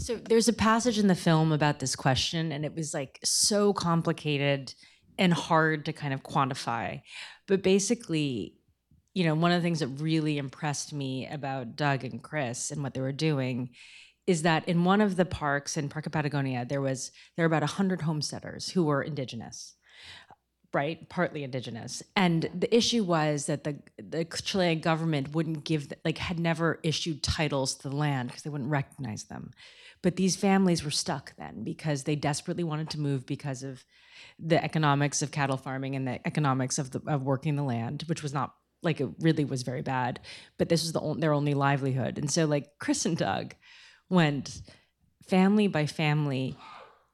So 0.00 0.16
there's 0.16 0.48
a 0.48 0.54
passage 0.54 0.98
in 0.98 1.08
the 1.08 1.14
film 1.14 1.52
about 1.52 1.78
this 1.78 1.94
question, 1.94 2.52
and 2.52 2.64
it 2.64 2.74
was 2.74 2.94
like 2.94 3.20
so 3.22 3.74
complicated 3.74 4.72
and 5.18 5.32
hard 5.32 5.84
to 5.84 5.92
kind 5.92 6.14
of 6.14 6.22
quantify. 6.22 7.02
But 7.46 7.62
basically, 7.62 8.54
you 9.12 9.24
know, 9.24 9.34
one 9.34 9.52
of 9.52 9.60
the 9.60 9.62
things 9.62 9.80
that 9.80 9.88
really 9.88 10.38
impressed 10.38 10.94
me 10.94 11.26
about 11.26 11.76
Doug 11.76 12.04
and 12.04 12.22
Kris 12.22 12.70
and 12.70 12.82
what 12.82 12.94
they 12.94 13.02
were 13.02 13.12
doing 13.12 13.70
is 14.26 14.42
that 14.42 14.66
in 14.66 14.84
one 14.84 15.02
of 15.02 15.16
the 15.16 15.26
parks 15.26 15.76
in 15.76 15.90
Parque 15.90 16.10
Patagonia, 16.10 16.64
there 16.64 16.80
was 16.80 17.10
there 17.36 17.46
were 17.46 17.54
about 17.54 17.68
hundred 17.68 18.00
homesteaders 18.00 18.70
who 18.70 18.84
were 18.84 19.02
indigenous, 19.02 19.74
right, 20.72 21.08
partly 21.10 21.44
indigenous, 21.44 22.02
and 22.16 22.48
the 22.54 22.74
issue 22.74 23.04
was 23.04 23.46
that 23.46 23.64
the 23.64 23.78
the 23.98 24.24
Chilean 24.24 24.80
government 24.80 25.34
wouldn't 25.34 25.64
give 25.64 25.92
like 26.06 26.16
had 26.16 26.38
never 26.38 26.78
issued 26.82 27.22
titles 27.22 27.74
to 27.74 27.90
the 27.90 27.96
land 27.96 28.28
because 28.28 28.44
they 28.44 28.50
wouldn't 28.50 28.70
recognize 28.70 29.24
them, 29.24 29.50
but 30.02 30.16
these 30.16 30.36
families 30.36 30.84
were 30.84 30.90
stuck 30.90 31.34
then 31.36 31.62
because 31.62 32.04
they 32.04 32.16
desperately 32.16 32.64
wanted 32.64 32.90
to 32.90 33.00
move 33.00 33.26
because 33.26 33.62
of 33.62 33.84
the 34.38 34.62
economics 34.62 35.22
of 35.22 35.30
cattle 35.30 35.56
farming 35.56 35.94
and 35.94 36.06
the 36.06 36.26
economics 36.26 36.78
of 36.78 36.90
the 36.90 37.02
of 37.06 37.22
working 37.22 37.56
the 37.56 37.62
land, 37.62 38.04
which 38.06 38.22
was 38.22 38.32
not 38.32 38.54
like 38.82 39.00
it 39.00 39.08
really 39.20 39.44
was 39.44 39.62
very 39.62 39.82
bad. 39.82 40.20
But 40.58 40.68
this 40.68 40.82
was 40.82 40.92
the 40.92 41.14
their 41.18 41.32
only 41.32 41.54
livelihood. 41.54 42.18
And 42.18 42.30
so 42.30 42.46
like 42.46 42.78
kris 42.78 43.04
and 43.04 43.16
doug 43.16 43.54
went 44.08 44.62
family 45.28 45.68
by 45.68 45.86
family 45.86 46.56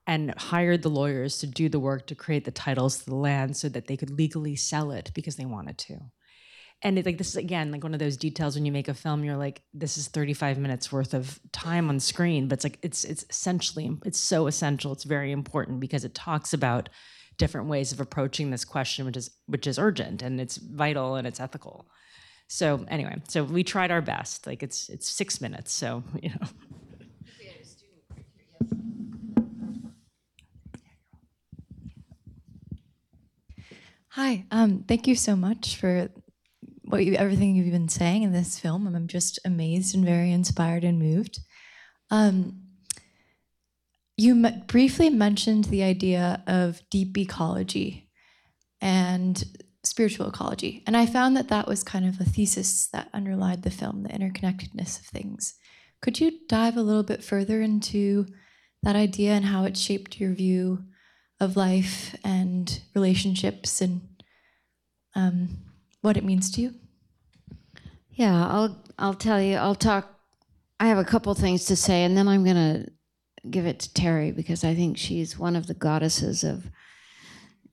and 0.07 0.33
hired 0.39 0.83
the 0.83 0.89
lawyers 0.89 1.39
to 1.39 1.47
do 1.47 1.69
the 1.69 1.81
work 1.81 2.07
to 2.07 2.15
create 2.15 2.45
the 2.45 2.51
titles 2.53 2.99
to 2.99 3.07
the 3.07 3.17
land 3.17 3.57
so 3.57 3.69
that 3.69 3.89
they 3.89 3.97
could 3.97 4.11
legally 4.11 4.55
sell 4.55 4.93
it 4.93 5.11
because 5.15 5.37
they 5.37 5.45
wanted 5.45 5.77
to 5.77 5.99
and 6.87 7.05
like 7.05 7.19
this 7.19 7.31
is 7.31 7.37
again 7.37 7.73
like 7.73 7.83
one 7.83 7.95
of 7.95 7.99
those 7.99 8.17
details 8.17 8.55
when 8.55 8.65
you 8.65 8.71
make 8.71 8.87
a 8.87 8.95
film 8.95 9.25
you're 9.25 9.37
like 9.37 9.61
this 9.75 9.99
is 9.99 10.07
35 10.07 10.57
minutes 10.57 10.93
worth 10.93 11.15
of 11.15 11.41
time 11.51 11.89
on 11.89 11.99
screen. 11.99 12.47
But 12.47 12.59
it's 12.59 12.65
like 12.65 12.79
it's 12.81 13.03
it's 13.03 13.25
essentially 13.29 13.99
it's 14.05 14.21
so 14.21 14.47
essential 14.47 14.93
it's 14.93 15.03
very 15.03 15.33
important 15.33 15.81
because 15.81 16.05
it 16.05 16.15
talks 16.15 16.53
about 16.53 16.89
different 17.39 17.67
ways 17.67 17.91
of 17.91 18.01
approaching 18.01 18.51
this 18.51 18.65
question 18.65 19.05
which 19.05 19.17
is 19.17 19.31
which 19.47 19.67
is 19.67 19.81
urgent 19.81 20.23
and 20.23 20.41
it's 20.41 20.59
vital 20.59 21.17
and 21.17 21.27
it's 21.27 21.41
ethical. 21.41 21.89
So 22.47 22.87
anyway 22.87 23.17
so 23.27 23.43
we 23.43 23.65
tried 23.65 23.91
our 23.91 24.01
best. 24.01 24.47
Like 24.47 24.63
it's 24.63 24.89
it's 24.89 25.09
six 25.09 25.41
minutes 25.41 25.73
so 25.73 26.05
you 26.23 26.31
know. 26.31 26.47
Hi, 34.11 34.47
um, 34.51 34.83
thank 34.89 35.07
you 35.07 35.15
so 35.15 35.37
much 35.37 35.77
for 35.77 36.09
what 36.87 37.05
you, 37.05 37.15
everything 37.15 37.55
you've 37.55 37.71
been 37.73 37.89
saying 37.89 38.23
in 38.23 38.33
this 38.33 38.59
film. 38.59 38.87
I'm 38.87 39.09
just 39.09 39.39
amazed 39.45 39.95
and 39.95 40.05
very 40.05 40.33
inspired 40.33 40.85
and 40.85 40.99
moved. 40.99 41.41
Um, 42.11 42.63
you 44.17 44.45
m- 44.45 44.63
briefly 44.67 45.11
mentioned 45.11 45.65
the 45.65 45.83
idea 45.83 46.43
of 46.47 46.83
deep 46.91 47.17
ecology 47.19 48.09
and 48.81 49.43
spiritual 49.85 50.29
ecology, 50.29 50.83
and 50.87 50.97
I 50.97 51.07
found 51.07 51.37
that 51.37 51.49
that 51.49 51.69
was 51.69 51.83
kind 51.83 52.07
of 52.07 52.21
a 52.21 52.25
thesis 52.25 52.87
that 52.89 53.09
underlied 53.13 53.63
the 53.63 53.71
film, 53.71 54.03
the 54.03 54.09
interconnectedness 54.11 55.01
of 55.01 55.07
things. 55.07 55.55
Could 56.01 56.21
you 56.21 56.41
dive 56.49 56.77
a 56.77 56.83
little 56.83 57.03
bit 57.03 57.25
further 57.25 57.61
into 57.63 58.27
that 58.83 58.97
idea 58.97 59.33
and 59.33 59.47
how 59.47 59.65
it 59.65 59.77
shaped 59.77 60.21
your 60.21 60.33
view 60.33 60.85
of 61.41 61.57
life 61.57 62.17
and 62.25 62.81
relationships 62.95 63.81
and 63.81 64.03
um, 65.15 65.66
what 66.07 66.17
it 66.17 66.25
means 66.25 66.53
to 66.53 66.61
you? 66.61 66.73
Yeah, 68.13 68.47
I'll 68.47 68.81
I'll 68.97 69.15
tell 69.15 69.43
you. 69.43 69.57
I'll 69.57 69.75
talk. 69.75 70.09
I 70.79 70.87
have 70.87 70.99
a 70.99 71.05
couple 71.05 71.35
things 71.35 71.65
to 71.65 71.75
say, 71.75 72.05
and 72.05 72.17
then 72.17 72.29
I'm 72.29 72.45
gonna 72.45 72.87
give 73.51 73.67
it 73.67 73.81
to 73.81 73.93
Terry 73.93 74.31
because 74.31 74.63
I 74.63 74.73
think 74.75 74.97
she's 74.97 75.37
one 75.37 75.57
of 75.57 75.67
the 75.67 75.75
goddesses 75.75 76.45
of, 76.45 76.71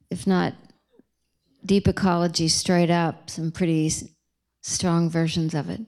if 0.10 0.26
not 0.26 0.56
deep 1.64 1.88
ecology 1.88 2.48
straight 2.48 2.90
up, 2.90 3.30
some 3.30 3.52
pretty 3.52 3.92
strong 4.62 5.12
versions 5.12 5.54
of 5.54 5.70
it. 5.70 5.82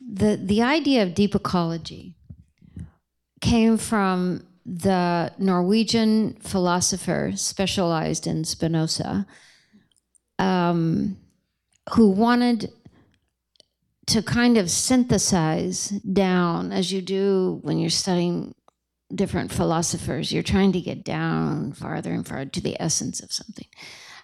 The 0.00 0.40
the 0.42 0.62
idea 0.62 1.02
of 1.02 1.14
deep 1.14 1.34
ecology 1.34 2.16
came 3.42 3.76
from 3.76 4.46
the 4.64 5.32
Norwegian 5.36 6.38
philosopher 6.40 7.32
specialized 7.34 8.26
in 8.26 8.44
Spinoza, 8.44 9.26
um, 10.40 11.18
who 11.92 12.10
wanted 12.10 12.72
to 14.06 14.22
kind 14.22 14.56
of 14.56 14.70
synthesize 14.70 15.90
down, 15.90 16.72
as 16.72 16.90
you 16.90 17.02
do 17.02 17.60
when 17.62 17.78
you're 17.78 17.90
studying 17.90 18.54
different 19.14 19.52
philosophers, 19.52 20.32
you're 20.32 20.42
trying 20.42 20.72
to 20.72 20.80
get 20.80 21.04
down 21.04 21.72
farther 21.72 22.12
and 22.12 22.26
farther 22.26 22.46
to 22.46 22.60
the 22.60 22.76
essence 22.80 23.20
of 23.20 23.32
something. 23.32 23.66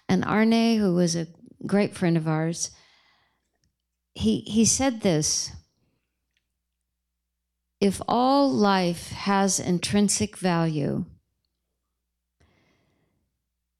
And 0.09 0.25
Arne, 0.25 0.77
who 0.77 0.95
was 0.95 1.15
a 1.15 1.27
great 1.65 1.95
friend 1.95 2.17
of 2.17 2.27
ours, 2.27 2.71
he, 4.13 4.39
he 4.41 4.65
said 4.65 5.01
this 5.01 5.51
if 7.79 8.01
all 8.07 8.51
life 8.51 9.11
has 9.11 9.59
intrinsic 9.59 10.37
value, 10.37 11.05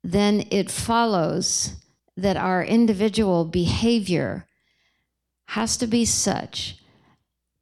then 0.04 0.46
it 0.52 0.70
follows 0.70 1.74
that 2.18 2.36
our 2.36 2.64
individual 2.64 3.46
behavior 3.46 4.46
has 5.46 5.78
to 5.78 5.88
be 5.88 6.04
such 6.04 6.78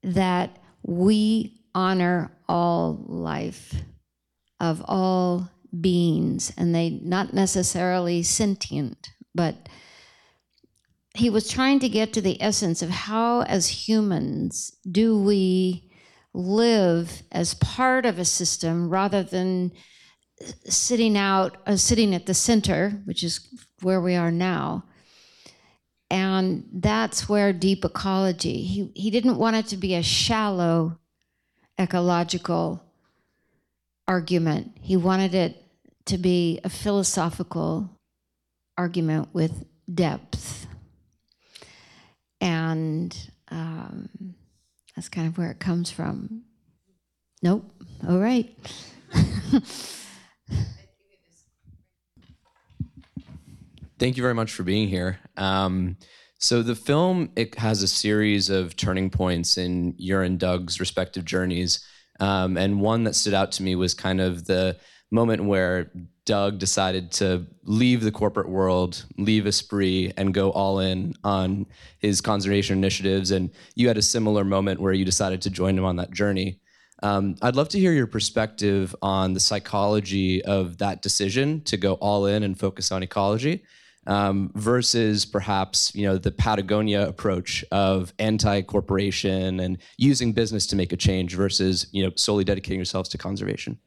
that 0.02 0.58
we 0.82 1.62
honor 1.76 2.32
all 2.48 3.04
life 3.08 3.76
of 4.60 4.82
all 4.88 5.52
beings, 5.82 6.54
and 6.58 6.74
they 6.74 6.90
not 7.04 7.34
necessarily 7.34 8.24
sentient, 8.24 9.10
but 9.34 9.68
he 11.16 11.30
was 11.30 11.50
trying 11.50 11.80
to 11.80 11.90
get 11.90 12.14
to 12.14 12.22
the 12.22 12.42
essence 12.42 12.82
of 12.82 12.90
how, 12.90 13.42
as 13.42 13.88
humans, 13.88 14.72
do 14.90 15.18
we 15.18 15.92
live 16.34 17.24
as 17.32 17.54
part 17.56 18.06
of 18.06 18.20
a 18.20 18.26
system 18.26 18.90
rather 18.90 19.24
than 19.24 19.72
sitting 20.66 21.18
out, 21.18 21.58
uh, 21.66 21.76
sitting 21.76 22.14
at 22.14 22.26
the 22.26 22.34
center, 22.34 23.02
which 23.06 23.24
is 23.24 23.48
where 23.86 24.02
we 24.02 24.16
are 24.16 24.32
now. 24.32 24.84
And 26.10 26.68
that's 26.74 27.30
where 27.30 27.54
deep 27.54 27.86
ecology, 27.86 28.64
he, 28.64 28.92
he 28.96 29.12
didn't 29.12 29.38
want 29.38 29.58
it 29.58 29.68
to 29.68 29.78
be 29.78 29.94
a 29.94 30.02
shallow 30.02 30.98
ecological 31.80 32.84
argument. 34.08 34.72
He 34.82 34.98
wanted 34.98 35.36
it 35.36 35.64
to 36.06 36.18
be 36.18 36.60
a 36.64 36.70
philosophical 36.70 37.92
argument 38.76 39.30
with 39.34 39.66
depth. 39.94 40.66
And 42.42 43.16
um, 43.50 44.10
that's 44.96 45.10
kind 45.10 45.28
of 45.28 45.38
where 45.38 45.52
it 45.52 45.60
comes 45.60 45.92
from. 45.92 46.42
Nope. 47.44 47.72
All 48.08 48.18
right. 48.18 48.50
Thank 53.98 54.18
you 54.18 54.24
very 54.24 54.34
much 54.34 54.52
for 54.52 54.64
being 54.64 54.88
here. 54.88 55.20
Um, 55.38 55.98
So 56.38 56.62
the 56.62 56.76
film 56.76 57.32
it 57.36 57.56
has 57.56 57.82
a 57.82 57.88
series 57.88 58.50
of 58.50 58.76
turning 58.76 59.10
points 59.10 59.58
in 59.58 59.96
your 59.98 60.22
and 60.22 60.38
Doug's 60.38 60.80
respective 60.80 61.24
journeys, 61.24 61.80
um, 62.20 62.58
and 62.58 62.82
one 62.82 63.06
that 63.06 63.16
stood 63.16 63.34
out 63.34 63.54
to 63.54 63.64
me 63.64 63.76
was 63.76 63.94
kind 63.94 64.20
of 64.20 64.46
the 64.46 64.78
moment 65.12 65.46
where 65.46 65.92
Doug 66.26 66.60
decided 66.60 67.12
to 67.14 67.48
leave 67.64 68.02
the 68.02 68.12
corporate 68.12 68.50
world, 68.50 69.06
leave 69.18 69.48
Esprit, 69.48 70.12
and 70.18 70.34
go 70.34 70.52
all 70.52 70.80
in 70.80 71.14
on 71.24 71.66
his 72.00 72.20
conservation 72.20 72.78
initiatives. 72.78 73.32
And 73.32 73.50
you 73.76 73.88
had 73.88 73.98
a 73.98 74.02
similar 74.02 74.44
moment 74.44 74.82
where 74.82 74.94
you 74.94 75.06
decided 75.06 75.42
to 75.44 75.50
join 75.50 75.78
him 75.78 75.86
on 75.86 75.96
that 75.98 76.12
journey. 76.12 76.60
Um, 77.02 77.36
I'd 77.42 77.56
love 77.56 77.70
to 77.70 77.80
hear 77.80 77.94
your 77.94 78.08
perspective 78.08 78.94
on 79.02 79.34
the 79.34 79.40
psychology 79.40 80.44
of 80.44 80.80
that 80.80 81.02
decision 81.02 81.62
to 81.66 81.78
go 81.78 81.94
all 81.94 82.26
in 82.26 82.44
and 82.44 82.60
focus 82.60 82.92
on 82.92 83.04
ecology 83.04 83.64
um, 84.08 84.52
versus 84.56 85.26
perhaps 85.26 85.94
you 85.96 86.06
know 86.06 86.18
the 86.18 86.32
Patagonia 86.32 87.08
approach 87.08 87.66
of 87.72 88.14
anti-corporation 88.20 89.60
and 89.60 89.78
using 89.98 90.34
business 90.34 90.68
to 90.68 90.76
make 90.76 90.94
a 90.94 90.98
change 90.98 91.36
versus 91.36 91.88
you 91.92 92.04
know 92.04 92.12
solely 92.16 92.44
dedicating 92.44 92.80
yourselves 92.80 93.10
to 93.10 93.18
conservation. 93.18 93.78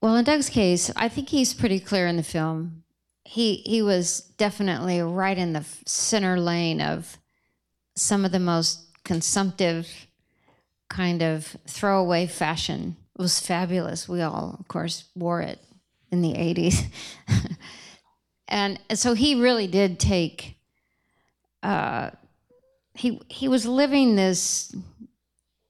Well, 0.00 0.16
in 0.16 0.24
Doug's 0.24 0.50
case, 0.50 0.90
I 0.96 1.08
think 1.08 1.30
he's 1.30 1.54
pretty 1.54 1.80
clear 1.80 2.06
in 2.06 2.16
the 2.16 2.22
film. 2.22 2.84
He 3.24 3.56
he 3.66 3.82
was 3.82 4.20
definitely 4.36 5.00
right 5.00 5.38
in 5.38 5.52
the 5.52 5.64
center 5.86 6.38
lane 6.38 6.80
of 6.80 7.18
some 7.96 8.24
of 8.24 8.32
the 8.32 8.40
most 8.40 8.80
consumptive 9.04 10.06
kind 10.88 11.22
of 11.22 11.56
throwaway 11.66 12.26
fashion. 12.26 12.96
It 13.18 13.22
was 13.22 13.40
fabulous. 13.40 14.08
We 14.08 14.22
all, 14.22 14.56
of 14.58 14.68
course, 14.68 15.04
wore 15.14 15.40
it 15.40 15.60
in 16.10 16.22
the 16.22 16.32
80s. 16.32 16.86
and 18.54 18.78
so 18.94 19.14
he 19.14 19.34
really 19.34 19.66
did 19.66 19.98
take 19.98 20.56
uh, 21.64 22.10
he 22.94 23.20
he 23.28 23.48
was 23.48 23.66
living 23.66 24.14
this 24.14 24.72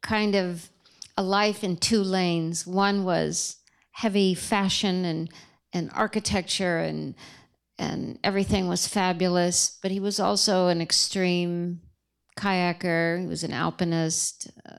kind 0.03 0.35
of 0.35 0.69
a 1.17 1.23
life 1.23 1.65
in 1.65 1.79
two 1.79 2.03
lanes. 2.03 2.67
One 2.67 3.05
was 3.05 3.57
heavy 3.93 4.35
fashion 4.35 5.07
and 5.07 5.31
and 5.73 5.91
architecture 5.95 6.79
and 6.79 7.15
and 7.79 8.19
everything 8.23 8.69
was 8.69 8.87
fabulous, 8.87 9.79
but 9.83 9.91
he 9.91 9.99
was 9.99 10.21
also 10.21 10.69
an 10.69 10.83
extreme 10.83 11.81
kayaker. 12.37 13.19
He 13.19 13.27
was 13.27 13.45
an 13.45 13.53
alpinist, 13.53 14.51
uh, 14.69 14.77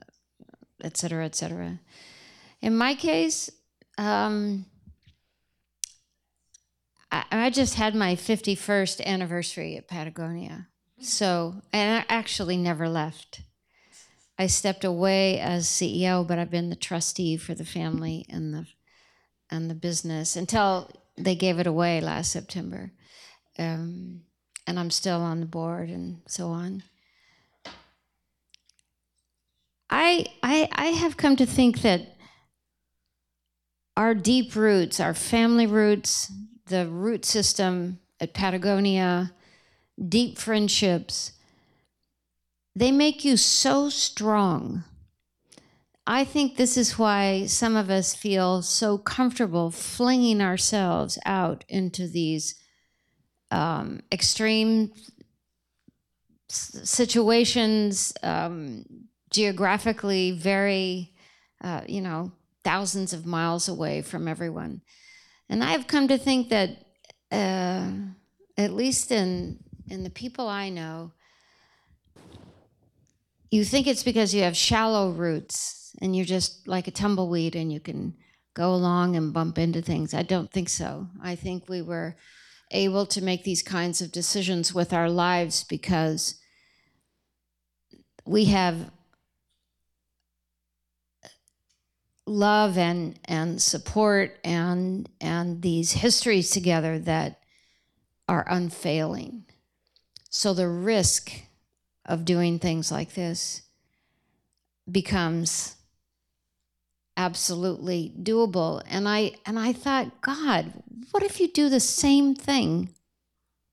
etc. 0.84 1.24
et. 1.24 1.42
In 2.62 2.76
my 2.76 2.94
case, 2.94 3.50
um, 3.98 4.64
I, 7.10 7.24
I 7.30 7.50
just 7.50 7.74
had 7.74 7.94
my 7.94 8.14
51st 8.14 9.04
anniversary 9.04 9.76
at 9.76 9.88
Patagonia. 9.88 10.68
So, 11.00 11.62
and 11.72 12.00
I 12.00 12.14
actually 12.14 12.56
never 12.56 12.88
left. 12.88 13.42
I 14.38 14.46
stepped 14.46 14.84
away 14.84 15.38
as 15.38 15.66
CEO, 15.66 16.26
but 16.26 16.38
I've 16.38 16.50
been 16.50 16.70
the 16.70 16.76
trustee 16.76 17.36
for 17.36 17.54
the 17.54 17.64
family 17.64 18.26
and 18.28 18.52
the 18.52 18.66
and 19.48 19.70
the 19.70 19.74
business 19.74 20.34
until 20.34 20.90
they 21.16 21.34
gave 21.34 21.58
it 21.58 21.66
away 21.66 22.00
last 22.00 22.32
September. 22.32 22.90
Um, 23.58 24.22
and 24.66 24.78
I'm 24.78 24.90
still 24.90 25.20
on 25.20 25.40
the 25.40 25.46
board 25.46 25.88
and 25.88 26.20
so 26.26 26.48
on. 26.48 26.82
I, 29.88 30.26
I, 30.42 30.68
I 30.72 30.86
have 30.86 31.16
come 31.16 31.36
to 31.36 31.46
think 31.46 31.82
that 31.82 32.16
our 33.96 34.14
deep 34.14 34.56
roots, 34.56 34.98
our 34.98 35.14
family 35.14 35.66
roots, 35.66 36.30
the 36.66 36.86
root 36.88 37.24
system 37.24 37.98
at 38.20 38.34
Patagonia, 38.34 39.32
deep 40.08 40.38
friendships, 40.38 41.32
they 42.74 42.90
make 42.90 43.24
you 43.24 43.36
so 43.36 43.88
strong. 43.88 44.84
I 46.06 46.24
think 46.24 46.56
this 46.56 46.76
is 46.76 46.98
why 46.98 47.46
some 47.46 47.74
of 47.74 47.90
us 47.90 48.14
feel 48.14 48.62
so 48.62 48.96
comfortable 48.98 49.70
flinging 49.70 50.40
ourselves 50.40 51.18
out 51.24 51.64
into 51.68 52.06
these 52.06 52.54
um, 53.50 54.00
extreme 54.12 54.92
situations, 56.48 58.12
um, 58.22 58.84
geographically 59.30 60.32
very, 60.32 61.12
uh, 61.62 61.80
you 61.88 62.00
know, 62.00 62.32
thousands 62.62 63.12
of 63.12 63.26
miles 63.26 63.68
away 63.68 64.02
from 64.02 64.28
everyone. 64.28 64.82
And 65.48 65.62
I've 65.62 65.86
come 65.86 66.08
to 66.08 66.18
think 66.18 66.48
that, 66.50 66.70
uh, 67.30 67.90
at 68.56 68.72
least 68.72 69.12
in 69.12 69.58
in 69.88 70.02
the 70.02 70.10
people 70.10 70.48
I 70.48 70.68
know, 70.68 71.12
you 73.50 73.64
think 73.64 73.86
it's 73.86 74.02
because 74.02 74.34
you 74.34 74.42
have 74.42 74.56
shallow 74.56 75.10
roots 75.10 75.94
and 76.00 76.16
you're 76.16 76.24
just 76.24 76.66
like 76.66 76.88
a 76.88 76.90
tumbleweed 76.90 77.54
and 77.54 77.72
you 77.72 77.80
can 77.80 78.14
go 78.54 78.74
along 78.74 79.16
and 79.16 79.32
bump 79.32 79.58
into 79.58 79.82
things. 79.82 80.14
I 80.14 80.22
don't 80.22 80.50
think 80.50 80.68
so. 80.68 81.08
I 81.22 81.36
think 81.36 81.68
we 81.68 81.82
were 81.82 82.16
able 82.72 83.06
to 83.06 83.22
make 83.22 83.44
these 83.44 83.62
kinds 83.62 84.00
of 84.00 84.10
decisions 84.10 84.74
with 84.74 84.92
our 84.92 85.08
lives 85.08 85.62
because 85.64 86.40
we 88.26 88.46
have 88.46 88.90
love 92.26 92.76
and 92.76 93.18
and 93.24 93.62
support 93.62 94.38
and 94.44 95.08
and 95.20 95.62
these 95.62 95.92
histories 95.92 96.50
together 96.50 96.98
that 96.98 97.40
are 98.28 98.44
unfailing. 98.48 99.44
So 100.28 100.52
the 100.52 100.68
risk 100.68 101.32
of 102.04 102.24
doing 102.24 102.58
things 102.58 102.90
like 102.90 103.14
this 103.14 103.62
becomes 104.90 105.76
absolutely 107.16 108.12
doable. 108.20 108.82
And 108.88 109.08
i 109.08 109.32
and 109.46 109.58
i 109.58 109.72
thought 109.72 110.20
god 110.20 110.72
what 111.12 111.22
if 111.22 111.40
you 111.40 111.48
do 111.48 111.68
the 111.68 111.80
same 111.80 112.34
thing 112.34 112.90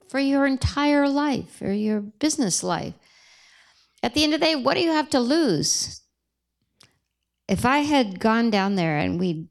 for 0.07 0.19
your 0.19 0.45
entire 0.45 1.09
life 1.09 1.61
or 1.61 1.73
your 1.73 1.99
business 1.99 2.63
life? 2.63 2.93
At 4.03 4.13
the 4.13 4.23
end 4.23 4.35
of 4.35 4.39
the 4.39 4.45
day 4.45 4.55
what 4.55 4.75
do 4.75 4.81
you 4.81 4.91
have 4.91 5.09
to 5.09 5.19
lose 5.19 6.02
if 7.53 7.65
i 7.65 7.79
had 7.79 8.19
gone 8.19 8.49
down 8.49 8.75
there 8.75 8.97
and 8.97 9.19
we 9.19 9.47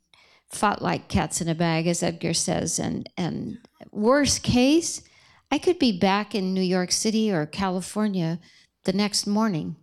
fought 0.50 0.82
like 0.82 1.08
cats 1.08 1.40
in 1.40 1.48
a 1.48 1.54
bag 1.54 1.86
as 1.86 2.02
edgar 2.02 2.34
says 2.34 2.78
and 2.78 3.08
and 3.16 3.58
worst 3.90 4.42
case 4.42 5.02
i 5.50 5.58
could 5.58 5.78
be 5.78 5.96
back 5.98 6.34
in 6.34 6.52
new 6.52 6.60
york 6.60 6.90
city 6.90 7.30
or 7.32 7.46
california 7.46 8.38
the 8.84 8.92
next 8.92 9.26
morning 9.26 9.76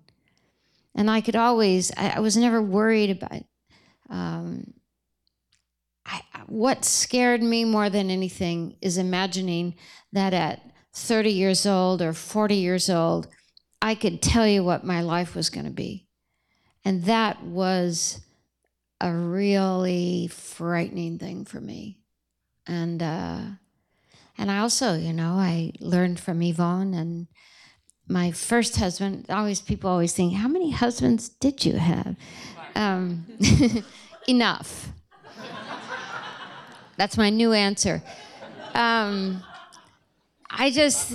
and 0.93 1.09
i 1.09 1.21
could 1.21 1.35
always 1.35 1.91
i, 1.97 2.09
I 2.17 2.19
was 2.19 2.37
never 2.37 2.61
worried 2.61 3.09
about 3.09 3.43
um, 4.09 4.73
I, 6.05 6.21
what 6.47 6.83
scared 6.83 7.43
me 7.43 7.63
more 7.63 7.89
than 7.89 8.09
anything 8.09 8.75
is 8.81 8.97
imagining 8.97 9.75
that 10.11 10.33
at 10.33 10.61
30 10.93 11.29
years 11.29 11.65
old 11.67 12.01
or 12.01 12.13
40 12.13 12.55
years 12.55 12.89
old, 12.89 13.27
I 13.81 13.93
could 13.93 14.21
tell 14.21 14.47
you 14.47 14.63
what 14.63 14.83
my 14.83 15.01
life 15.01 15.35
was 15.35 15.51
going 15.51 15.65
to 15.65 15.71
be. 15.71 16.08
And 16.89 17.03
that 17.03 17.43
was 17.43 18.19
a 18.99 19.13
really 19.13 20.25
frightening 20.25 21.19
thing 21.19 21.45
for 21.45 21.61
me. 21.61 21.99
And, 22.65 23.03
uh, 23.03 23.41
and 24.39 24.49
I 24.49 24.57
also, 24.57 24.95
you 24.95 25.13
know, 25.13 25.33
I 25.33 25.73
learned 25.79 26.19
from 26.19 26.39
Yvon 26.39 26.97
and 26.97 27.27
my 28.07 28.31
first 28.31 28.77
husband. 28.77 29.27
Always, 29.29 29.61
people 29.61 29.87
always 29.87 30.13
think, 30.13 30.33
how 30.33 30.47
many 30.47 30.71
husbands 30.71 31.29
did 31.29 31.63
you 31.63 31.73
have? 31.73 32.15
Um, 32.73 33.23
enough. 34.27 34.89
That's 36.97 37.17
my 37.17 37.29
new 37.29 37.53
answer. 37.53 38.01
Um, 38.73 39.43
I 40.49 40.71
just, 40.71 41.13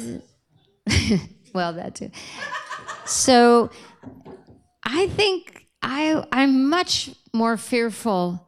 well, 1.53 1.73
that 1.73 1.97
too. 1.97 2.13
So 3.07 3.73
I 4.85 5.09
think 5.09 5.63
I, 5.85 6.25
I'm 6.33 6.71
much 6.71 7.11
more 7.33 7.57
fearful 7.57 8.47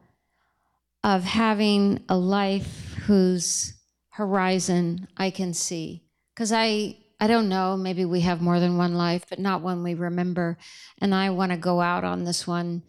of 1.03 1.23
having 1.23 2.03
a 2.09 2.17
life 2.17 2.95
whose 3.05 3.73
horizon 4.09 5.07
I 5.15 5.29
can 5.29 5.53
see. 5.53 6.01
Because 6.33 6.51
I, 6.51 6.97
I 7.19 7.27
don't 7.27 7.47
know, 7.47 7.77
maybe 7.77 8.05
we 8.05 8.21
have 8.21 8.41
more 8.41 8.59
than 8.59 8.77
one 8.77 8.95
life, 8.95 9.25
but 9.29 9.37
not 9.37 9.61
one 9.61 9.83
we 9.83 9.93
remember. 9.93 10.57
And 10.97 11.13
I 11.13 11.29
want 11.29 11.51
to 11.51 11.57
go 11.57 11.79
out 11.79 12.03
on 12.03 12.23
this 12.23 12.47
one 12.47 12.81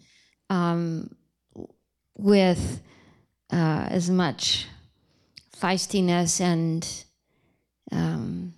um, 0.48 1.14
with 2.16 2.80
uh, 3.52 3.86
as 3.90 4.08
much 4.08 4.66
feistiness 5.54 6.40
and 6.40 7.04
um, 7.92 8.54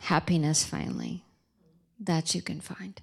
happiness, 0.00 0.64
finally, 0.64 1.24
that 1.98 2.34
you 2.34 2.42
can 2.42 2.60
find. 2.60 3.00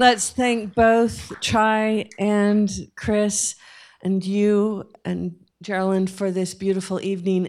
Let's 0.00 0.30
thank 0.30 0.74
both 0.74 1.38
Chai 1.42 2.08
and 2.18 2.70
Kris 2.96 3.54
and 4.00 4.24
you 4.24 4.90
and 5.04 5.36
Geraldine 5.60 6.06
for 6.06 6.30
this 6.30 6.54
beautiful 6.54 6.98
evening. 7.02 7.48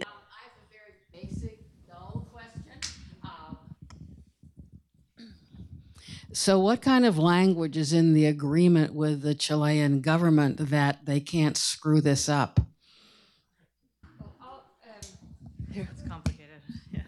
So, 6.34 6.60
what 6.60 6.82
kind 6.82 7.06
of 7.06 7.18
language 7.18 7.78
is 7.78 7.94
in 7.94 8.14
the 8.14 8.26
agreement 8.26 8.94
with 8.94 9.22
the 9.22 9.34
Chilean 9.34 10.02
government 10.02 10.58
that 10.58 11.06
they 11.06 11.22
can't 11.22 11.56
screw 11.56 12.02
this 12.02 12.28
up? 12.28 12.60
It's 15.74 16.04
complicated. 16.06 16.62
Yeah. 16.92 17.04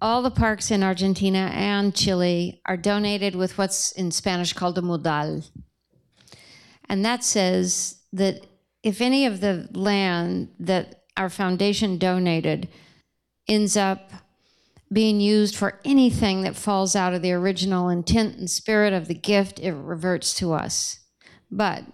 All 0.00 0.22
the 0.22 0.30
parks 0.30 0.70
in 0.70 0.82
Argentina 0.82 1.50
and 1.54 1.94
Chile 1.94 2.60
are 2.66 2.76
donated 2.76 3.34
with 3.34 3.56
what's 3.56 3.92
in 3.92 4.10
Spanish 4.10 4.52
called 4.52 4.76
a 4.76 4.82
modal. 4.82 5.42
And 6.88 7.04
that 7.04 7.24
says 7.24 8.02
that 8.12 8.46
if 8.82 9.00
any 9.00 9.26
of 9.26 9.40
the 9.40 9.68
land 9.72 10.50
that 10.60 11.04
our 11.16 11.30
foundation 11.30 11.98
donated 11.98 12.68
ends 13.48 13.76
up 13.76 14.12
being 14.92 15.20
used 15.20 15.56
for 15.56 15.80
anything 15.84 16.42
that 16.42 16.54
falls 16.54 16.94
out 16.94 17.14
of 17.14 17.22
the 17.22 17.32
original 17.32 17.88
intent 17.88 18.36
and 18.36 18.50
spirit 18.50 18.92
of 18.92 19.08
the 19.08 19.14
gift, 19.14 19.58
it 19.58 19.72
reverts 19.72 20.34
to 20.34 20.52
us. 20.52 21.00
But 21.50 21.84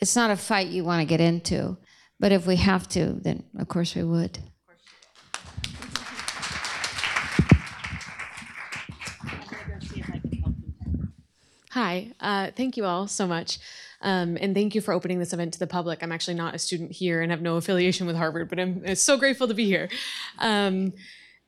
it's 0.00 0.16
not 0.16 0.30
a 0.30 0.36
fight 0.36 0.68
you 0.68 0.84
want 0.84 1.00
to 1.00 1.06
get 1.06 1.20
into. 1.20 1.76
But 2.18 2.32
if 2.32 2.46
we 2.46 2.56
have 2.56 2.88
to, 2.88 3.20
then 3.20 3.44
of 3.58 3.68
course 3.68 3.94
we 3.94 4.02
would. 4.02 4.38
Hi, 11.70 12.10
uh, 12.18 12.50
thank 12.56 12.76
you 12.76 12.84
all 12.84 13.06
so 13.06 13.28
much. 13.28 13.60
Um, 14.00 14.36
and 14.40 14.56
thank 14.56 14.74
you 14.74 14.80
for 14.80 14.92
opening 14.92 15.20
this 15.20 15.32
event 15.32 15.52
to 15.52 15.60
the 15.60 15.68
public. 15.68 16.02
I'm 16.02 16.10
actually 16.10 16.34
not 16.34 16.52
a 16.52 16.58
student 16.58 16.90
here 16.90 17.22
and 17.22 17.30
have 17.30 17.42
no 17.42 17.56
affiliation 17.58 18.08
with 18.08 18.16
Harvard, 18.16 18.48
but 18.48 18.58
I'm 18.58 18.96
so 18.96 19.16
grateful 19.16 19.46
to 19.46 19.54
be 19.54 19.66
here. 19.66 19.88
Um, 20.40 20.94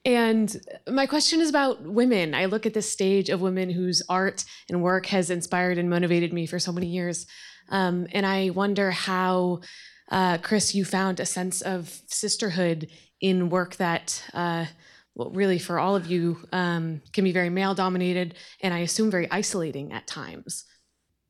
and 0.04 0.56
my 0.88 1.06
question 1.06 1.40
is 1.40 1.48
about 1.48 1.82
women. 1.82 2.36
I 2.36 2.44
look 2.44 2.66
at 2.66 2.74
this 2.74 2.88
stage 2.88 3.30
of 3.30 3.40
women 3.40 3.68
whose 3.68 4.00
art 4.08 4.44
and 4.68 4.80
work 4.80 5.06
has 5.06 5.28
inspired 5.28 5.76
and 5.76 5.90
motivated 5.90 6.32
me 6.32 6.46
for 6.46 6.60
so 6.60 6.70
many 6.70 6.86
years. 6.86 7.26
Um, 7.68 8.06
and 8.12 8.24
I 8.24 8.50
wonder 8.50 8.92
how, 8.92 9.62
uh, 10.08 10.38
Kris, 10.38 10.72
you 10.72 10.84
found 10.84 11.18
a 11.18 11.26
sense 11.26 11.62
of 11.62 12.00
sisterhood 12.06 12.88
in 13.20 13.48
work 13.48 13.74
that, 13.76 14.22
uh, 14.34 14.66
well, 15.14 15.30
really 15.30 15.58
for 15.58 15.78
all 15.78 15.94
of 15.94 16.06
you, 16.06 16.38
um, 16.52 17.02
can 17.12 17.24
be 17.24 17.32
very 17.32 17.50
male 17.50 17.74
dominated 17.74 18.34
and 18.60 18.72
I 18.72 18.78
assume 18.78 19.10
very 19.10 19.30
isolating 19.30 19.92
at 19.92 20.06
times. 20.06 20.64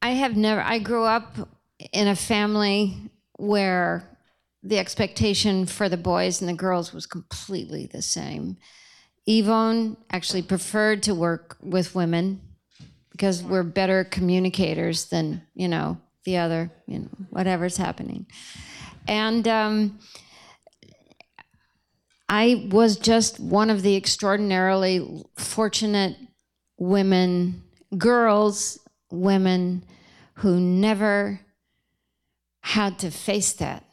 I 0.01 0.11
have 0.11 0.37
never, 0.37 0.61
I 0.61 0.79
grew 0.79 1.05
up 1.05 1.37
in 1.93 2.09
a 2.09 2.17
family 2.17 2.97
where 3.37 4.09
the 4.63 4.79
expectation 4.79 5.67
for 5.67 5.89
the 5.89 5.97
boys 5.97 6.41
and 6.41 6.49
the 6.49 6.55
girls 6.55 6.93
was 6.93 7.07
completely 7.07 7.87
the 7.87 8.03
same. 8.03 8.57
Yvon 9.29 9.97
actually 10.11 10.43
preferred 10.43 11.03
to 11.05 11.15
work 11.15 11.57
with 11.63 11.95
women 11.95 12.41
because 13.11 13.43
we're 13.43 13.63
better 13.63 14.05
communicators 14.05 15.07
than, 15.07 15.43
you 15.55 15.69
know, 15.69 16.01
the 16.25 16.37
other, 16.37 16.71
you 16.87 17.01
know, 17.01 17.09
whatever's 17.31 17.77
happening. 17.77 18.27
And 19.07 19.47
um, 19.49 19.99
I 22.35 22.67
was 22.71 22.97
just 22.97 23.39
one 23.39 23.69
of 23.69 23.83
the 23.83 23.95
extraordinarily 23.95 25.23
fortunate 25.37 26.17
women, 26.79 27.63
girls, 27.99 28.79
women 29.11 29.85
who 30.37 30.59
never 30.59 31.41
had 32.63 32.99
to 33.01 33.11
face 33.11 33.53
that. 33.53 33.85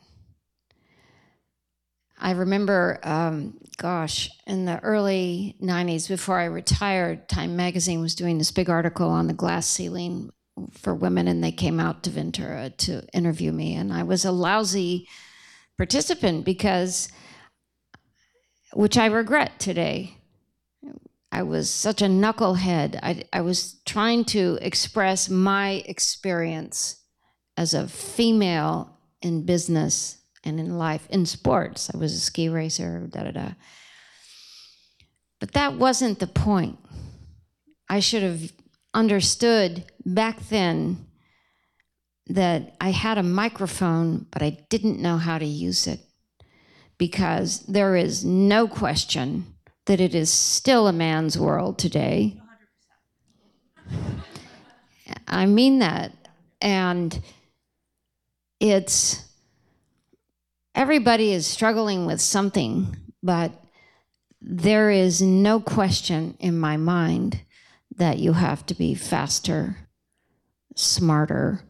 I 2.18 2.32
remember, 2.32 3.02
um, 3.04 3.58
gosh, 3.76 4.30
in 4.48 4.64
the 4.64 4.80
early 4.84 5.58
90s, 5.62 6.08
before 6.08 6.40
I 6.40 6.46
retired, 6.46 7.28
Time 7.28 7.58
Magazine 7.58 8.00
was 8.00 8.16
doing 8.16 8.38
this 8.38 8.52
big 8.52 8.70
article 8.70 9.10
on 9.10 9.28
the 9.28 9.34
glass 9.34 9.68
ceiling 9.68 10.30
for 10.72 10.96
women, 10.96 11.28
and 11.28 11.44
they 11.44 11.52
came 11.52 11.78
out 11.78 12.04
to 12.04 12.10
Ventura 12.10 12.70
to 12.70 13.06
interview 13.14 13.52
me. 13.52 13.76
And 13.76 13.92
I 13.92 14.04
was 14.04 14.24
a 14.24 14.32
lousy 14.32 15.10
participant 15.78 16.46
because, 16.46 17.10
which 18.74 18.98
I 18.98 19.08
regret 19.08 19.60
today, 19.60 20.18
I 21.32 21.44
was 21.44 21.70
such 21.70 22.02
a 22.02 22.06
knucklehead. 22.06 23.00
I, 23.02 23.24
I 23.32 23.42
was 23.42 23.76
trying 23.86 24.26
to 24.26 24.58
express 24.62 25.30
my 25.30 25.84
experience 25.86 27.04
as 27.56 27.74
a 27.74 27.88
female 27.88 28.98
in 29.22 29.46
business 29.46 30.18
and 30.44 30.60
in 30.60 30.78
life, 30.78 31.08
in 31.10 31.26
sports. 31.26 31.92
I 31.94 31.98
was 31.98 32.14
a 32.14 32.20
ski 32.20 32.50
racer, 32.50 33.08
da 33.10 33.24
da 33.24 33.32
da. 33.32 33.50
But 35.40 35.54
that 35.54 35.76
wasn't 35.76 36.20
the 36.20 36.28
point. 36.28 36.80
I 37.88 38.00
should 38.00 38.24
have 38.24 38.52
understood 38.94 39.86
back 40.06 40.40
then 40.50 41.06
that 42.28 42.76
I 42.80 42.92
had 42.92 43.18
a 43.18 43.24
microphone, 43.24 44.28
but 44.32 44.42
I 44.42 44.66
didn't 44.70 45.02
know 45.02 45.18
how 45.18 45.38
to 45.38 45.46
use 45.46 45.88
it. 45.88 46.02
Because 47.00 47.62
there 47.62 47.96
is 47.96 48.24
no 48.24 48.68
question 48.68 49.56
that 49.88 50.00
it 50.00 50.14
is 50.14 50.30
still 50.30 50.88
a 50.88 50.94
man's 50.94 51.36
world 51.36 51.80
today. 51.80 52.40
I 55.28 55.48
mean 55.48 55.80
that. 55.80 56.14
And 56.62 57.20
it's 58.60 59.26
everybody 60.76 61.34
is 61.34 61.48
struggling 61.48 62.06
with 62.06 62.22
something, 62.22 62.96
but 63.24 63.52
there 64.42 64.92
is 64.92 65.22
no 65.22 65.60
question 65.60 66.38
in 66.40 66.60
my 66.60 66.78
mind 66.78 67.42
that 67.96 68.20
you 68.20 68.34
have 68.34 68.66
to 68.68 68.76
be 68.76 68.94
faster, 68.94 69.78
smarter, 70.76 71.64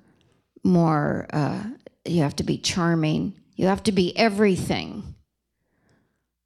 more, 0.63 1.27
uh, 1.31 1.63
you 2.03 2.21
have 2.21 2.35
to 2.35 2.43
be 2.43 2.57
charming, 2.57 3.39
you 3.55 3.67
have 3.67 3.83
to 3.83 3.91
be 3.91 4.15
everything 4.17 5.15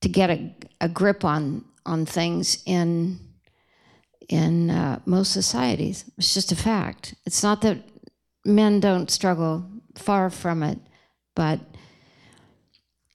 to 0.03 0.09
get 0.09 0.29
a, 0.29 0.53
a 0.81 0.89
grip 0.89 1.23
on, 1.23 1.63
on 1.85 2.05
things 2.05 2.61
in, 2.65 3.17
in 4.27 4.69
uh, 4.69 4.99
most 5.05 5.31
societies. 5.31 6.03
It's 6.17 6.33
just 6.33 6.51
a 6.51 6.57
fact. 6.57 7.15
It's 7.25 7.41
not 7.41 7.61
that 7.61 7.77
men 8.43 8.81
don't 8.81 9.09
struggle, 9.09 9.65
far 9.95 10.29
from 10.29 10.61
it, 10.61 10.77
but 11.35 11.61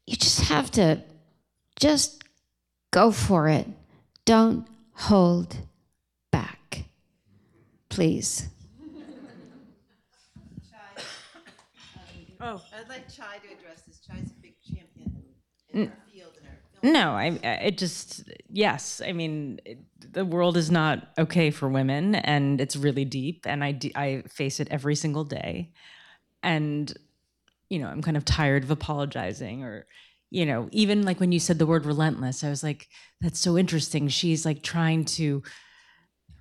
you 0.07 0.17
just 0.17 0.49
have 0.49 0.71
to 0.73 1.03
just 1.79 2.25
go 2.91 3.11
for 3.11 3.49
it. 3.49 3.67
Don't 4.25 4.67
hold 4.95 5.59
back. 6.33 6.85
Please. 7.91 8.49
Oh. 12.41 12.63
I'd 12.73 12.89
like 12.89 13.09
Chai 13.15 13.39
to 13.39 13.53
address 13.53 13.83
this. 13.87 13.99
Chai's 13.99 14.31
a 14.31 14.41
big 14.41 14.55
champion 14.63 15.93
No, 16.83 17.13
I 17.13 17.39
it 17.43 17.79
just 17.79 18.25
yes. 18.51 19.03
I 19.05 19.13
mean, 19.13 19.61
it, 19.65 19.79
the 20.13 20.25
world 20.25 20.57
is 20.57 20.71
not 20.71 21.09
okay 21.19 21.51
for 21.51 21.69
women, 21.69 22.15
and 22.15 22.61
it's 22.61 22.77
really 22.77 23.05
deep, 23.05 23.47
and 23.47 23.65
I, 23.65 23.79
I 23.95 24.23
face 24.29 24.61
it 24.61 24.69
every 24.71 24.95
single 24.95 25.25
day, 25.25 25.73
and 26.43 26.93
you 27.69 27.79
know 27.79 27.89
I'm 27.89 28.03
kind 28.03 28.17
of 28.17 28.25
tired 28.25 28.65
of 28.65 28.71
apologizing 28.71 29.65
or 29.65 29.87
you 30.31 30.47
know 30.47 30.69
even 30.73 31.03
like 31.03 31.21
when 31.21 31.33
you 31.33 31.41
said 31.41 31.59
the 31.59 31.67
word 31.67 31.85
relentless, 31.85 32.45
I 32.45 32.51
was 32.51 32.63
like 32.63 32.89
that's 33.21 33.41
so 33.41 33.59
interesting. 33.59 34.09
She's 34.09 34.45
like 34.45 34.63
trying 34.63 35.05
to 35.07 35.43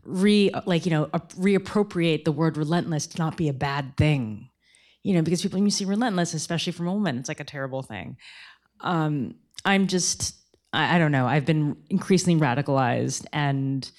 re 0.04 0.52
like 0.66 0.86
you 0.86 0.92
know 0.92 1.06
reappropriate 1.08 2.24
the 2.26 2.32
word 2.32 2.58
relentless 2.58 3.08
to 3.08 3.18
not 3.20 3.38
be 3.38 3.50
a 3.50 3.54
bad 3.54 3.98
thing 3.98 4.50
you 5.04 5.14
know 5.14 5.22
because 5.22 5.42
people 5.42 5.58
when 5.58 5.66
you 5.66 5.72
see 5.72 5.84
relentless 5.84 6.34
especially 6.34 6.72
from 6.72 6.88
a 6.88 6.94
woman 6.94 7.18
it's 7.18 7.28
like 7.28 7.42
a 7.42 7.44
terrible 7.44 7.84
thing 7.84 8.16
um, 8.82 9.36
i'm 9.68 9.86
just 9.86 10.38
I, 10.74 10.96
I 10.96 11.00
don't 11.00 11.12
know. 11.12 11.28
I've 11.28 11.46
been 11.46 11.78
increasingly 11.90 12.40
radicalized 12.40 13.26
and 13.34 13.90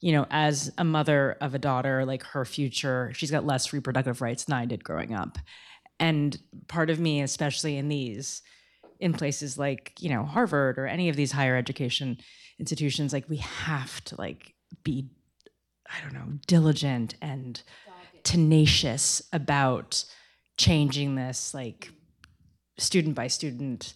you 0.00 0.12
know 0.12 0.26
as 0.30 0.72
a 0.78 0.84
mother 0.84 1.36
of 1.40 1.54
a 1.54 1.58
daughter 1.58 2.04
like 2.04 2.22
her 2.22 2.44
future 2.44 3.10
she's 3.14 3.32
got 3.32 3.44
less 3.44 3.72
reproductive 3.72 4.22
rights 4.22 4.44
than 4.44 4.54
i 4.56 4.64
did 4.64 4.84
growing 4.84 5.14
up. 5.14 5.38
And 6.00 6.38
part 6.68 6.90
of 6.90 7.00
me 7.00 7.22
especially 7.22 7.76
in 7.76 7.88
these 7.88 8.42
in 9.00 9.12
places 9.12 9.58
like 9.58 9.92
you 10.00 10.10
know 10.10 10.24
harvard 10.24 10.78
or 10.78 10.86
any 10.86 11.08
of 11.08 11.16
these 11.16 11.32
higher 11.32 11.56
education 11.56 12.18
institutions 12.58 13.12
like 13.12 13.28
we 13.28 13.36
have 13.38 14.02
to 14.04 14.16
like 14.16 14.54
be 14.84 15.08
i 15.88 16.00
don't 16.02 16.14
know 16.14 16.38
diligent 16.46 17.14
and 17.22 17.62
tenacious 18.24 19.22
about 19.32 20.04
changing 20.56 21.14
this 21.14 21.54
like 21.54 21.90
student 22.76 23.14
by 23.14 23.28
student 23.28 23.94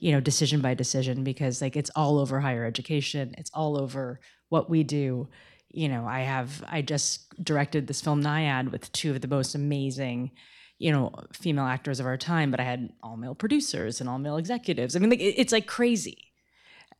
you 0.00 0.12
know 0.12 0.20
decision 0.20 0.60
by 0.60 0.74
decision 0.74 1.22
because 1.22 1.62
like 1.62 1.76
it's 1.76 1.90
all 1.94 2.18
over 2.18 2.40
higher 2.40 2.64
education 2.64 3.34
it's 3.38 3.50
all 3.54 3.78
over 3.80 4.20
what 4.48 4.68
we 4.68 4.82
do 4.82 5.28
you 5.68 5.88
know 5.88 6.06
i 6.06 6.20
have 6.20 6.64
i 6.68 6.82
just 6.82 7.32
directed 7.44 7.86
this 7.86 8.00
film 8.00 8.22
Nyad 8.22 8.72
with 8.72 8.90
two 8.92 9.12
of 9.12 9.20
the 9.20 9.28
most 9.28 9.54
amazing 9.54 10.32
you 10.80 10.90
know, 10.90 11.12
female 11.34 11.66
actors 11.66 12.00
of 12.00 12.06
our 12.06 12.16
time, 12.16 12.50
but 12.50 12.58
I 12.58 12.64
had 12.64 12.90
all 13.02 13.18
male 13.18 13.34
producers 13.34 14.00
and 14.00 14.08
all 14.08 14.18
male 14.18 14.38
executives. 14.38 14.96
I 14.96 14.98
mean, 14.98 15.10
like 15.10 15.20
it's 15.20 15.52
like 15.52 15.66
crazy. 15.66 16.32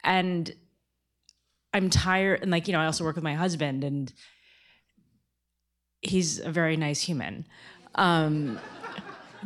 And 0.05 0.55
I'm 1.73 1.89
tired 1.89 2.43
and 2.43 2.51
like, 2.51 2.69
you 2.69 2.73
know, 2.73 2.81
I 2.81 2.85
also 2.85 3.05
work 3.05 3.15
with 3.15 3.25
my 3.25 3.35
husband 3.35 3.83
and 3.83 4.13
he's 6.03 6.41
a 6.41 6.51
very 6.51 6.77
nice 6.77 7.01
human. 7.01 7.47
Um 7.95 8.61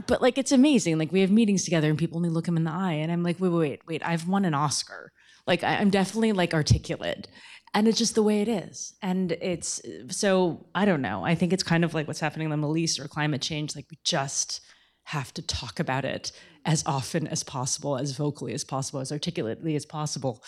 but 0.06 0.22
like 0.22 0.38
it's 0.38 0.52
amazing. 0.52 0.98
Like 0.98 1.12
we 1.12 1.20
have 1.20 1.30
meetings 1.30 1.64
together 1.64 1.88
and 1.88 1.98
people 1.98 2.16
only 2.16 2.30
look 2.30 2.46
him 2.46 2.56
in 2.56 2.64
the 2.64 2.70
eye 2.70 2.92
and 2.92 3.12
I'm 3.12 3.22
like, 3.22 3.40
wait, 3.40 3.50
wait, 3.50 3.58
wait, 3.58 3.80
wait, 3.86 4.06
I've 4.06 4.28
won 4.28 4.44
an 4.44 4.54
Oscar. 4.54 5.12
Like 5.46 5.62
I, 5.62 5.76
I'm 5.76 5.90
definitely 5.90 6.32
like 6.32 6.54
articulate. 6.54 7.28
And 7.76 7.88
it's 7.88 7.98
just 7.98 8.14
the 8.14 8.22
way 8.22 8.40
it 8.40 8.48
is. 8.48 8.94
And 9.02 9.32
it's 9.32 9.82
so 10.08 10.66
I 10.74 10.84
don't 10.84 11.02
know. 11.02 11.24
I 11.24 11.34
think 11.34 11.52
it's 11.52 11.62
kind 11.62 11.84
of 11.84 11.94
like 11.94 12.06
what's 12.06 12.20
happening 12.20 12.46
in 12.46 12.50
the 12.50 12.56
Middle 12.56 12.76
East 12.76 13.00
or 13.00 13.08
climate 13.08 13.42
change. 13.42 13.74
Like 13.74 13.86
we 13.90 13.98
just 14.04 14.60
have 15.04 15.34
to 15.34 15.42
talk 15.42 15.80
about 15.80 16.04
it 16.04 16.32
as 16.64 16.82
often 16.86 17.26
as 17.26 17.42
possible, 17.42 17.98
as 17.98 18.12
vocally 18.12 18.54
as 18.54 18.64
possible, 18.64 19.00
as 19.00 19.12
articulately 19.12 19.76
as 19.76 19.84
possible, 19.84 20.42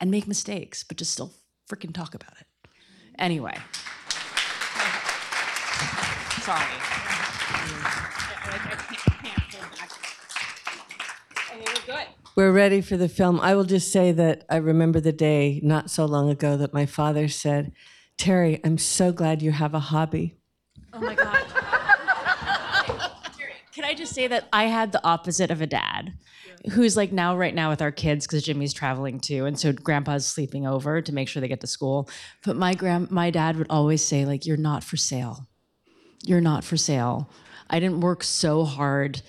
and 0.00 0.10
make 0.10 0.26
mistakes, 0.26 0.82
but 0.82 0.96
just 0.96 1.12
still 1.12 1.32
freaking 1.70 1.94
talk 1.94 2.14
about 2.14 2.32
it. 2.40 2.46
Anyway. 3.18 3.56
Sorry. 6.42 7.79
We're 12.36 12.52
ready 12.52 12.80
for 12.80 12.96
the 12.96 13.08
film. 13.08 13.40
I 13.40 13.54
will 13.54 13.64
just 13.64 13.92
say 13.92 14.12
that 14.12 14.44
I 14.48 14.56
remember 14.56 15.00
the 15.00 15.12
day 15.12 15.60
not 15.62 15.90
so 15.90 16.04
long 16.06 16.30
ago 16.30 16.56
that 16.56 16.72
my 16.72 16.86
father 16.86 17.28
said, 17.28 17.72
Terry, 18.16 18.60
I'm 18.64 18.78
so 18.78 19.12
glad 19.12 19.42
you 19.42 19.50
have 19.52 19.74
a 19.74 19.80
hobby. 19.80 20.36
Oh 20.92 21.00
my 21.00 21.14
God. 21.14 21.44
Can 23.72 23.84
I 23.84 23.94
just 23.94 24.14
say 24.14 24.26
that 24.26 24.48
I 24.52 24.64
had 24.64 24.92
the 24.92 25.04
opposite 25.04 25.50
of 25.50 25.60
a 25.60 25.66
dad 25.66 26.12
who's 26.72 26.96
like 26.96 27.12
now, 27.12 27.36
right 27.36 27.54
now, 27.54 27.70
with 27.70 27.80
our 27.80 27.90
kids 27.90 28.26
because 28.26 28.42
Jimmy's 28.42 28.74
traveling 28.74 29.20
too. 29.20 29.46
And 29.46 29.58
so 29.58 29.72
grandpa's 29.72 30.26
sleeping 30.26 30.66
over 30.66 31.00
to 31.00 31.12
make 31.12 31.28
sure 31.28 31.40
they 31.40 31.48
get 31.48 31.60
to 31.62 31.66
school. 31.66 32.08
But 32.44 32.56
my 32.56 32.74
grand, 32.74 33.10
my 33.10 33.30
dad 33.30 33.56
would 33.56 33.68
always 33.70 34.04
say, 34.04 34.24
like, 34.26 34.44
you're 34.44 34.56
not 34.56 34.84
for 34.84 34.96
sale. 34.96 35.48
You're 36.22 36.40
not 36.40 36.64
for 36.64 36.76
sale. 36.76 37.30
I 37.70 37.80
didn't 37.80 38.00
work 38.00 38.22
so 38.22 38.64
hard 38.64 39.22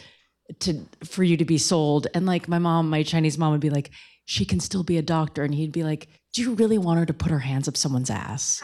to 0.60 0.86
for 1.04 1.24
you 1.24 1.38
to 1.38 1.46
be 1.46 1.58
sold. 1.58 2.08
And 2.14 2.26
like 2.26 2.48
my 2.48 2.60
mom, 2.60 2.90
my 2.90 3.04
Chinese 3.04 3.38
mom 3.38 3.52
would 3.52 3.62
be 3.62 3.70
like, 3.70 3.92
she 4.26 4.46
can 4.46 4.60
still 4.60 4.84
be 4.84 4.98
a 4.98 5.02
doctor. 5.02 5.44
And 5.44 5.54
he'd 5.54 5.72
be 5.72 5.84
like, 5.84 6.08
do 6.34 6.42
you 6.42 6.54
really 6.54 6.78
want 6.78 7.00
her 7.00 7.06
to 7.06 7.14
put 7.14 7.32
her 7.32 7.40
hands 7.40 7.68
up 7.68 7.76
someone's 7.76 8.10
ass? 8.10 8.62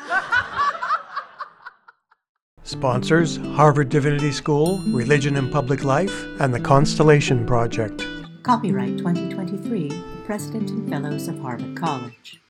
Sponsors 2.63 3.37
Harvard 3.37 3.89
Divinity 3.89 4.31
School, 4.31 4.79
Religion 4.87 5.37
and 5.37 5.51
Public 5.51 5.83
Life, 5.85 6.25
and 6.41 6.53
the 6.53 6.59
Constellation 6.59 7.45
Project. 7.45 8.05
Copyright 8.43 8.97
2023, 8.97 9.89
the 9.89 10.21
President 10.25 10.69
and 10.71 10.89
Fellows 10.89 11.27
of 11.27 11.39
Harvard 11.39 11.77
College. 11.77 12.41